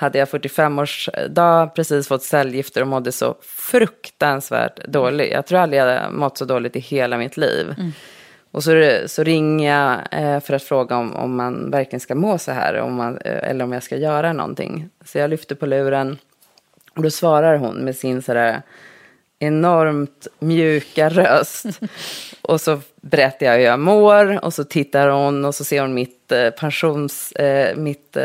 hade 0.00 0.18
jag 0.18 0.28
45-årsdag, 0.28 1.66
precis 1.66 2.08
fått 2.08 2.22
cellgifter 2.22 2.80
och 2.80 2.88
mådde 2.88 3.12
så 3.12 3.34
fruktansvärt 3.42 4.86
dåligt. 4.86 5.32
Jag 5.32 5.46
tror 5.46 5.58
aldrig 5.58 5.80
jag 5.80 5.86
hade 5.86 6.10
mått 6.10 6.38
så 6.38 6.44
dåligt 6.44 6.76
i 6.76 6.80
hela 6.80 7.18
mitt 7.18 7.36
liv. 7.36 7.74
Mm. 7.78 7.92
Och 8.50 8.64
så, 8.64 8.98
så 9.06 9.22
ringer 9.22 9.70
jag 9.70 9.98
eh, 10.10 10.40
för 10.40 10.54
att 10.54 10.62
fråga 10.62 10.96
om, 10.96 11.16
om 11.16 11.36
man 11.36 11.70
verkligen 11.70 12.00
ska 12.00 12.14
må 12.14 12.38
så 12.38 12.52
här, 12.52 12.80
om 12.80 12.94
man, 12.94 13.18
eh, 13.18 13.50
eller 13.50 13.64
om 13.64 13.72
jag 13.72 13.82
ska 13.82 13.96
göra 13.96 14.32
någonting. 14.32 14.88
Så 15.04 15.18
jag 15.18 15.30
lyfter 15.30 15.54
på 15.54 15.66
luren 15.66 16.18
och 16.96 17.02
då 17.02 17.10
svarar 17.10 17.56
hon 17.56 17.76
med 17.76 17.96
sin 17.96 18.22
sådär 18.22 18.62
enormt 19.38 20.26
mjuka 20.38 21.08
röst. 21.08 21.66
och 22.42 22.60
så 22.60 22.80
berättar 23.00 23.46
jag 23.46 23.56
hur 23.56 23.64
jag 23.64 23.80
mår 23.80 24.44
och 24.44 24.54
så 24.54 24.64
tittar 24.64 25.08
hon 25.08 25.44
och 25.44 25.54
så 25.54 25.64
ser 25.64 25.80
hon 25.80 25.94
mitt 25.94 26.32
eh, 26.32 26.50
pensions... 26.50 27.32
Mitt... 27.76 28.16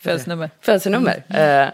Eh, 0.00 0.04
Födelsenummer. 0.04 0.50
Födelsenummer. 0.60 1.24
Mm. 1.28 1.68
Eh, 1.68 1.72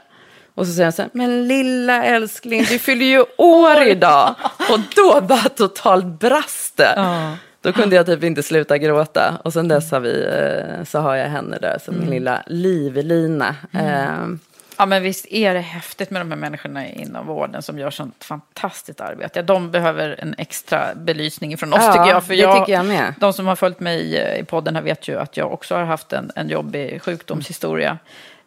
och 0.55 0.67
så 0.67 0.73
säger 0.73 0.85
han 0.85 0.93
så 0.93 1.03
här, 1.03 1.11
men 1.15 1.49
lilla 1.49 2.05
älskling, 2.05 2.65
du 2.69 2.79
fyller 2.79 3.07
ju 3.07 3.25
år 3.37 3.83
idag. 3.83 4.35
Och 4.71 4.81
då 4.97 5.21
bara 5.21 5.49
totalt 5.49 6.21
brast 6.21 6.77
det. 6.77 6.93
Ja. 6.97 7.37
Då 7.61 7.73
kunde 7.73 7.97
jag 7.97 8.07
typ 8.07 8.25
inte 8.25 8.43
sluta 8.43 8.79
gråta. 8.79 9.41
Och 9.45 9.53
sen 9.53 9.69
dess 9.69 9.91
har 9.91 10.01
vi, 10.01 10.25
eh, 10.25 10.85
så 10.85 10.99
har 10.99 11.15
jag 11.17 11.29
henne 11.29 11.59
där 11.59 11.79
som 11.85 11.95
mm. 11.95 12.07
min 12.07 12.15
lilla 12.15 12.43
livlina. 12.47 13.55
Mm. 13.73 14.39
Eh, 14.77 14.83
Ja, 14.83 14.87
men 14.87 15.03
visst 15.03 15.27
är 15.31 15.55
det 15.55 15.61
häftigt 15.61 16.11
med 16.11 16.21
de 16.21 16.31
här 16.31 16.39
människorna 16.39 16.89
inom 16.89 17.27
vården 17.27 17.63
som 17.63 17.79
gör 17.79 17.91
sånt 17.91 18.25
fantastiskt 18.25 19.01
arbete. 19.01 19.43
De 19.43 19.71
behöver 19.71 20.17
en 20.19 20.35
extra 20.39 20.95
belysning 20.95 21.59
från 21.59 21.73
oss, 21.73 21.79
ja, 21.83 21.93
tycker 21.93 22.09
jag. 22.09 22.25
För 22.25 22.35
jag, 22.35 22.59
tycker 22.59 22.73
jag 22.73 22.87
med. 22.87 23.15
De 23.21 23.33
som 23.33 23.47
har 23.47 23.57
följt 23.57 23.81
mig 23.81 24.17
i 24.41 24.45
podden 24.45 24.75
här 24.75 24.83
vet 24.83 25.09
ju 25.09 25.19
att 25.19 25.37
jag 25.37 25.53
också 25.53 25.75
har 25.75 25.85
haft 25.85 26.13
en, 26.13 26.31
en 26.35 26.49
jobbig 26.49 27.03
sjukdomshistoria. 27.03 27.99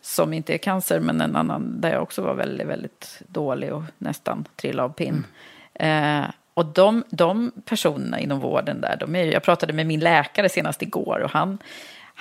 Som 0.02 0.34
inte 0.34 0.54
är 0.54 0.58
cancer, 0.58 1.00
men 1.00 1.22
en 1.22 1.36
annan 1.36 1.82
där 1.82 1.92
jag 1.92 2.04
också 2.04 2.22
var 2.22 2.34
väldigt, 2.34 2.68
väldigt 2.68 3.22
dålig 3.28 3.74
och 3.74 3.84
nästan 3.98 4.46
trillade 4.56 4.90
av 4.90 4.94
pinn. 4.94 5.26
Mm. 5.74 6.24
Eh, 6.24 6.30
och 6.54 6.66
de, 6.66 7.04
de 7.10 7.52
personerna 7.66 8.20
inom 8.20 8.40
vården 8.40 8.82
där, 8.82 8.98
de 9.00 9.16
är 9.16 9.24
jag 9.24 9.44
pratade 9.44 9.74
med 9.74 9.86
min 9.86 10.00
läkare 10.00 10.50
senast 10.50 10.82
igår 10.82 11.20
och 11.20 11.32
han 11.32 11.58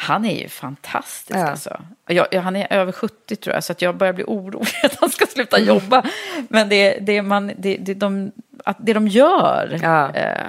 han 0.01 0.25
är 0.25 0.43
ju 0.43 0.49
fantastisk. 0.49 1.39
Ja. 1.39 1.47
Alltså. 1.47 1.81
Jag, 2.07 2.41
han 2.41 2.57
är 2.57 2.73
över 2.73 2.93
70 2.93 3.37
tror 3.37 3.55
jag, 3.55 3.65
så 3.65 3.73
att 3.73 3.83
jag 3.83 3.97
börjar 3.97 4.13
bli 4.13 4.25
orolig 4.25 4.69
att 4.83 4.97
han 5.01 5.11
ska 5.11 5.27
sluta 5.27 5.57
mm. 5.57 5.69
jobba. 5.69 6.03
Men 6.49 6.69
det, 6.69 6.99
det, 7.01 7.23
man, 7.23 7.53
det, 7.57 7.77
det, 7.77 7.95
de, 7.95 8.33
att 8.65 8.77
det 8.81 8.93
de 8.93 9.09
gör. 9.09 9.79
Ja. 9.83 10.15
Eh. 10.15 10.47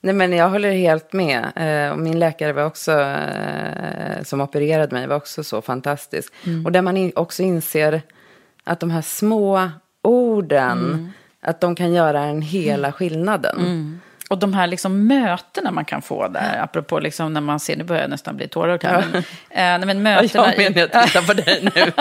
Nej, 0.00 0.14
men 0.14 0.32
jag 0.32 0.48
håller 0.48 0.72
helt 0.72 1.12
med. 1.12 1.52
Eh, 1.56 1.92
och 1.92 1.98
min 1.98 2.18
läkare 2.18 2.52
var 2.52 2.64
också, 2.64 2.92
eh, 2.92 4.22
som 4.22 4.40
opererade 4.40 4.94
mig 4.94 5.06
var 5.06 5.16
också 5.16 5.44
så 5.44 5.62
fantastisk. 5.62 6.32
Mm. 6.44 6.66
Och 6.66 6.72
där 6.72 6.82
man 6.82 6.96
in, 6.96 7.12
också 7.16 7.42
inser 7.42 8.02
att 8.64 8.80
de 8.80 8.90
här 8.90 9.02
små 9.02 9.70
orden, 10.02 10.78
mm. 10.78 11.08
att 11.40 11.60
de 11.60 11.74
kan 11.74 11.92
göra 11.92 12.20
en 12.20 12.42
hela 12.42 12.88
mm. 12.88 12.92
skillnaden. 12.92 13.58
Mm. 13.58 14.00
Och 14.32 14.38
de 14.38 14.54
här 14.54 14.66
liksom 14.66 15.06
mötena 15.06 15.70
man 15.70 15.84
kan 15.84 16.02
få 16.02 16.28
där, 16.28 16.60
apropå 16.62 16.98
liksom 16.98 17.32
när 17.32 17.40
man 17.40 17.60
ser, 17.60 17.76
nu 17.76 17.84
börjar 17.84 18.02
jag 18.02 18.10
nästan 18.10 18.36
bli 18.36 18.48
tårögd 18.48 18.84
här. 18.84 19.04
Men, 19.12 19.16
eh, 19.18 19.24
nej, 19.50 19.86
men 19.86 20.02
mötena, 20.02 20.54
jag 20.54 20.58
menar, 20.58 20.88
jag 20.92 21.06
tittar 21.06 21.26
på 21.26 21.32
dig 21.32 21.60
nu. 21.62 21.92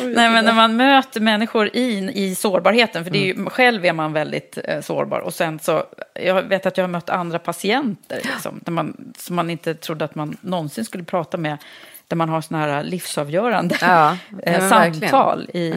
nej, 0.14 0.30
men 0.30 0.44
när 0.44 0.52
man 0.52 0.76
möter 0.76 1.20
människor 1.20 1.70
i, 1.72 2.10
i 2.14 2.34
sårbarheten, 2.34 3.04
för 3.04 3.10
det 3.10 3.18
är 3.18 3.26
ju, 3.26 3.32
mm. 3.32 3.50
själv 3.50 3.84
är 3.84 3.92
man 3.92 4.12
väldigt 4.12 4.58
eh, 4.64 4.80
sårbar. 4.80 5.18
Och 5.18 5.34
sen 5.34 5.58
så, 5.58 5.84
jag 6.14 6.42
vet 6.42 6.66
att 6.66 6.76
jag 6.76 6.84
har 6.84 6.88
mött 6.88 7.10
andra 7.10 7.38
patienter, 7.38 8.20
liksom, 8.24 8.60
där 8.64 8.72
man, 8.72 9.14
som 9.18 9.36
man 9.36 9.50
inte 9.50 9.74
trodde 9.74 10.04
att 10.04 10.14
man 10.14 10.36
någonsin 10.40 10.84
skulle 10.84 11.04
prata 11.04 11.36
med, 11.36 11.56
där 12.08 12.16
man 12.16 12.28
har 12.28 12.40
sådana 12.40 12.66
här 12.66 12.84
livsavgörande 12.84 13.76
ja, 13.80 14.16
eh, 14.42 14.68
samtal. 14.68 15.50
I, 15.54 15.74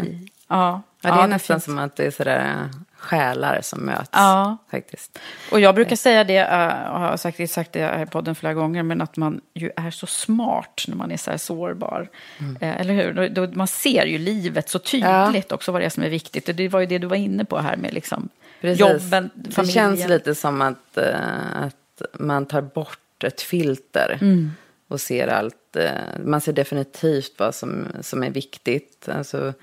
ja. 0.47 0.81
Ja, 1.01 1.09
det 1.09 1.15
är 1.17 1.21
ja, 1.21 1.27
nästan 1.27 1.57
det 1.57 1.61
som 1.61 1.77
att 1.77 1.95
det 1.95 2.05
är 2.05 2.11
sådär 2.11 2.69
själar 2.99 3.59
som 3.61 3.79
möts. 3.79 4.09
Ja. 4.11 4.57
Faktiskt. 4.71 5.19
Och 5.51 5.59
jag 5.59 5.75
brukar 5.75 5.95
säga 5.95 6.23
det, 6.23 6.37
eh, 6.37 6.91
och 6.91 6.99
har 6.99 7.17
sagt, 7.17 7.51
sagt 7.51 7.73
det 7.73 7.79
här 7.79 8.03
i 8.03 8.05
podden 8.05 8.35
flera 8.35 8.53
gånger, 8.53 8.83
men 8.83 9.01
att 9.01 9.17
man 9.17 9.41
ju 9.53 9.71
är 9.75 9.91
så 9.91 10.07
smart 10.07 10.85
när 10.87 10.95
man 10.95 11.11
är 11.11 11.17
så 11.17 11.31
här 11.31 11.37
sårbar. 11.37 12.09
Mm. 12.39 12.57
Eh, 12.61 12.81
eller 12.81 12.93
hur? 12.93 13.55
man 13.55 13.67
ser 13.67 14.05
ju 14.05 14.17
livet 14.17 14.69
så 14.69 14.79
tydligt 14.79 15.45
ja. 15.49 15.55
också 15.55 15.71
vad 15.71 15.81
det 15.81 15.85
är 15.85 15.89
som 15.89 16.03
är 16.03 16.09
viktigt. 16.09 16.49
Och 16.49 16.55
det 16.55 16.67
var 16.67 16.79
ju 16.79 16.85
det 16.85 16.97
du 16.97 17.07
var 17.07 17.15
inne 17.15 17.45
på 17.45 17.57
här 17.57 17.77
med 17.77 17.93
liksom 17.93 18.29
jobben, 18.61 19.29
familjen. 19.51 19.55
Det 19.55 19.71
känns 19.71 20.07
lite 20.07 20.35
som 20.35 20.61
att, 20.61 20.97
uh, 20.97 21.63
att 21.63 22.01
man 22.13 22.45
tar 22.45 22.61
bort 22.61 23.23
ett 23.23 23.41
filter. 23.41 24.17
Mm. 24.21 24.51
och 24.87 25.01
ser 25.01 25.27
allt. 25.27 25.75
Eh, 25.75 25.91
man 26.23 26.41
ser 26.41 26.53
definitivt 26.53 27.33
vad 27.37 27.55
som, 27.55 27.87
som 28.01 28.23
är 28.23 28.29
viktigt. 28.29 29.09
Alltså, 29.09 29.53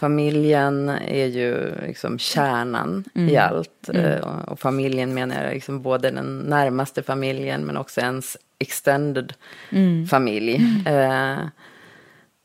familjen 0.00 0.88
är 0.88 1.26
ju 1.26 1.74
liksom 1.86 2.18
kärnan 2.18 3.04
mm. 3.14 3.28
i 3.28 3.36
allt. 3.36 3.88
Mm. 3.88 4.04
Eh, 4.04 4.20
och, 4.20 4.48
och, 4.48 4.60
familjen 4.60 5.14
menar 5.14 5.44
jag 5.44 5.54
liksom 5.54 5.82
både 5.82 6.10
den 6.10 6.38
närmaste 6.38 7.02
familjen 7.02 7.64
men 7.64 7.76
också 7.76 8.00
ens 8.00 8.36
extended 8.58 9.32
mm. 9.70 10.06
familj. 10.06 10.54
Eh, 10.86 11.38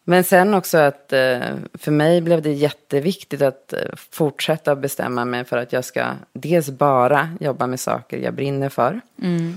men 0.04 0.24
sen 0.24 0.54
också 0.54 0.78
att 0.78 1.14
eh, 1.14 1.40
för 1.74 1.92
mig 1.92 2.22
blev 2.22 2.42
det 2.42 2.52
jätteviktigt 2.52 3.42
att 3.42 3.74
eh, 3.74 3.80
fortsätta 4.12 4.76
bestämma 4.76 5.26
mig 5.26 5.46
för 5.46 5.58
att 5.58 5.74
jag 5.74 5.86
ska 5.86 6.06
dels 6.34 6.70
bara 6.70 7.30
jobba 7.40 7.68
med 7.68 7.80
saker 7.80 8.18
jag 8.18 8.34
brinner 8.34 8.70
för. 8.70 9.02
Mm. 9.22 9.54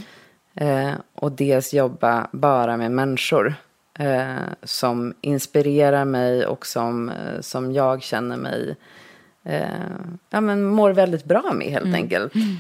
Eh, 0.55 0.95
och 1.15 1.33
dels 1.33 1.75
jobba 1.75 2.29
bara 2.33 2.77
med 2.77 2.91
människor 2.91 3.55
eh, 3.99 4.43
som 4.63 5.15
inspirerar 5.21 6.05
mig 6.05 6.47
och 6.47 6.67
som, 6.67 7.09
eh, 7.09 7.41
som 7.41 7.73
jag 7.73 8.03
känner 8.03 8.37
mig, 8.37 8.77
eh, 9.45 9.69
ja 10.31 10.41
men 10.41 10.65
mår 10.65 10.91
väldigt 10.91 11.25
bra 11.25 11.53
med 11.55 11.67
helt 11.67 11.85
mm. 11.85 11.95
enkelt. 11.95 12.33
Mm. 12.35 12.57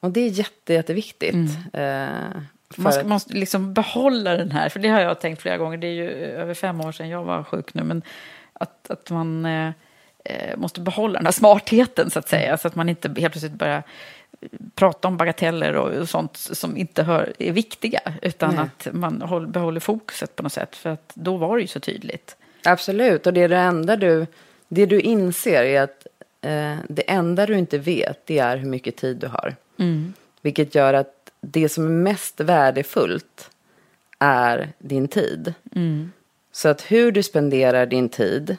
och 0.00 0.10
det 0.10 0.20
är 0.20 0.28
jätte, 0.28 0.74
jätteviktigt. 0.74 1.34
Mm. 1.72 2.30
Man 2.76 2.92
ska, 2.92 3.04
måste 3.04 3.34
liksom 3.34 3.74
behålla 3.74 4.36
den 4.36 4.50
här, 4.50 4.68
för 4.68 4.80
det 4.80 4.88
har 4.88 5.00
jag 5.00 5.20
tänkt 5.20 5.42
flera 5.42 5.56
gånger. 5.56 5.78
Det 5.78 5.86
är 5.86 5.92
ju 5.92 6.10
över 6.10 6.54
fem 6.54 6.80
år 6.80 6.92
sedan 6.92 7.08
jag 7.08 7.24
var 7.24 7.44
sjuk 7.44 7.74
nu. 7.74 7.82
Men 7.82 8.02
att, 8.52 8.90
att 8.90 9.10
man 9.10 9.46
eh, 10.24 10.56
måste 10.56 10.80
behålla 10.80 11.18
den 11.18 11.26
här 11.26 11.32
smartheten 11.32 12.10
så 12.10 12.18
att 12.18 12.28
säga. 12.28 12.56
Så 12.56 12.68
att 12.68 12.74
man 12.74 12.88
inte 12.88 13.08
helt 13.08 13.32
plötsligt 13.32 13.52
börjar 13.52 13.82
prata 14.74 15.08
om 15.08 15.16
bagateller 15.16 15.76
och, 15.76 16.08
sånt 16.08 16.36
som 16.36 16.76
inte 16.76 17.02
hör, 17.02 17.32
är 17.38 17.52
viktiga. 17.52 18.00
Utan 18.22 18.54
Nej. 18.54 18.64
att 18.64 18.94
man 18.94 19.22
håll, 19.22 19.46
behåller 19.46 19.80
fokuset 19.80 20.36
på 20.36 20.42
något 20.42 20.52
sätt. 20.52 20.76
För 20.76 20.90
att 20.90 21.12
då 21.14 21.36
var 21.36 21.56
det 21.56 21.62
ju 21.62 21.68
så 21.68 21.80
tydligt. 21.80 22.36
Absolut, 22.64 23.26
och 23.26 23.32
det 23.32 23.42
är 23.42 23.48
det 23.48 23.56
enda 23.56 23.96
du, 23.96 24.26
det 24.68 24.86
du 24.86 25.00
inser 25.00 25.62
är 25.62 25.82
att 25.82 26.06
eh, 26.40 26.76
det 26.88 27.10
enda 27.10 27.46
du 27.46 27.58
inte 27.58 27.78
vet 27.78 28.26
det 28.26 28.38
är 28.38 28.56
hur 28.56 28.68
mycket 28.68 28.96
tid 28.96 29.16
du 29.16 29.26
har. 29.26 29.56
Mm. 29.78 30.12
Vilket 30.42 30.74
gör 30.74 30.94
att 30.94 31.30
det 31.40 31.68
som 31.68 31.84
är 31.84 31.90
mest 31.90 32.40
värdefullt 32.40 33.50
är 34.18 34.68
din 34.78 35.08
tid. 35.08 35.54
Mm. 35.74 36.12
Så 36.52 36.68
att 36.68 36.82
hur 36.82 37.12
du 37.12 37.22
spenderar 37.22 37.86
din 37.86 38.08
tid 38.08 38.56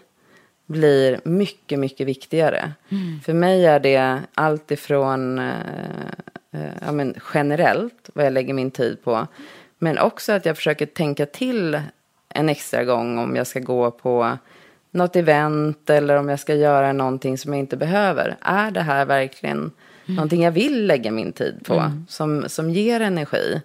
blir 0.71 1.19
mycket, 1.23 1.79
mycket 1.79 2.07
viktigare. 2.07 2.73
Mm. 2.89 3.19
För 3.21 3.33
mig 3.33 3.65
är 3.65 3.79
det 3.79 4.19
allt 4.33 4.71
ifrån 4.71 5.39
eh, 5.39 5.55
eh, 6.51 6.71
ja, 6.85 6.91
men 6.91 7.15
generellt 7.33 8.09
vad 8.13 8.25
jag 8.25 8.33
lägger 8.33 8.53
min 8.53 8.71
tid 8.71 9.03
på. 9.03 9.27
Men 9.77 9.97
också 9.97 10.31
att 10.31 10.45
jag 10.45 10.55
försöker 10.57 10.85
tänka 10.85 11.25
till 11.25 11.81
en 12.29 12.49
extra 12.49 12.83
gång 12.83 13.17
om 13.17 13.35
jag 13.35 13.47
ska 13.47 13.59
gå 13.59 13.91
på 13.91 14.37
något 14.91 15.15
event 15.15 15.89
eller 15.89 16.15
om 16.15 16.29
jag 16.29 16.39
ska 16.39 16.55
göra 16.55 16.93
någonting 16.93 17.37
som 17.37 17.53
jag 17.53 17.59
inte 17.59 17.77
behöver. 17.77 18.35
Är 18.41 18.71
det 18.71 18.81
här 18.81 19.05
verkligen 19.05 19.57
mm. 19.57 19.71
någonting 20.05 20.43
jag 20.43 20.51
vill 20.51 20.87
lägga 20.87 21.11
min 21.11 21.31
tid 21.31 21.65
på 21.65 21.73
mm. 21.73 22.05
som, 22.09 22.49
som 22.49 22.69
ger 22.69 22.99
energi? 22.99 23.61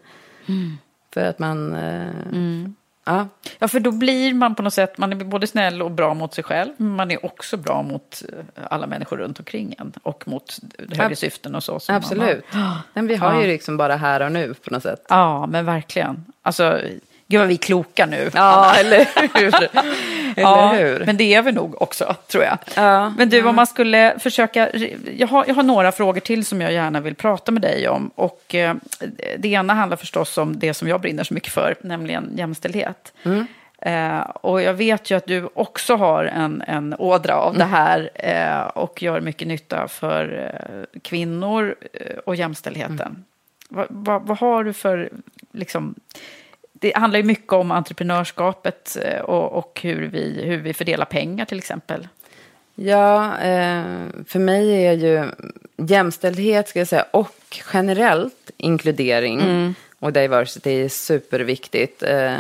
Mm. 0.47 0.77
För 1.15 1.25
att 1.25 1.39
man... 1.39 1.75
Eh, 1.75 2.11
mm. 2.33 2.75
Ja. 3.09 3.29
ja, 3.59 3.69
för 3.69 3.81
då 3.81 3.91
blir 3.91 4.35
man 4.35 4.55
på 4.55 4.63
något 4.63 4.75
sätt, 4.75 4.99
man 4.99 5.13
är 5.13 5.17
både 5.17 5.47
snäll 5.47 5.83
och 5.83 5.91
bra 5.91 6.15
mot 6.15 6.35
sig 6.35 6.45
själv, 6.45 6.73
men 6.77 6.97
man 6.97 7.11
är 7.11 7.27
också 7.27 7.57
bra 7.57 7.83
mot 7.83 8.23
eh, 8.29 8.65
alla 8.71 8.87
människor 8.87 9.17
runt 9.17 9.39
omkring 9.39 9.75
en 9.79 9.93
och 10.03 10.29
mot 10.29 10.59
högre 10.79 11.07
Ab 11.07 11.17
syften 11.17 11.55
och 11.55 11.65
så. 11.65 11.81
Absolut. 11.89 12.45
Men 12.93 13.07
vi 13.07 13.17
har 13.17 13.33
ja. 13.33 13.41
ju 13.41 13.47
liksom 13.47 13.77
bara 13.77 13.97
här 13.97 14.23
och 14.23 14.33
nu 14.33 14.55
på 14.55 14.71
något 14.71 14.83
sätt. 14.83 15.07
Ja, 15.09 15.47
men 15.47 15.65
verkligen. 15.65 16.25
Alltså, 16.43 16.81
Gud 17.29 17.41
vad 17.41 17.49
vi 17.49 17.55
är 17.55 17.59
kloka 17.59 18.07
nu. 18.07 18.31
Ja, 18.35 18.75
eller 18.81 19.09
hur? 19.41 19.69
ja, 20.37 20.73
hur? 20.73 21.07
Men 21.07 21.17
det 21.17 21.35
är 21.35 21.43
vi 21.43 21.53
nog 21.53 21.83
också, 21.83 22.17
tror 22.27 22.45
jag. 22.45 22.59
Ja, 22.75 23.09
men 23.19 23.29
du, 23.29 23.39
ja. 23.39 23.49
om 23.49 23.57
man 23.57 23.67
skulle 23.67 24.19
försöka... 24.19 24.71
Jag 25.17 25.29
har, 25.29 25.45
jag 25.49 25.55
har 25.55 25.63
några 25.63 25.93
frågor 25.93 26.21
till 26.21 26.45
som 26.45 26.61
jag 26.61 26.73
gärna 26.73 27.01
vill 27.01 27.15
prata 27.15 27.53
med 27.53 27.63
dig 27.63 27.89
om. 27.89 28.11
Och 28.15 28.55
eh, 28.55 28.75
det 29.39 29.49
ena 29.49 29.75
handlar 29.75 29.97
förstås 29.97 30.39
om 30.39 30.59
det 30.59 30.75
som 30.75 30.89
jag 30.89 31.01
brinner 31.01 31.25
så 31.25 31.35
mycket 31.35 31.53
för, 31.53 31.75
nämligen 31.81 32.33
jämställdhet. 32.37 33.13
Mm. 33.23 33.47
Eh, 33.79 34.21
och 34.21 34.63
jag 34.63 34.75
vet 34.75 35.11
ju 35.11 35.17
att 35.17 35.27
du 35.27 35.49
också 35.55 35.97
har 35.97 36.25
en, 36.25 36.63
en 36.67 36.95
ådra 36.99 37.35
av 37.35 37.55
mm. 37.55 37.59
det 37.59 37.77
här 37.77 38.11
eh, 38.15 38.67
och 38.67 39.03
gör 39.03 39.21
mycket 39.21 39.49
nytta 39.49 39.89
för 39.89 40.53
eh, 40.55 41.01
kvinnor 41.03 41.77
eh, 41.93 42.17
och 42.17 42.37
jämställdheten. 42.37 43.01
Mm. 43.01 43.25
Vad 43.69 43.87
va, 43.91 44.19
va 44.19 44.37
har 44.41 44.65
du 44.65 44.73
för 44.73 45.11
liksom, 45.53 45.95
det 46.81 46.97
handlar 46.97 47.19
ju 47.19 47.25
mycket 47.25 47.53
om 47.53 47.71
entreprenörskapet 47.71 48.97
eh, 49.03 49.21
och, 49.21 49.53
och 49.53 49.81
hur, 49.83 50.07
vi, 50.07 50.43
hur 50.45 50.57
vi 50.57 50.75
fördelar 50.75 51.05
pengar 51.05 51.45
till 51.45 51.59
exempel. 51.59 52.09
Ja, 52.75 53.39
eh, 53.39 53.83
för 54.27 54.39
mig 54.39 54.87
är 54.87 54.93
ju 54.93 55.25
jämställdhet 55.77 56.69
ska 56.69 56.79
jag 56.79 56.89
säga, 56.89 57.07
och 57.11 57.59
generellt 57.73 58.51
inkludering 58.57 59.41
mm. 59.41 59.75
och 59.99 60.13
diversity 60.13 60.71
är 60.71 60.89
superviktigt. 60.89 62.03
Eh, 62.03 62.37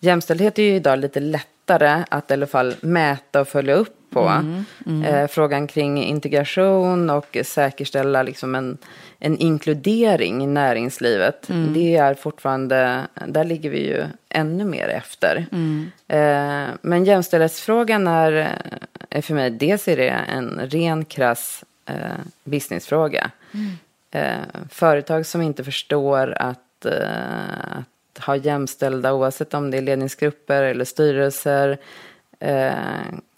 jämställdhet 0.00 0.58
är 0.58 0.62
ju 0.62 0.74
idag 0.74 0.98
lite 0.98 1.20
lättare 1.20 2.04
att 2.08 2.30
i 2.30 2.34
alla 2.34 2.46
fall 2.46 2.74
mäta 2.80 3.40
och 3.40 3.48
följa 3.48 3.74
upp 3.74 4.03
på. 4.14 4.28
Mm. 4.28 4.64
Mm. 4.86 5.28
Frågan 5.28 5.66
kring 5.66 6.04
integration 6.04 7.10
och 7.10 7.36
säkerställa 7.44 8.22
liksom 8.22 8.54
en 8.54 8.78
en 9.24 9.36
inkludering 9.36 10.44
i 10.44 10.46
näringslivet. 10.46 11.50
Mm. 11.50 11.74
Det 11.74 11.96
är 11.96 12.14
fortfarande, 12.14 13.00
där 13.26 13.44
ligger 13.44 13.70
vi 13.70 13.86
ju 13.86 14.04
ännu 14.28 14.64
mer 14.64 14.88
efter. 14.88 15.46
Mm. 15.52 15.90
Eh, 16.08 16.74
men 16.82 17.04
jämställdhetsfrågan 17.04 18.06
är, 18.06 18.58
är 19.10 19.22
för 19.22 19.34
mig, 19.34 19.50
dels 19.50 19.88
är 19.88 19.96
det 19.96 20.08
en 20.08 20.60
ren 20.64 21.04
krass 21.04 21.64
eh, 21.86 21.94
businessfråga. 22.44 23.30
Mm. 23.54 23.70
Eh, 24.10 24.62
företag 24.70 25.26
som 25.26 25.42
inte 25.42 25.64
förstår 25.64 26.34
att, 26.38 26.84
eh, 26.84 27.78
att 27.78 28.24
ha 28.24 28.36
jämställda, 28.36 29.12
oavsett 29.12 29.54
om 29.54 29.70
det 29.70 29.76
är 29.76 29.82
ledningsgrupper 29.82 30.62
eller 30.62 30.84
styrelser, 30.84 31.78
eh, 32.40 32.72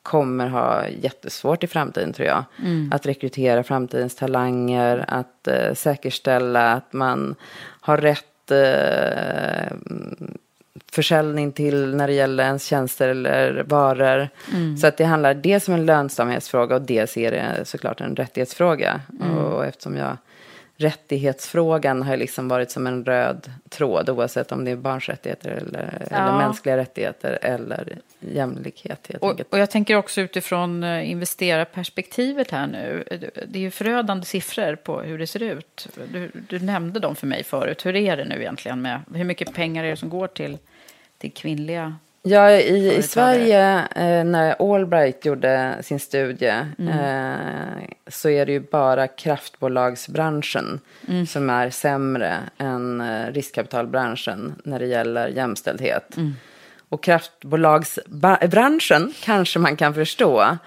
kommer 0.06 0.48
ha 0.48 0.88
jättesvårt 0.88 1.64
i 1.64 1.66
framtiden 1.66 2.12
tror 2.12 2.28
jag. 2.28 2.44
Mm. 2.62 2.92
Att 2.92 3.06
rekrytera 3.06 3.62
framtidens 3.62 4.14
talanger, 4.14 5.04
att 5.08 5.48
eh, 5.48 5.74
säkerställa 5.74 6.72
att 6.72 6.92
man 6.92 7.34
har 7.80 7.96
rätt 7.96 8.50
eh, 8.50 9.76
försäljning 10.92 11.52
till 11.52 11.96
när 11.96 12.06
det 12.06 12.12
gäller 12.12 12.44
ens 12.44 12.64
tjänster 12.64 13.08
eller 13.08 13.64
varor. 13.68 14.28
Mm. 14.54 14.76
Så 14.76 14.86
att 14.86 14.96
det 14.96 15.04
handlar 15.04 15.34
dels 15.34 15.68
om 15.68 15.74
en 15.74 15.86
lönsamhetsfråga 15.86 16.74
och 16.74 16.82
dels 16.82 17.16
är 17.16 17.30
det 17.30 17.64
såklart 17.64 18.00
en 18.00 18.16
rättighetsfråga. 18.16 19.00
Mm. 19.20 19.38
Och 19.38 19.66
eftersom 19.66 19.96
jag 19.96 20.16
rättighetsfrågan 20.76 22.02
har 22.02 22.16
liksom 22.16 22.48
varit 22.48 22.70
som 22.70 22.86
en 22.86 23.04
röd 23.04 23.50
tråd 23.68 24.10
oavsett 24.10 24.52
om 24.52 24.64
det 24.64 24.70
är 24.70 24.76
barns 24.76 25.08
rättigheter 25.08 25.50
eller, 25.50 26.06
ja. 26.10 26.16
eller 26.16 26.38
mänskliga 26.38 26.76
rättigheter 26.76 27.38
eller 27.42 27.98
jämlikhet. 28.20 29.10
Och, 29.20 29.40
och 29.50 29.58
jag 29.58 29.70
tänker 29.70 29.96
också 29.96 30.20
utifrån 30.20 30.84
eh, 30.84 31.10
investerarperspektivet 31.10 32.50
här 32.50 32.66
nu. 32.66 33.04
Det 33.48 33.58
är 33.58 33.62
ju 33.62 33.70
förödande 33.70 34.24
siffror 34.24 34.76
på 34.76 35.00
hur 35.00 35.18
det 35.18 35.26
ser 35.26 35.42
ut. 35.42 35.88
Du, 36.12 36.30
du 36.48 36.58
nämnde 36.58 37.00
dem 37.00 37.16
för 37.16 37.26
mig 37.26 37.44
förut. 37.44 37.86
Hur 37.86 37.96
är 37.96 38.16
det 38.16 38.24
nu 38.24 38.40
egentligen 38.40 38.82
med 38.82 39.00
hur 39.14 39.24
mycket 39.24 39.54
pengar 39.54 39.84
är 39.84 39.90
det 39.90 39.96
som 39.96 40.08
går 40.08 40.26
till, 40.26 40.58
till 41.18 41.32
kvinnliga 41.32 41.96
Ja, 42.28 42.50
i, 42.50 42.96
i 42.96 43.02
Sverige 43.02 43.88
eh, 43.94 44.24
när 44.24 44.74
Allbright 44.74 45.24
gjorde 45.24 45.76
sin 45.82 46.00
studie 46.00 46.66
mm. 46.78 46.88
eh, 46.88 47.88
så 48.06 48.28
är 48.28 48.46
det 48.46 48.52
ju 48.52 48.60
bara 48.60 49.06
kraftbolagsbranschen 49.06 50.80
mm. 51.08 51.26
som 51.26 51.50
är 51.50 51.70
sämre 51.70 52.38
än 52.58 53.00
eh, 53.00 53.32
riskkapitalbranschen 53.32 54.54
när 54.64 54.78
det 54.78 54.86
gäller 54.86 55.28
jämställdhet. 55.28 56.16
Mm. 56.16 56.34
Och 56.88 57.02
kraftbolagsbranschen 57.02 59.14
kanske 59.20 59.58
man 59.58 59.76
kan 59.76 59.94
förstå. 59.94 60.58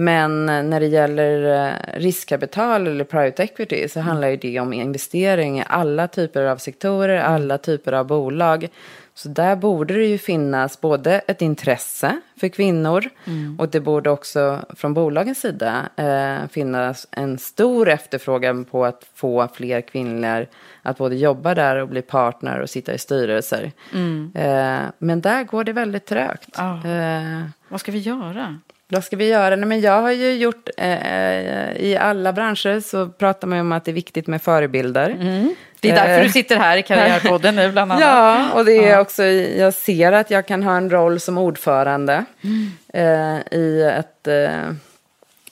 Men 0.00 0.46
när 0.46 0.80
det 0.80 0.86
gäller 0.86 1.66
eh, 1.66 2.00
riskkapital 2.00 2.86
eller 2.86 3.04
private 3.04 3.42
equity 3.42 3.88
så 3.88 4.00
handlar 4.00 4.28
ju 4.28 4.36
det 4.36 4.60
om 4.60 4.72
investering 4.72 5.58
i 5.58 5.64
alla 5.66 6.08
typer 6.08 6.44
av 6.44 6.56
sektorer, 6.56 7.18
alla 7.18 7.58
typer 7.58 7.92
av 7.92 8.06
bolag. 8.06 8.68
Så 9.14 9.28
där 9.28 9.56
borde 9.56 9.94
det 9.94 10.06
ju 10.06 10.18
finnas 10.18 10.80
både 10.80 11.18
ett 11.18 11.42
intresse 11.42 12.20
för 12.40 12.48
kvinnor 12.48 13.10
mm. 13.24 13.60
och 13.60 13.68
det 13.68 13.80
borde 13.80 14.10
också 14.10 14.60
från 14.76 14.94
bolagens 14.94 15.40
sida 15.40 15.88
eh, 15.96 16.48
finnas 16.50 17.06
en 17.10 17.38
stor 17.38 17.88
efterfrågan 17.88 18.64
på 18.64 18.84
att 18.84 19.06
få 19.14 19.48
fler 19.54 19.80
kvinnor 19.80 20.46
att 20.82 20.98
både 20.98 21.16
jobba 21.16 21.54
där 21.54 21.76
och 21.76 21.88
bli 21.88 22.02
partner 22.02 22.60
och 22.60 22.70
sitta 22.70 22.94
i 22.94 22.98
styrelser. 22.98 23.72
Mm. 23.92 24.32
Eh, 24.34 24.90
men 24.98 25.20
där 25.20 25.44
går 25.44 25.64
det 25.64 25.72
väldigt 25.72 26.06
trögt. 26.06 26.58
Oh. 26.58 26.90
Eh, 26.90 27.44
Vad 27.68 27.80
ska 27.80 27.92
vi 27.92 27.98
göra? 27.98 28.58
Vad 28.90 29.04
ska 29.04 29.16
vi 29.16 29.28
göra? 29.28 29.56
Nej, 29.56 29.66
men 29.66 29.80
jag 29.80 30.02
har 30.02 30.12
ju 30.12 30.32
gjort, 30.32 30.68
eh, 30.76 31.72
i 31.76 31.96
alla 32.00 32.32
branscher 32.32 32.80
så 32.80 33.08
pratar 33.08 33.48
man 33.48 33.58
ju 33.58 33.60
om 33.60 33.72
att 33.72 33.84
det 33.84 33.90
är 33.90 33.94
viktigt 33.94 34.26
med 34.26 34.42
förebilder. 34.42 35.10
Mm. 35.10 35.54
Det 35.80 35.90
är 35.90 35.94
därför 35.94 36.20
du 36.20 36.26
Eh, 36.26 36.32
sitter 36.32 36.56
här 36.56 36.76
i 36.76 36.82
Karriärpodden 36.82 37.56
nu 37.56 37.72
bland 37.72 37.92
annat. 37.92 38.02
Ja, 38.06 38.52
och 38.52 38.64
det 38.64 38.88
är 38.88 39.00
också, 39.00 39.24
jag 39.24 39.74
ser 39.74 40.12
att 40.12 40.30
jag 40.30 40.46
kan 40.46 40.62
ha 40.62 40.76
en 40.76 40.90
roll 40.90 41.20
som 41.20 41.38
ordförande 41.38 42.24
eh, 42.92 43.38
i 43.50 43.82
ett 43.98 44.26
eh, 44.26 44.70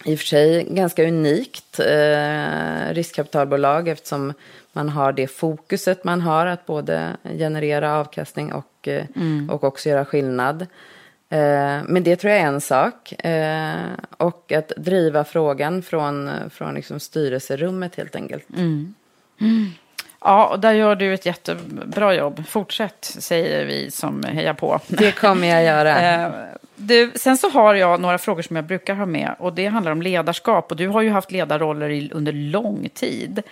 i 0.05 0.15
och 0.15 0.19
för 0.19 0.27
sig 0.27 0.67
ganska 0.71 1.05
unikt 1.05 1.81
eh, 1.81 2.95
riskkapitalbolag 2.95 3.89
eftersom 3.89 4.33
man 4.73 4.89
har 4.89 5.13
det 5.13 5.27
fokuset 5.27 6.05
man 6.05 6.21
har 6.21 6.47
att 6.47 6.67
både 6.67 7.17
generera 7.39 7.99
avkastning 7.99 8.53
och, 8.53 8.89
eh, 8.89 9.05
och 9.51 9.65
också 9.65 9.89
göra 9.89 10.05
skillnad. 10.05 10.67
Eh, 11.31 11.83
men 11.89 12.03
det 12.05 12.17
tror 12.17 12.33
jag 12.33 12.43
är 12.43 12.47
en 12.47 12.61
sak. 12.61 13.25
Eh, 13.25 13.77
och 14.17 14.53
att 14.53 14.73
driva 14.77 15.25
frågan 15.25 15.83
från, 15.83 16.31
från 16.51 16.75
liksom 16.75 17.01
styrelserummet 17.01 17.95
helt 17.97 18.17
enkelt. 18.17 18.45
Ja, 20.21 20.47
och 20.47 20.61
där 20.61 20.73
gör 20.73 20.95
du 20.97 21.15
ett 21.15 21.27
jättebra 21.27 22.15
jobb. 22.15 22.47
Fortsätt, 22.49 22.97
säger 23.01 23.67
vi 23.67 23.91
som 23.91 24.23
hejar 24.25 24.55
på. 24.55 24.81
Det 24.89 25.13
kommer 25.13 25.49
jag 25.49 25.65
göra. 25.65 25.99
Eh, 26.27 26.33
Du, 26.79 27.13
sen 27.15 27.37
så 27.37 27.49
har 27.51 27.75
jag 27.75 28.01
några 28.01 28.19
frågor 28.19 28.43
som 28.43 28.57
jag 28.57 28.65
brukar 28.65 28.95
ha 28.95 29.07
med. 29.07 29.35
Och 29.39 29.53
det 29.53 29.67
handlar 29.67 29.93
om 29.93 30.03
ledarskap. 30.03 30.71
Och 30.71 30.77
du 30.77 30.89
har 30.89 31.03
ju 31.03 31.11
haft 31.11 31.33
ledarroller 31.33 31.89
i, 31.89 32.11
under 32.15 32.33
lång 32.33 32.89
tid. 32.95 33.43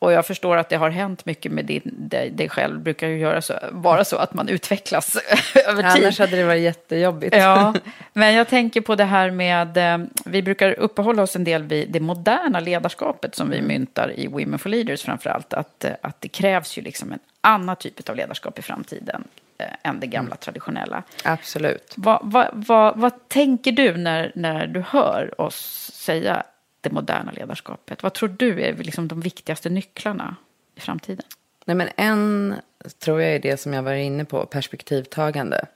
Och 0.00 0.12
jag 0.12 0.26
förstår 0.26 0.56
att 0.56 0.68
det 0.68 0.76
har 0.76 0.90
hänt 0.90 1.24
mycket 1.26 1.52
med 1.52 1.64
din, 1.64 1.82
dig, 1.84 2.30
dig 2.30 2.48
själv. 2.48 2.80
Brukar 2.80 3.08
ju 3.08 3.18
göra 3.18 3.42
så, 3.42 3.54
vara 3.70 4.04
så 4.04 4.16
att 4.16 4.34
man 4.34 4.48
utvecklas 4.48 5.16
över 5.68 5.94
tid. 5.94 6.04
Annars 6.04 6.18
hade 6.18 6.36
det 6.36 6.44
varit 6.44 6.62
jättejobbigt. 6.62 7.36
Ja, 7.36 7.74
men 8.12 8.34
jag 8.34 8.48
tänker 8.48 8.80
på 8.80 8.94
det 8.94 9.04
här 9.04 9.30
med, 9.30 9.76
eh, 9.76 10.06
vi 10.24 10.42
brukar 10.42 10.72
uppehålla 10.72 11.22
oss 11.22 11.36
en 11.36 11.44
del 11.44 11.62
vid 11.62 11.90
det 11.90 12.00
moderna 12.00 12.60
ledarskapet 12.60 13.34
som 13.34 13.50
vi 13.50 13.62
myntar 13.62 14.12
i 14.16 14.26
Women 14.26 14.58
for 14.58 14.68
Leaders 14.68 15.02
framför 15.02 15.30
allt. 15.30 15.54
Att, 15.54 15.84
eh, 15.84 15.92
att 16.00 16.20
det 16.20 16.28
krävs 16.28 16.78
ju 16.78 16.82
liksom 16.82 17.12
en 17.12 17.18
annan 17.40 17.76
typ 17.76 18.08
av 18.08 18.16
ledarskap 18.16 18.58
i 18.58 18.62
framtiden 18.62 19.24
eh, 19.58 19.90
än 19.90 20.00
det 20.00 20.06
gamla 20.06 20.36
traditionella. 20.36 21.02
Absolut. 21.24 21.94
Vad, 21.96 22.18
vad, 22.22 22.48
vad, 22.52 22.98
vad 22.98 23.28
tänker 23.28 23.72
du 23.72 23.96
när, 23.96 24.32
när 24.34 24.66
du 24.66 24.80
hör 24.80 25.40
oss 25.40 25.90
säga 25.94 26.42
det 26.88 26.94
moderna 26.94 27.32
ledarskapet? 27.32 28.02
Vad 28.02 28.14
tror 28.14 28.28
du 28.28 28.62
är 28.62 28.74
liksom 28.74 29.08
de 29.08 29.20
viktigaste 29.20 29.70
nycklarna 29.70 30.36
i 30.74 30.80
framtiden? 30.80 31.24
Nej, 31.64 31.76
men 31.76 31.88
en 31.96 32.54
tror 32.98 33.22
jag 33.22 33.34
är 33.34 33.38
det 33.38 33.60
som 33.60 33.72
jag 33.72 33.82
var 33.82 33.92
inne 33.92 34.24
på, 34.24 34.46
perspektivtagande. 34.46 35.66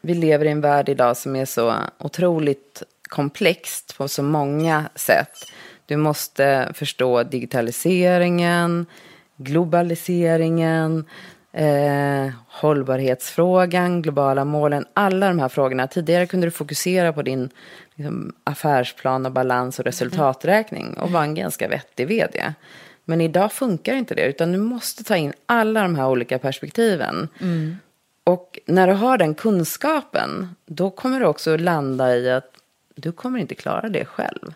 Vi 0.00 0.14
lever 0.14 0.44
i 0.44 0.48
en 0.48 0.60
värld 0.60 0.88
idag 0.88 1.16
som 1.16 1.36
är 1.36 1.44
så 1.44 1.74
otroligt 1.98 2.82
komplext 3.02 3.96
på 3.98 4.08
så 4.08 4.22
många 4.22 4.84
sätt. 4.94 5.52
Du 5.86 5.96
måste 5.96 6.72
förstå 6.74 7.22
digitaliseringen, 7.22 8.86
globaliseringen, 9.36 11.04
eh, 11.52 12.30
hållbarhetsfrågan, 12.48 14.02
globala 14.02 14.44
målen, 14.44 14.84
alla 14.94 15.28
de 15.28 15.38
här 15.38 15.48
frågorna. 15.48 15.86
Tidigare 15.86 16.26
kunde 16.26 16.46
du 16.46 16.50
fokusera 16.50 17.12
på 17.12 17.22
din 17.22 17.50
liksom, 18.00 18.32
affärsplan 18.44 19.26
och 19.26 19.32
balans 19.32 19.78
och 19.78 19.84
resultaträkning 19.84 20.94
och 20.94 21.10
vara 21.10 21.24
en 21.24 21.34
ganska 21.34 21.68
vettig 21.68 22.08
vd. 22.08 22.54
Men 23.04 23.20
idag 23.20 23.52
funkar 23.52 23.94
inte 23.94 24.14
det, 24.14 24.26
utan 24.26 24.52
du 24.52 24.58
måste 24.58 25.04
ta 25.04 25.16
in 25.16 25.32
alla 25.46 25.82
de 25.82 25.94
här 25.94 26.08
olika 26.08 26.38
perspektiven. 26.38 27.28
Och 28.24 28.58
när 28.66 28.86
du 28.86 28.92
har 28.92 29.18
den 29.18 29.34
kunskapen, 29.34 30.54
då 30.66 30.90
kommer 30.90 31.20
du 31.20 31.26
också 31.26 31.56
landa 31.56 32.16
i 32.16 32.30
att 32.30 32.50
du 32.94 33.12
kommer 33.12 33.38
inte 33.38 33.54
klara 33.54 33.88
det 33.88 34.04
själv. 34.04 34.54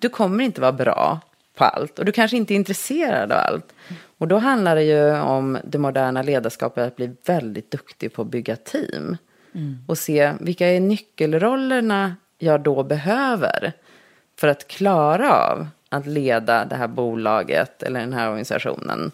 Du 0.00 0.08
kommer 0.08 0.44
inte 0.44 0.60
vara 0.60 0.72
bra 0.72 1.20
på 1.54 1.64
allt 1.64 1.98
och 1.98 2.04
du 2.04 2.12
kanske 2.12 2.36
inte 2.36 2.54
är 2.54 2.56
intresserad 2.56 3.32
av 3.32 3.38
allt. 3.38 3.72
Och 4.18 4.28
då 4.28 4.38
handlar 4.38 4.76
det 4.76 4.82
ju 4.82 5.20
om 5.20 5.58
det 5.64 5.78
moderna 5.78 6.22
ledarskapet 6.22 6.86
att 6.86 6.96
bli 6.96 7.16
väldigt 7.26 7.70
duktig 7.70 8.12
på 8.12 8.22
att 8.22 8.28
bygga 8.28 8.56
team. 8.56 9.16
Och 9.86 9.98
se 9.98 10.32
vilka 10.40 10.66
är 10.66 10.80
nyckelrollerna 10.80 12.16
jag 12.40 12.60
då 12.60 12.82
behöver 12.82 13.72
för 14.38 14.48
att 14.48 14.68
klara 14.68 15.32
av 15.32 15.66
att 15.92 16.06
leda 16.06 16.64
det 16.64 16.76
här 16.76 16.88
bolaget 16.88 17.82
eller 17.82 18.00
den 18.00 18.12
här 18.12 18.28
organisationen. 18.28 19.12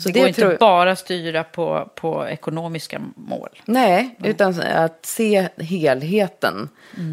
Så 0.00 0.08
Det 0.08 0.18
går 0.18 0.28
inte 0.28 0.40
tror- 0.40 0.56
bara 0.60 0.96
styra 0.96 1.44
på, 1.44 1.90
på 1.94 2.28
ekonomiska 2.28 3.00
mål. 3.16 3.48
Nej, 3.64 4.16
utan 4.24 4.60
att 4.60 5.06
se 5.06 5.48
helheten. 5.56 6.68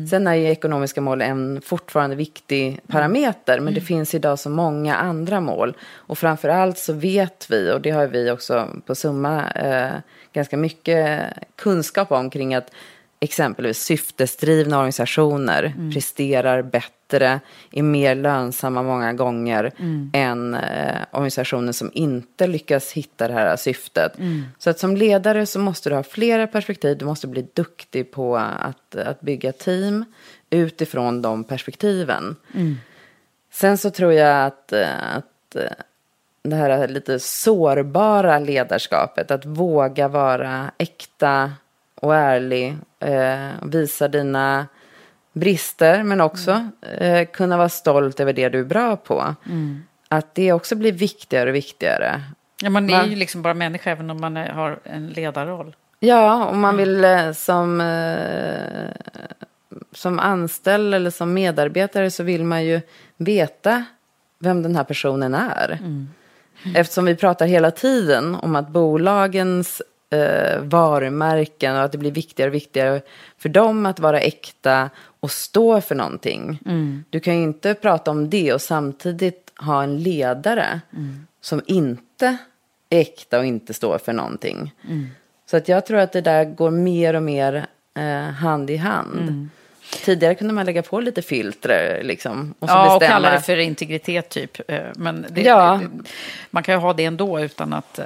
Sen 0.10 0.28
är 0.28 0.34
ju 0.36 0.48
ekonomiska 0.48 1.02
mål 1.02 1.22
en 1.22 1.62
fortfarande 1.62 2.16
viktig 2.16 2.80
parameter, 2.88 3.60
men 3.60 3.74
det 3.74 3.82
finns 3.82 4.16
idag 4.16 4.40
så 4.40 4.50
många 4.50 4.96
andra 4.96 5.40
mål. 5.40 5.78
Och 5.94 6.18
framför 6.18 6.50
allt 6.50 6.78
så 6.78 6.94
vet 6.94 7.48
vi, 7.50 7.72
och 7.72 7.82
det 7.82 7.92
har 7.92 8.08
vi 8.08 8.32
också 8.32 8.68
på 8.86 8.96
Summa 8.96 9.52
eh, 9.52 9.92
ganska 10.34 10.58
mycket 10.58 11.22
kunskap 11.56 12.12
om 12.12 12.30
kring 12.30 12.56
att 12.56 12.72
exempelvis 13.24 13.84
syftesdrivna 13.84 14.78
organisationer 14.78 15.74
presterar 15.94 16.62
bättre, 16.62 17.40
är 17.72 17.84
mer 17.84 18.16
lönsamma 18.16 18.84
många 18.84 19.14
gånger 19.14 19.72
än 20.14 20.54
eh, 20.54 21.02
organisationer 21.12 21.72
som 21.72 21.92
inte 21.94 22.48
lyckas 22.48 22.92
hitta 22.92 23.28
det 23.28 23.34
här 23.34 23.56
syftet. 23.56 24.14
Så 24.58 24.70
att 24.70 24.80
som 24.80 24.98
ledare 24.98 25.46
så 25.46 25.60
måste 25.60 25.90
du 25.90 25.96
ha 25.96 26.04
flera 26.04 26.48
perspektiv, 26.48 26.98
du 26.98 27.06
måste 27.06 27.28
bli 27.28 27.48
duktig 27.54 28.12
på 28.12 28.38
att, 28.38 28.96
att 28.96 29.22
bygga 29.22 29.52
team 29.52 30.06
utifrån 30.50 31.22
de 31.22 31.44
perspektiven. 31.44 32.36
Sen 33.52 33.78
så 33.78 33.90
tror 33.90 34.14
jag 34.14 34.46
att, 34.46 34.74
eh, 34.74 35.16
att 35.16 35.56
eh, 35.56 35.72
det 36.44 36.56
här 36.56 36.88
lite 36.88 37.20
sårbara 37.20 38.40
ledarskapet, 38.40 39.32
att 39.32 39.46
våga 39.46 40.08
vara 40.08 40.72
äkta 40.78 41.52
och 42.02 42.16
ärlig, 42.16 42.78
eh, 43.00 43.50
visa 43.62 44.08
dina 44.08 44.68
brister 45.34 46.04
men 46.04 46.22
också 46.22 46.68
eh, 46.98 47.28
kunna 47.28 47.58
vara 47.58 47.70
stolt 47.70 48.20
över 48.20 48.34
det 48.34 48.50
du 48.50 48.60
är 48.60 48.64
bra 48.64 48.96
på. 48.96 49.36
Att 50.08 50.36
det 50.36 50.54
också 50.54 50.76
blir 50.76 50.92
viktigare 50.92 51.50
och 51.50 51.56
viktigare. 51.56 52.22
Ja, 52.62 52.70
man 52.70 52.90
är 52.90 53.06
ju 53.06 53.16
liksom 53.16 53.42
bara 53.42 53.54
människa 53.54 53.92
även 53.92 54.10
om 54.10 54.22
man 54.22 54.38
är, 54.38 54.50
har 54.50 54.80
en 54.84 55.08
ledarroll. 55.08 55.76
Ja, 56.00 56.46
om 56.46 56.60
man 56.60 56.78
vill 56.78 57.04
eh, 57.04 57.32
som, 57.32 57.82
eh, 57.82 59.16
som 59.92 60.20
anställd 60.20 60.94
eller 60.94 61.10
som 61.10 61.34
medarbetare 61.34 62.12
så 62.12 62.24
vill 62.24 62.44
man 62.44 62.66
ju 62.66 62.82
veta 63.18 63.86
vem 64.40 64.64
den 64.64 64.76
här 64.76 64.84
personen 64.84 65.34
är. 65.34 65.80
Eftersom 66.76 67.06
vi 67.06 67.16
pratar 67.16 67.46
hela 67.46 67.72
tiden 67.72 68.36
om 68.36 68.56
att 68.56 68.70
bolagens 68.70 69.82
eh, 70.12 70.62
varumärken 70.62 71.76
och 71.76 71.82
att 71.82 71.92
det 71.92 71.98
blir 71.98 72.12
viktigare 72.12 72.50
och 72.50 72.56
viktigare 72.56 73.02
för 73.38 73.50
dem 73.50 73.86
att 73.86 74.00
vara 74.00 74.20
äkta 74.20 74.90
och 75.20 75.32
stå 75.32 75.82
för 75.82 75.96
någonting. 75.96 76.60
Du 77.10 77.20
kan 77.20 77.38
ju 77.38 77.44
inte 77.44 77.74
prata 77.74 78.12
om 78.12 78.30
det 78.30 78.54
och 78.54 78.62
samtidigt 78.62 79.52
ha 79.58 79.84
en 79.84 80.04
ledare 80.04 80.82
som 81.42 81.62
inte 81.66 82.38
är 82.90 83.00
äkta 83.00 83.40
och 83.40 83.46
inte 83.46 83.74
står 83.74 83.98
för 83.98 84.14
någonting. 84.14 84.74
Så 85.46 85.58
att 85.58 85.68
jag 85.68 85.86
tror 85.86 85.98
att 85.98 86.12
det 86.12 86.22
där 86.22 86.46
går 86.46 86.72
mer 86.72 87.14
och 87.14 87.24
mer 87.24 87.66
eh, 87.98 88.22
hand 88.22 88.70
i 88.70 88.78
hand. 88.78 89.50
Tidigare 89.92 90.36
kunde 90.36 90.54
man 90.54 90.66
lägga 90.66 90.82
på 90.84 91.00
lite 91.00 91.22
filter 91.22 92.04
liksom. 92.04 92.54
Och 92.60 92.70
så 92.70 92.76
Ja, 92.76 92.94
och 92.94 93.00
bestämma. 93.00 93.14
kalla 93.20 93.32
det 93.32 93.42
för 93.42 93.58
integritet 93.58 94.30
typ. 94.30 94.70
Eh, 94.72 94.80
Men 94.96 95.26
det, 95.30 95.42
Ja. 95.42 95.80
man 96.52 96.64
kan 96.64 96.76
ju 96.76 96.80
ha 96.80 96.94
det 96.94 97.06
ändå 97.06 97.40
utan 97.40 97.74
att... 97.74 98.00
eh, 98.00 98.06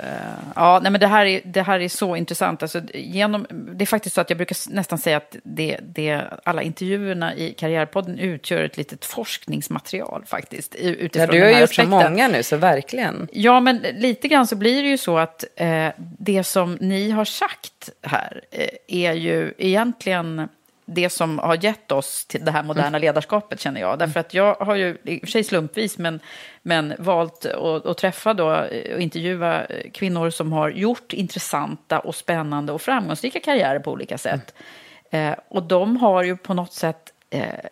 Ja, 0.55 0.79
nej 0.83 0.91
men 0.91 1.01
det 1.01 1.07
här 1.07 1.25
är, 1.25 1.41
det 1.45 1.61
här 1.61 1.79
är 1.79 1.87
så 1.89 2.15
intressant. 2.15 2.61
Alltså, 2.61 2.81
genom, 2.93 3.45
det 3.49 3.83
är 3.83 3.85
faktiskt 3.85 4.15
så 4.15 4.21
att 4.21 4.29
jag 4.29 4.37
brukar 4.37 4.73
nästan 4.73 4.97
säga 4.99 5.17
att 5.17 5.35
det, 5.43 5.77
det, 5.81 6.21
alla 6.43 6.61
intervjuerna 6.61 7.35
i 7.35 7.53
Karriärpodden 7.53 8.19
utgör 8.19 8.63
ett 8.63 8.77
litet 8.77 9.05
forskningsmaterial 9.05 10.23
faktiskt. 10.27 10.75
Utifrån 10.75 11.35
Ja, 11.35 11.39
du 11.39 11.41
har 11.41 11.49
gjort 11.49 11.57
så 11.59 11.63
aspekten. 11.63 11.89
många 11.89 12.27
nu, 12.27 12.43
så 12.43 12.57
verkligen. 12.57 13.27
Ja, 13.31 13.59
men 13.59 13.77
lite 13.93 14.27
grann 14.27 14.47
så 14.47 14.55
blir 14.55 14.83
det 14.83 14.89
ju 14.89 14.97
så 14.97 15.17
att 15.17 15.43
eh, 15.55 15.87
det 15.97 16.43
som 16.43 16.77
ni 16.81 17.11
har 17.11 17.25
sagt 17.25 17.89
här 18.01 18.41
eh, 18.51 18.67
är 18.87 19.13
ju 19.13 19.53
egentligen 19.57 20.49
det 20.85 21.09
som 21.09 21.39
har 21.39 21.63
gett 21.63 21.91
oss 21.91 22.25
till 22.25 22.45
det 22.45 22.51
här 22.51 22.63
moderna 22.63 22.97
ledarskapet, 22.97 23.59
känner 23.59 23.81
jag. 23.81 23.99
Därför 23.99 24.19
att 24.19 24.33
jag 24.33 24.55
har 24.55 24.75
ju, 24.75 24.97
i 25.03 25.17
och 25.17 25.21
för 25.21 25.27
sig 25.27 25.43
slumpvis, 25.43 25.97
men, 25.97 26.19
men 26.61 26.93
valt 26.99 27.45
att, 27.45 27.85
att 27.85 27.97
träffa 27.97 28.33
då, 28.33 28.45
och 28.95 29.01
intervjua 29.01 29.65
eh, 29.65 29.91
kvinnor 29.91 30.29
som 30.29 30.53
har 30.53 30.69
gjort 30.69 31.13
intressanta 31.13 31.99
och 31.99 32.15
spännande 32.15 32.73
och 32.73 32.81
framgångsrika 32.81 33.39
karriärer 33.39 33.79
på 33.79 33.91
olika 33.91 34.17
sätt. 34.17 34.53
Eh, 35.11 35.35
och 35.47 35.63
de 35.63 35.97
har 35.97 36.23
ju 36.23 36.37
på 36.37 36.53
något 36.53 36.73
sätt 36.73 37.13
eh, 37.29 37.65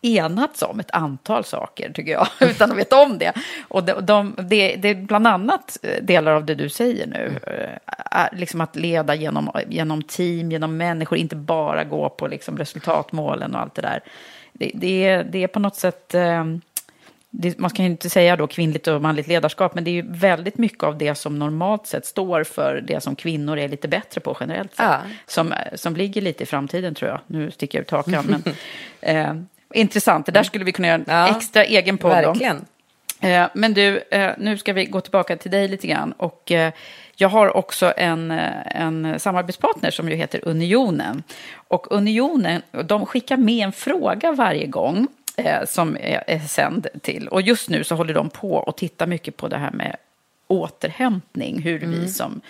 enats 0.00 0.62
om 0.62 0.80
ett 0.80 0.90
antal 0.90 1.44
saker, 1.44 1.92
tycker 1.92 2.12
jag, 2.12 2.28
utan 2.40 2.70
att 2.70 2.78
veta 2.78 3.02
om 3.02 3.18
det. 3.18 3.32
Och 3.68 3.84
de, 3.84 4.06
de, 4.06 4.34
det, 4.38 4.76
det 4.76 4.88
är 4.88 4.94
bland 4.94 5.26
annat 5.26 5.78
eh, 5.82 6.02
delar 6.02 6.32
av 6.32 6.44
det 6.46 6.54
du 6.54 6.68
säger 6.68 7.06
nu. 7.06 7.40
Mm. 7.46 8.38
Liksom 8.38 8.60
att 8.60 8.76
leda 8.76 9.14
genom, 9.14 9.50
genom 9.68 10.02
team, 10.02 10.52
genom 10.52 10.76
människor, 10.76 11.18
inte 11.18 11.36
bara 11.36 11.84
gå 11.84 12.08
på 12.08 12.26
liksom 12.26 12.58
resultatmålen 12.58 13.54
och 13.54 13.60
allt 13.60 13.74
det 13.74 13.82
där. 13.82 14.00
Det, 14.52 14.70
det, 14.74 15.04
är, 15.04 15.24
det 15.24 15.42
är 15.42 15.48
på 15.48 15.60
något 15.60 15.76
sätt... 15.76 16.14
Eh, 16.14 16.44
det, 17.30 17.58
man 17.58 17.70
kan 17.70 17.84
ju 17.84 17.90
inte 17.90 18.10
säga 18.10 18.36
då 18.36 18.46
kvinnligt 18.46 18.86
och 18.86 19.02
manligt 19.02 19.26
ledarskap, 19.26 19.74
men 19.74 19.84
det 19.84 19.90
är 19.90 19.92
ju 19.92 20.04
väldigt 20.08 20.58
mycket 20.58 20.82
av 20.82 20.98
det 20.98 21.14
som 21.14 21.38
normalt 21.38 21.86
sett 21.86 22.06
står 22.06 22.44
för 22.44 22.84
det 22.86 23.00
som 23.00 23.16
kvinnor 23.16 23.58
är 23.58 23.68
lite 23.68 23.88
bättre 23.88 24.20
på 24.20 24.36
generellt 24.40 24.74
sett. 24.74 24.86
Ja. 24.86 25.00
Som, 25.26 25.54
som 25.74 25.96
ligger 25.96 26.20
lite 26.20 26.42
i 26.42 26.46
framtiden 26.46 26.94
tror 26.94 27.10
jag. 27.10 27.20
Nu 27.26 27.50
sticker 27.50 27.78
jag 27.78 27.82
ut 27.82 27.90
hakan. 27.90 28.24
men, 28.28 28.54
eh, 29.00 29.34
intressant, 29.74 30.26
det 30.26 30.32
där 30.32 30.42
skulle 30.42 30.64
vi 30.64 30.72
kunna 30.72 30.88
göra 30.88 30.98
en 30.98 31.04
ja, 31.08 31.36
extra 31.36 31.64
egen 31.64 31.98
podd 31.98 32.10
verkligen. 32.10 32.56
om. 32.56 32.64
Eh, 33.20 33.48
men 33.54 33.74
du, 33.74 34.02
eh, 34.10 34.30
nu 34.38 34.58
ska 34.58 34.72
vi 34.72 34.84
gå 34.84 35.00
tillbaka 35.00 35.36
till 35.36 35.50
dig 35.50 35.68
lite 35.68 35.86
grann. 35.86 36.12
Och, 36.12 36.52
eh, 36.52 36.72
jag 37.16 37.28
har 37.28 37.56
också 37.56 37.92
en, 37.96 38.30
en 38.30 39.20
samarbetspartner 39.20 39.90
som 39.90 40.08
ju 40.08 40.14
heter 40.14 40.40
Unionen. 40.48 41.22
Och 41.52 41.92
Unionen, 41.92 42.62
de 42.84 43.06
skickar 43.06 43.36
med 43.36 43.64
en 43.64 43.72
fråga 43.72 44.32
varje 44.32 44.66
gång 44.66 45.06
som 45.66 45.96
är, 46.00 46.38
sänd 46.48 46.86
till. 47.02 47.28
Och 47.28 47.42
just 47.42 47.68
nu 47.68 47.84
så 47.84 47.94
håller 47.94 48.14
de 48.14 48.30
på 48.30 48.54
och 48.54 48.76
tittar 48.76 49.06
mycket 49.06 49.36
på 49.36 49.48
det 49.48 49.56
här 49.56 49.70
med 49.70 49.96
återhämtning. 50.46 51.62
Hur 51.62 51.82
mm. 51.82 52.00
vi 52.00 52.08
som 52.08 52.40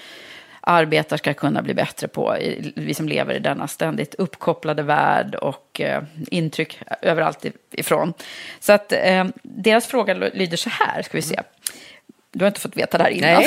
arbetar 0.68 1.16
ska 1.16 1.34
kunna 1.34 1.62
bli 1.62 1.74
bättre 1.74 2.08
på. 2.08 2.36
Vi 2.76 2.94
som 2.94 3.08
lever 3.08 3.34
i 3.34 3.38
denna 3.38 3.68
ständigt 3.68 4.14
uppkopplade 4.14 4.82
värld 4.82 5.34
och 5.34 5.80
eh, 5.80 6.02
intryck 6.30 6.78
överallt 7.02 7.44
ifrån. 7.70 8.14
Så 8.60 8.72
att 8.72 8.92
eh, 8.92 9.24
deras 9.42 9.86
fråga 9.86 10.14
lyder 10.14 10.56
så 10.56 10.70
här, 10.70 11.02
ska 11.02 11.18
vi 11.18 11.22
se. 11.22 11.40
Du 12.32 12.44
har 12.44 12.48
inte 12.48 12.60
fått 12.60 12.76
veta 12.76 12.98
det 12.98 13.04
här 13.04 13.10
innan. 13.10 13.42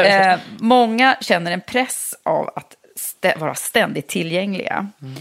Eh, 0.04 0.38
många 0.60 1.16
känner 1.20 1.52
en 1.52 1.60
press 1.60 2.14
av 2.22 2.50
att 2.56 2.76
st 2.94 3.34
vara 3.36 3.54
ständigt 3.54 4.08
tillgängliga. 4.08 4.88
Mm. 5.02 5.14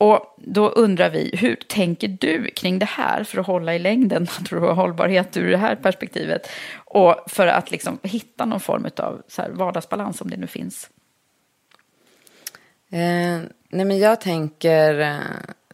Och 0.00 0.34
då 0.36 0.68
undrar 0.68 1.10
vi, 1.10 1.30
hur 1.34 1.56
tänker 1.56 2.08
du 2.08 2.50
kring 2.50 2.78
det 2.78 2.86
här 2.86 3.24
för 3.24 3.40
att 3.40 3.46
hålla 3.46 3.74
i 3.74 3.78
längden, 3.78 4.26
tror 4.48 4.60
du, 4.60 4.66
hållbarhet 4.66 5.36
ur 5.36 5.50
det 5.50 5.56
här 5.56 5.76
perspektivet? 5.76 6.50
Och 6.84 7.16
för 7.26 7.46
att 7.46 7.70
liksom 7.70 7.98
hitta 8.02 8.44
någon 8.44 8.60
form 8.60 8.86
av 8.96 9.22
så 9.28 9.42
här 9.42 9.50
vardagsbalans, 9.50 10.20
om 10.20 10.30
det 10.30 10.36
nu 10.36 10.46
finns. 10.46 10.90
Eh, 12.90 13.40
nej 13.68 13.84
men 13.84 13.98
jag 13.98 14.20
tänker, 14.20 15.00
eh, 15.00 15.16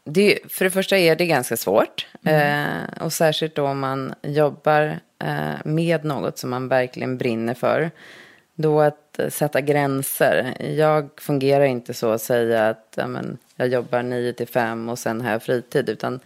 det, 0.05 0.39
för 0.49 0.65
det 0.65 0.71
första 0.71 0.99
är 0.99 1.17
det 1.17 1.27
ganska 1.27 1.57
svårt. 1.57 2.07
Mm. 2.25 2.67
Eh, 2.67 3.03
och 3.03 3.13
särskilt 3.13 3.55
då 3.55 3.67
om 3.67 3.79
man 3.79 4.15
jobbar 4.23 5.01
eh, 5.25 5.65
med 5.65 6.05
något 6.05 6.39
som 6.39 6.51
man 6.51 6.69
verkligen 6.69 7.19
brinner 7.19 7.55
för. 7.55 7.91
Då 8.55 8.81
att 8.81 9.21
sätta 9.29 9.61
gränser. 9.61 10.57
Jag 10.77 11.11
fungerar 11.17 11.65
inte 11.65 11.95
så 11.95 12.11
att 12.11 12.23
säga 12.23 12.69
att 12.69 12.95
ja, 12.97 13.07
men, 13.07 13.39
jag 13.57 13.69
jobbar 13.69 14.03
9 14.03 14.33
till 14.33 14.49
5 14.49 14.89
och 14.89 14.99
sen 14.99 15.21
har 15.21 15.33
jag 15.33 15.43
fritid. 15.43 15.89
Utan 15.89 16.21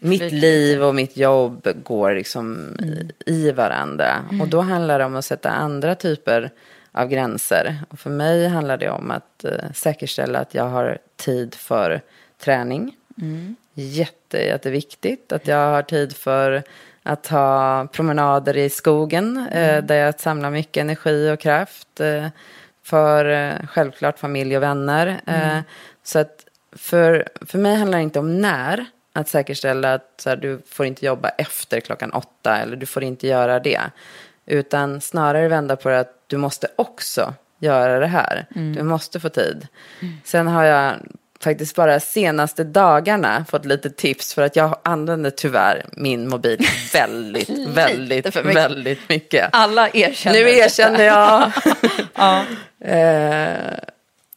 mitt 0.00 0.20
fritid. 0.20 0.40
liv 0.40 0.82
och 0.82 0.94
mitt 0.94 1.16
jobb 1.16 1.68
går 1.82 2.14
liksom 2.14 2.76
mm. 2.78 3.10
i, 3.26 3.50
varandra. 3.50 4.24
Mm. 4.30 4.40
Och 4.40 4.48
då 4.48 4.60
handlar 4.60 4.98
det 4.98 5.04
om 5.04 5.16
att 5.16 5.24
sätta 5.24 5.50
andra 5.50 5.94
typer 5.94 6.50
av 6.92 7.08
gränser. 7.08 7.76
Och 7.88 7.98
för 7.98 8.10
mig 8.10 8.48
handlar 8.48 8.76
det 8.76 8.90
om 8.90 9.10
att 9.10 9.44
uh, 9.44 9.72
säkerställa 9.74 10.38
att 10.38 10.54
jag 10.54 10.68
har 10.68 10.98
tid 11.16 11.54
för 11.54 12.00
träning. 12.38 12.96
Mm. 13.20 13.56
Jätte, 13.74 14.38
jätteviktigt 14.38 15.32
att 15.32 15.46
jag 15.46 15.70
har 15.70 15.82
tid 15.82 16.16
för 16.16 16.62
att 17.02 17.26
ha 17.26 17.86
promenader 17.92 18.56
i 18.56 18.70
skogen 18.70 19.46
eh, 19.52 19.68
mm. 19.68 19.86
där 19.86 19.94
jag 19.94 20.20
samlar 20.20 20.50
mycket 20.50 20.80
energi 20.80 21.30
och 21.30 21.40
kraft. 21.40 22.00
Eh, 22.00 22.26
för 22.82 23.24
eh, 23.24 23.66
självklart 23.66 24.18
familj 24.18 24.56
och 24.56 24.62
vänner. 24.62 25.20
Mm. 25.26 25.62
Så 26.02 26.18
att 26.18 26.37
för, 26.78 27.28
för 27.40 27.58
mig 27.58 27.76
handlar 27.76 27.98
det 27.98 28.02
inte 28.02 28.18
om 28.18 28.40
när. 28.40 28.86
Att 29.12 29.28
säkerställa 29.28 29.94
att 29.94 30.14
så 30.16 30.28
här, 30.28 30.36
du 30.36 30.62
får 30.70 30.86
inte 30.86 31.06
jobba 31.06 31.28
efter 31.28 31.80
klockan 31.80 32.10
åtta 32.12 32.58
eller 32.58 32.76
du 32.76 32.86
får 32.86 33.04
inte 33.04 33.26
göra 33.26 33.60
det. 33.60 33.80
Utan 34.46 35.00
snarare 35.00 35.48
vända 35.48 35.76
på 35.76 35.88
det 35.88 36.00
att 36.00 36.14
du 36.26 36.36
måste 36.36 36.68
också 36.76 37.34
göra 37.58 37.98
det 37.98 38.06
här. 38.06 38.46
Mm. 38.56 38.74
Du 38.74 38.82
måste 38.82 39.20
få 39.20 39.28
tid. 39.28 39.66
Mm. 40.00 40.14
Sen 40.24 40.46
har 40.46 40.64
jag 40.64 40.94
faktiskt 41.40 41.76
bara 41.76 42.00
senaste 42.00 42.64
dagarna 42.64 43.44
fått 43.48 43.64
lite 43.64 43.90
tips 43.90 44.34
för 44.34 44.42
att 44.42 44.56
jag 44.56 44.78
använder 44.84 45.30
tyvärr 45.30 45.86
min 45.92 46.28
mobil 46.28 46.66
väldigt, 46.92 47.68
väldigt, 47.68 48.36
väldigt 48.36 49.08
mycket. 49.08 49.48
Alla 49.52 49.88
erkänner 49.88 50.38
Nu 50.38 50.50
erkänner 50.50 51.04
jag. 51.04 51.52
ja. 52.14 52.44
eh, 52.84 53.78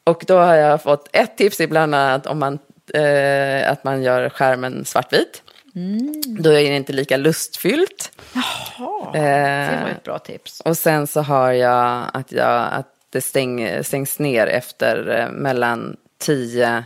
och 0.03 0.23
då 0.27 0.37
har 0.37 0.55
jag 0.55 0.83
fått 0.83 1.09
ett 1.13 1.37
tips 1.37 1.59
ibland 1.59 1.95
att 1.95 2.27
om 2.27 2.39
man, 2.39 2.59
eh, 2.93 3.71
att 3.71 3.83
man 3.83 4.03
gör 4.03 4.29
skärmen 4.29 4.85
svartvit. 4.85 5.43
Mm. 5.75 6.21
Då 6.25 6.49
är 6.49 6.69
det 6.69 6.75
inte 6.75 6.93
lika 6.93 7.17
lustfyllt. 7.17 8.11
Jaha, 8.33 9.11
eh, 9.15 9.71
det 9.71 9.79
var 9.83 9.89
ett 9.89 10.03
bra 10.03 10.19
tips. 10.19 10.59
Och 10.59 10.77
sen 10.77 11.07
så 11.07 11.21
har 11.21 11.51
jag 11.51 12.05
att, 12.13 12.31
jag, 12.31 12.69
att 12.73 12.87
det 13.09 13.21
stäng, 13.21 13.83
stängs 13.83 14.19
ner 14.19 14.47
efter 14.47 15.19
eh, 15.19 15.29
mellan 15.29 15.97
10 16.17 16.83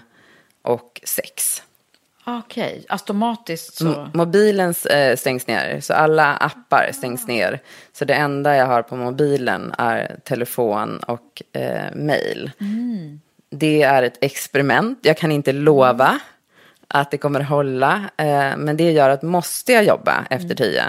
och 0.61 1.01
6. 1.03 1.63
Okej, 2.27 2.73
okay. 2.73 2.85
automatiskt 2.89 3.75
så? 3.75 3.87
M 3.87 4.09
mobilen 4.13 4.73
eh, 4.89 5.15
stängs 5.15 5.47
ner, 5.47 5.79
så 5.81 5.93
alla 5.93 6.35
appar 6.35 6.91
stängs 6.93 7.27
ner. 7.27 7.59
Så 7.93 8.05
det 8.05 8.13
enda 8.13 8.55
jag 8.55 8.65
har 8.65 8.81
på 8.81 8.95
mobilen 8.95 9.73
är 9.77 10.19
telefon 10.23 10.99
och 10.99 11.41
eh, 11.53 11.95
mail. 11.95 12.51
Mm. 12.61 13.21
Det 13.49 13.81
är 13.81 14.03
ett 14.03 14.17
experiment, 14.21 14.99
jag 15.01 15.17
kan 15.17 15.31
inte 15.31 15.51
lova 15.51 16.19
att 16.87 17.11
det 17.11 17.17
kommer 17.17 17.39
hålla. 17.39 18.09
Eh, 18.17 18.57
men 18.57 18.77
det 18.77 18.91
gör 18.91 19.09
att 19.09 19.21
måste 19.21 19.73
jag 19.73 19.83
jobba 19.83 20.25
efter 20.29 20.45
mm. 20.45 20.55
tio, 20.55 20.83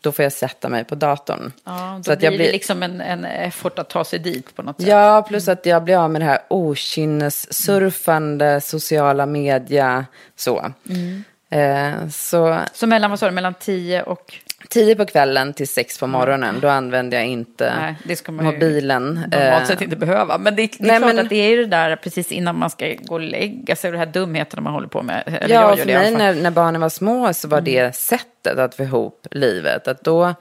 då 0.00 0.12
får 0.12 0.22
jag 0.22 0.32
sätta 0.32 0.68
mig 0.68 0.84
på 0.84 0.94
datorn. 0.94 1.52
Ja, 1.64 1.94
då 1.96 2.02
så 2.02 2.12
att 2.12 2.18
blir 2.18 2.30
jag 2.30 2.38
blir 2.38 2.46
det 2.46 2.52
liksom 2.52 2.82
en, 2.82 3.00
en 3.00 3.24
effort 3.24 3.78
att 3.78 3.90
ta 3.90 4.04
sig 4.04 4.18
dit 4.18 4.56
på 4.56 4.62
något 4.62 4.76
sätt. 4.80 4.88
Ja, 4.88 5.24
plus 5.28 5.48
att 5.48 5.66
jag 5.66 5.84
blir 5.84 5.96
av 5.96 6.10
med 6.10 6.20
det 6.20 6.26
här 6.26 6.40
okynnessurfande, 6.48 8.46
mm. 8.46 8.60
sociala 8.60 9.26
media, 9.26 10.06
så. 10.36 10.72
Mm. 10.88 11.24
Eh, 11.50 12.08
så. 12.08 12.58
Så 12.72 12.86
mellan, 12.86 13.10
vad 13.10 13.18
sa 13.18 13.26
du, 13.26 13.32
mellan 13.32 13.54
tio 13.54 14.02
och? 14.02 14.34
Tio 14.68 14.96
på 14.96 15.06
kvällen 15.06 15.52
till 15.52 15.68
sex 15.68 15.98
på 15.98 16.06
morgonen, 16.06 16.60
då 16.60 16.68
använder 16.68 17.18
jag 17.18 17.26
inte 17.26 17.74
Nej, 17.80 17.94
det 18.04 18.16
ska 18.16 18.32
man 18.32 18.44
mobilen. 18.44 19.14
Normalt 19.14 19.66
sett 19.66 19.80
inte 19.80 19.96
behöva. 19.96 20.38
Men 20.38 20.56
det, 20.56 20.62
det 20.62 20.84
är 20.84 20.86
Nej, 20.86 20.98
klart 20.98 21.14
men... 21.14 21.24
att 21.24 21.28
det 21.28 21.36
är 21.36 21.48
ju 21.48 21.56
det 21.56 21.66
där 21.66 21.96
precis 21.96 22.32
innan 22.32 22.58
man 22.58 22.70
ska 22.70 22.94
gå 23.02 23.14
och 23.14 23.20
lägga 23.20 23.76
sig, 23.76 23.88
och 23.88 23.92
det 23.92 23.98
här 23.98 24.06
dumheterna 24.06 24.62
man 24.62 24.72
håller 24.72 24.88
på 24.88 25.02
med. 25.02 25.22
Eller 25.40 25.54
ja, 25.54 25.76
för 25.76 25.86
mig 25.86 26.10
när, 26.10 26.34
när 26.34 26.50
barnen 26.50 26.80
var 26.80 26.88
små 26.88 27.32
så 27.34 27.48
var 27.48 27.58
mm. 27.58 27.64
det 27.64 27.96
sättet 27.96 28.58
att 28.58 28.74
få 28.74 28.82
ihop 28.82 29.26
livet. 29.30 29.88
Att 29.88 30.04
då, 30.04 30.34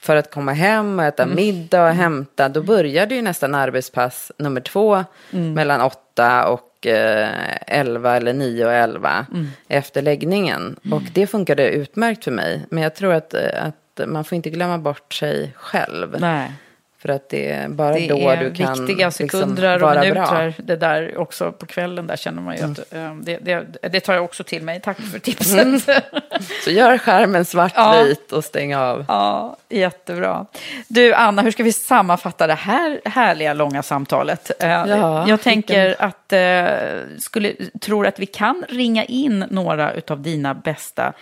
för 0.00 0.16
att 0.16 0.30
komma 0.30 0.52
hem 0.52 0.98
och 0.98 1.04
äta 1.04 1.22
mm. 1.22 1.36
middag 1.36 1.84
och 1.84 1.94
hämta, 1.94 2.48
då 2.48 2.62
började 2.62 3.14
ju 3.14 3.22
nästan 3.22 3.54
arbetspass 3.54 4.32
nummer 4.38 4.60
två 4.60 5.04
mm. 5.32 5.54
mellan 5.54 5.80
åtta 5.80 6.00
och 6.46 6.86
11 6.86 8.10
eh, 8.10 8.16
eller 8.16 8.32
9 8.32 8.66
och 8.66 8.72
11 8.72 9.26
mm. 9.30 9.48
efter 9.68 10.02
läggningen. 10.02 10.76
Och 10.92 11.02
det 11.12 11.26
funkade 11.26 11.70
utmärkt 11.70 12.24
för 12.24 12.30
mig. 12.30 12.66
Men 12.70 12.82
jag 12.82 12.94
tror 12.94 13.12
att, 13.14 13.34
eh, 13.34 13.64
att 13.64 14.08
man 14.08 14.24
får 14.24 14.36
inte 14.36 14.50
glömma 14.50 14.78
bort 14.78 15.14
sig 15.14 15.52
själv. 15.56 16.16
Nej. 16.20 16.52
För 16.98 17.08
att 17.08 17.28
det 17.28 17.50
är 17.50 17.68
bara 17.68 17.94
det 17.94 18.08
då 18.08 18.28
är 18.28 18.36
du 18.36 18.54
kan 18.54 18.86
viktiga 18.86 19.06
liksom 19.06 19.28
sekunder 19.28 19.72
liksom 19.72 19.88
och 19.88 20.00
minuter. 20.00 20.54
Bra. 20.56 20.64
Det 20.66 20.76
där 20.76 21.16
också 21.16 21.52
på 21.52 21.66
kvällen, 21.66 22.06
där 22.06 22.16
känner 22.16 22.42
man 22.42 22.56
ju 22.56 22.60
mm. 22.60 22.72
att 22.72 22.92
um, 22.92 23.24
det, 23.24 23.38
det, 23.38 23.88
det, 23.88 24.00
tar 24.00 24.14
jag 24.14 24.24
också 24.24 24.44
till 24.44 24.62
mig. 24.62 24.80
Tack 24.80 25.00
för 25.00 25.18
tipset. 25.18 25.62
Mm. 25.66 25.80
Så 26.64 26.70
gör 26.70 26.98
skärmen 26.98 27.44
svartvit 27.44 28.20
ja. 28.30 28.36
och 28.36 28.44
stäng 28.44 28.74
av. 28.74 29.04
Ja, 29.08 29.56
jättebra. 29.68 30.46
Du, 30.88 31.14
Anna, 31.14 31.42
hur 31.42 31.50
ska 31.50 31.62
vi 31.62 31.72
sammanfatta 31.72 32.46
det 32.46 32.54
här 32.54 33.00
härliga 33.04 33.54
långa 33.54 33.82
samtalet? 33.82 34.50
Uh, 34.62 34.68
ja, 34.68 35.28
jag 35.28 35.40
tänker 35.40 35.96
att, 35.98 36.32
uh, 36.32 37.18
skulle, 37.18 37.52
tror 37.80 38.06
att 38.06 38.18
vi 38.18 38.26
kan 38.26 38.64
ringa 38.68 39.04
in 39.04 39.44
några 39.50 39.92
av 40.08 40.20
dina 40.20 40.54
bästa 40.54 41.12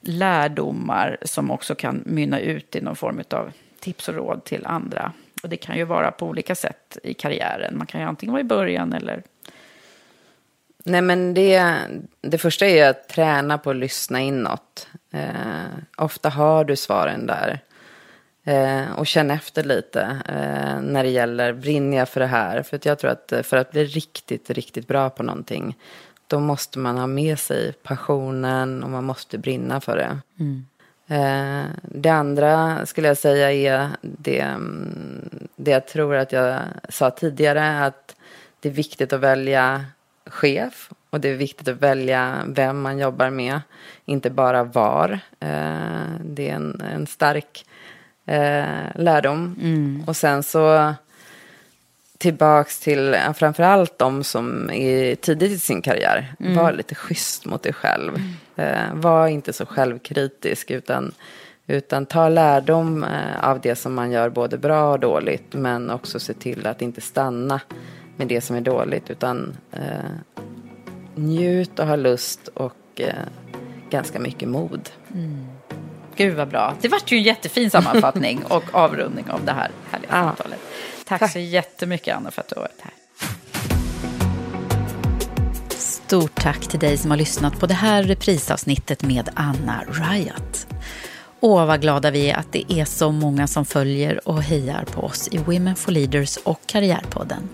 lärdomar 0.00 1.16
som 1.22 1.50
också 1.50 1.74
kan 1.74 2.02
mynna 2.06 2.40
ut 2.40 2.76
i 2.76 2.80
någon 2.80 2.96
form 2.96 3.22
av 3.30 3.52
tips 3.80 4.08
och 4.08 4.14
råd 4.14 4.44
till 4.44 4.66
andra. 4.66 5.12
Och 5.42 5.48
det 5.48 5.56
kan 5.56 5.76
ju 5.76 5.84
vara 5.84 6.10
på 6.10 6.26
olika 6.26 6.54
sätt 6.54 6.98
i 7.02 7.14
karriären. 7.14 7.78
Man 7.78 7.86
kan 7.86 8.00
ju 8.00 8.06
antingen 8.06 8.32
vara 8.32 8.40
i 8.40 8.44
början 8.44 8.92
eller... 8.92 9.22
Nej, 10.84 11.02
men 11.02 11.34
det, 11.34 11.76
det 12.20 12.38
första 12.38 12.66
är 12.66 12.90
att 12.90 13.08
träna 13.08 13.58
på 13.58 13.70
att 13.70 13.76
lyssna 13.76 14.20
inåt. 14.20 14.88
Eh, 15.12 15.30
ofta 15.96 16.28
har 16.28 16.64
du 16.64 16.76
svaren 16.76 17.26
där. 17.26 17.60
Eh, 18.44 18.92
och 18.92 19.06
känn 19.06 19.30
efter 19.30 19.64
lite 19.64 20.00
eh, 20.28 20.80
när 20.80 21.02
det 21.02 21.10
gäller, 21.10 21.52
brinner 21.52 21.96
jag 21.96 22.08
för 22.08 22.20
det 22.20 22.26
här? 22.26 22.62
För 22.62 22.76
att 22.76 22.84
jag 22.84 22.98
tror 22.98 23.10
att 23.10 23.46
för 23.46 23.56
att 23.56 23.70
bli 23.70 23.84
riktigt, 23.84 24.50
riktigt 24.50 24.88
bra 24.88 25.10
på 25.10 25.22
någonting, 25.22 25.76
då 26.26 26.40
måste 26.40 26.78
man 26.78 26.98
ha 26.98 27.06
med 27.06 27.38
sig 27.38 27.72
passionen 27.72 28.82
och 28.82 28.90
man 28.90 29.04
måste 29.04 29.38
brinna 29.38 29.80
för 29.80 29.96
det. 29.96 30.18
Mm. 30.38 30.66
Eh, 31.10 31.64
det 31.82 32.08
andra 32.08 32.86
skulle 32.86 33.08
jag 33.08 33.16
säga 33.16 33.52
är 33.52 33.88
det, 34.02 34.40
mm, 34.40 35.48
det 35.56 35.70
jag 35.70 35.86
tror 35.86 36.14
att 36.14 36.32
jag 36.32 36.58
sa 36.88 37.10
tidigare, 37.10 37.84
att 37.84 38.16
det 38.60 38.68
är 38.68 38.72
viktigt 38.72 39.12
att 39.12 39.20
välja 39.20 39.84
chef 40.26 40.90
och 41.10 41.20
det 41.20 41.28
är 41.28 41.34
viktigt 41.34 41.68
att 41.68 41.82
välja 41.82 42.36
vem 42.46 42.80
man 42.80 42.98
jobbar 42.98 43.30
med, 43.30 43.60
inte 44.04 44.30
bara 44.30 44.64
var. 44.64 45.18
Eh, 45.40 46.04
det 46.24 46.50
är 46.50 46.54
en, 46.54 46.82
en 46.94 47.06
stark 47.06 47.64
eh, 48.26 48.64
lärdom. 48.94 49.56
Mm. 49.60 50.04
Och 50.06 50.16
sen 50.16 50.42
så 50.42 50.94
tillbaks 52.20 52.80
till 52.80 53.16
framförallt 53.34 53.98
de 53.98 54.24
som 54.24 54.70
är 54.70 55.14
tidigt 55.14 55.52
i 55.52 55.58
sin 55.58 55.82
karriär. 55.82 56.34
Mm. 56.40 56.54
Var 56.54 56.72
lite 56.72 56.94
schysst 56.94 57.44
mot 57.44 57.62
dig 57.62 57.72
själv. 57.72 58.22
Mm. 58.56 59.00
Var 59.00 59.28
inte 59.28 59.52
så 59.52 59.66
självkritisk 59.66 60.70
utan, 60.70 61.12
utan 61.66 62.06
ta 62.06 62.28
lärdom 62.28 63.04
eh, 63.04 63.48
av 63.48 63.60
det 63.60 63.76
som 63.76 63.94
man 63.94 64.10
gör 64.10 64.30
både 64.30 64.58
bra 64.58 64.92
och 64.92 65.00
dåligt. 65.00 65.54
Men 65.54 65.90
också 65.90 66.20
se 66.20 66.34
till 66.34 66.66
att 66.66 66.82
inte 66.82 67.00
stanna 67.00 67.60
med 68.16 68.26
det 68.26 68.40
som 68.40 68.56
är 68.56 68.60
dåligt 68.60 69.10
utan 69.10 69.56
eh, 69.72 70.10
njut 71.14 71.78
och 71.78 71.86
ha 71.86 71.96
lust 71.96 72.48
och 72.54 72.76
eh, 72.96 73.14
ganska 73.90 74.18
mycket 74.18 74.48
mod. 74.48 74.90
Mm. 75.14 75.46
Gud 76.16 76.36
vad 76.36 76.48
bra. 76.48 76.74
Det 76.80 76.88
vart 76.88 77.12
ju 77.12 77.16
en 77.16 77.22
jättefin 77.22 77.70
sammanfattning 77.70 78.42
och 78.48 78.64
avrundning 78.72 79.30
av 79.30 79.44
det 79.44 79.52
här 79.52 79.70
härliga 79.90 80.10
ja. 80.12 80.22
samtalet. 80.22 80.60
Tack, 81.10 81.20
Tack 81.20 81.32
så 81.32 81.38
jättemycket 81.38 82.16
Anna 82.16 82.30
för 82.30 82.40
att 82.40 82.48
du 82.48 82.54
har 82.54 82.62
varit 82.62 82.80
här. 82.80 82.92
Stort 85.78 86.42
tack 86.42 86.68
till 86.68 86.78
dig 86.78 86.96
som 86.96 87.10
har 87.10 87.18
lyssnat 87.18 87.60
på 87.60 87.66
det 87.66 87.74
här 87.74 88.02
reprisavsnittet 88.02 89.02
med 89.02 89.28
Anna 89.34 89.84
Riot. 89.88 90.66
Åh, 91.40 91.66
vad 91.66 91.80
glada 91.80 92.10
vi 92.10 92.30
är 92.30 92.36
att 92.36 92.52
det 92.52 92.72
är 92.72 92.84
så 92.84 93.12
många 93.12 93.46
som 93.46 93.64
följer 93.64 94.28
och 94.28 94.42
hejar 94.42 94.84
på 94.84 95.00
oss 95.00 95.28
i 95.28 95.38
Women 95.38 95.76
for 95.76 95.92
Leaders 95.92 96.36
och 96.36 96.60
Karriärpodden. 96.66 97.48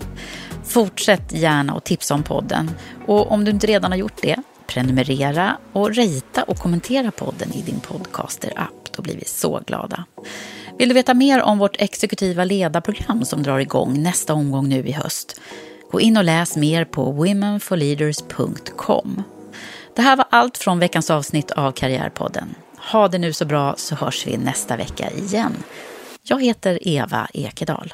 Fortsätt 0.63 1.31
gärna 1.31 1.73
att 1.73 1.85
tipsa 1.85 2.13
om 2.13 2.23
podden 2.23 2.71
och 3.07 3.31
om 3.31 3.45
du 3.45 3.51
inte 3.51 3.67
redan 3.67 3.91
har 3.91 3.97
gjort 3.97 4.21
det, 4.21 4.37
prenumerera 4.67 5.57
och 5.73 5.95
rita 5.95 6.43
och 6.43 6.57
kommentera 6.57 7.11
podden 7.11 7.53
i 7.53 7.61
din 7.61 7.79
podcaster-app. 7.79 8.93
Då 8.95 9.01
blir 9.01 9.15
vi 9.15 9.25
så 9.25 9.61
glada. 9.67 10.05
Vill 10.77 10.89
du 10.89 10.95
veta 10.95 11.13
mer 11.13 11.41
om 11.41 11.57
vårt 11.57 11.81
exekutiva 11.81 12.43
ledarprogram 12.43 13.25
som 13.25 13.43
drar 13.43 13.59
igång 13.59 14.03
nästa 14.03 14.33
omgång 14.33 14.69
nu 14.69 14.87
i 14.87 14.91
höst? 14.91 15.41
Gå 15.91 16.01
in 16.01 16.17
och 16.17 16.23
läs 16.23 16.57
mer 16.57 16.85
på 16.85 17.11
womenforleaders.com. 17.11 19.23
Det 19.95 20.01
här 20.01 20.15
var 20.15 20.25
allt 20.29 20.57
från 20.57 20.79
veckans 20.79 21.11
avsnitt 21.11 21.51
av 21.51 21.71
Karriärpodden. 21.71 22.55
Ha 22.91 23.07
det 23.07 23.17
nu 23.17 23.33
så 23.33 23.45
bra 23.45 23.75
så 23.77 23.95
hörs 23.95 24.27
vi 24.27 24.37
nästa 24.37 24.77
vecka 24.77 25.11
igen. 25.11 25.53
Jag 26.23 26.43
heter 26.43 26.87
Eva 26.87 27.27
Ekedal. 27.33 27.93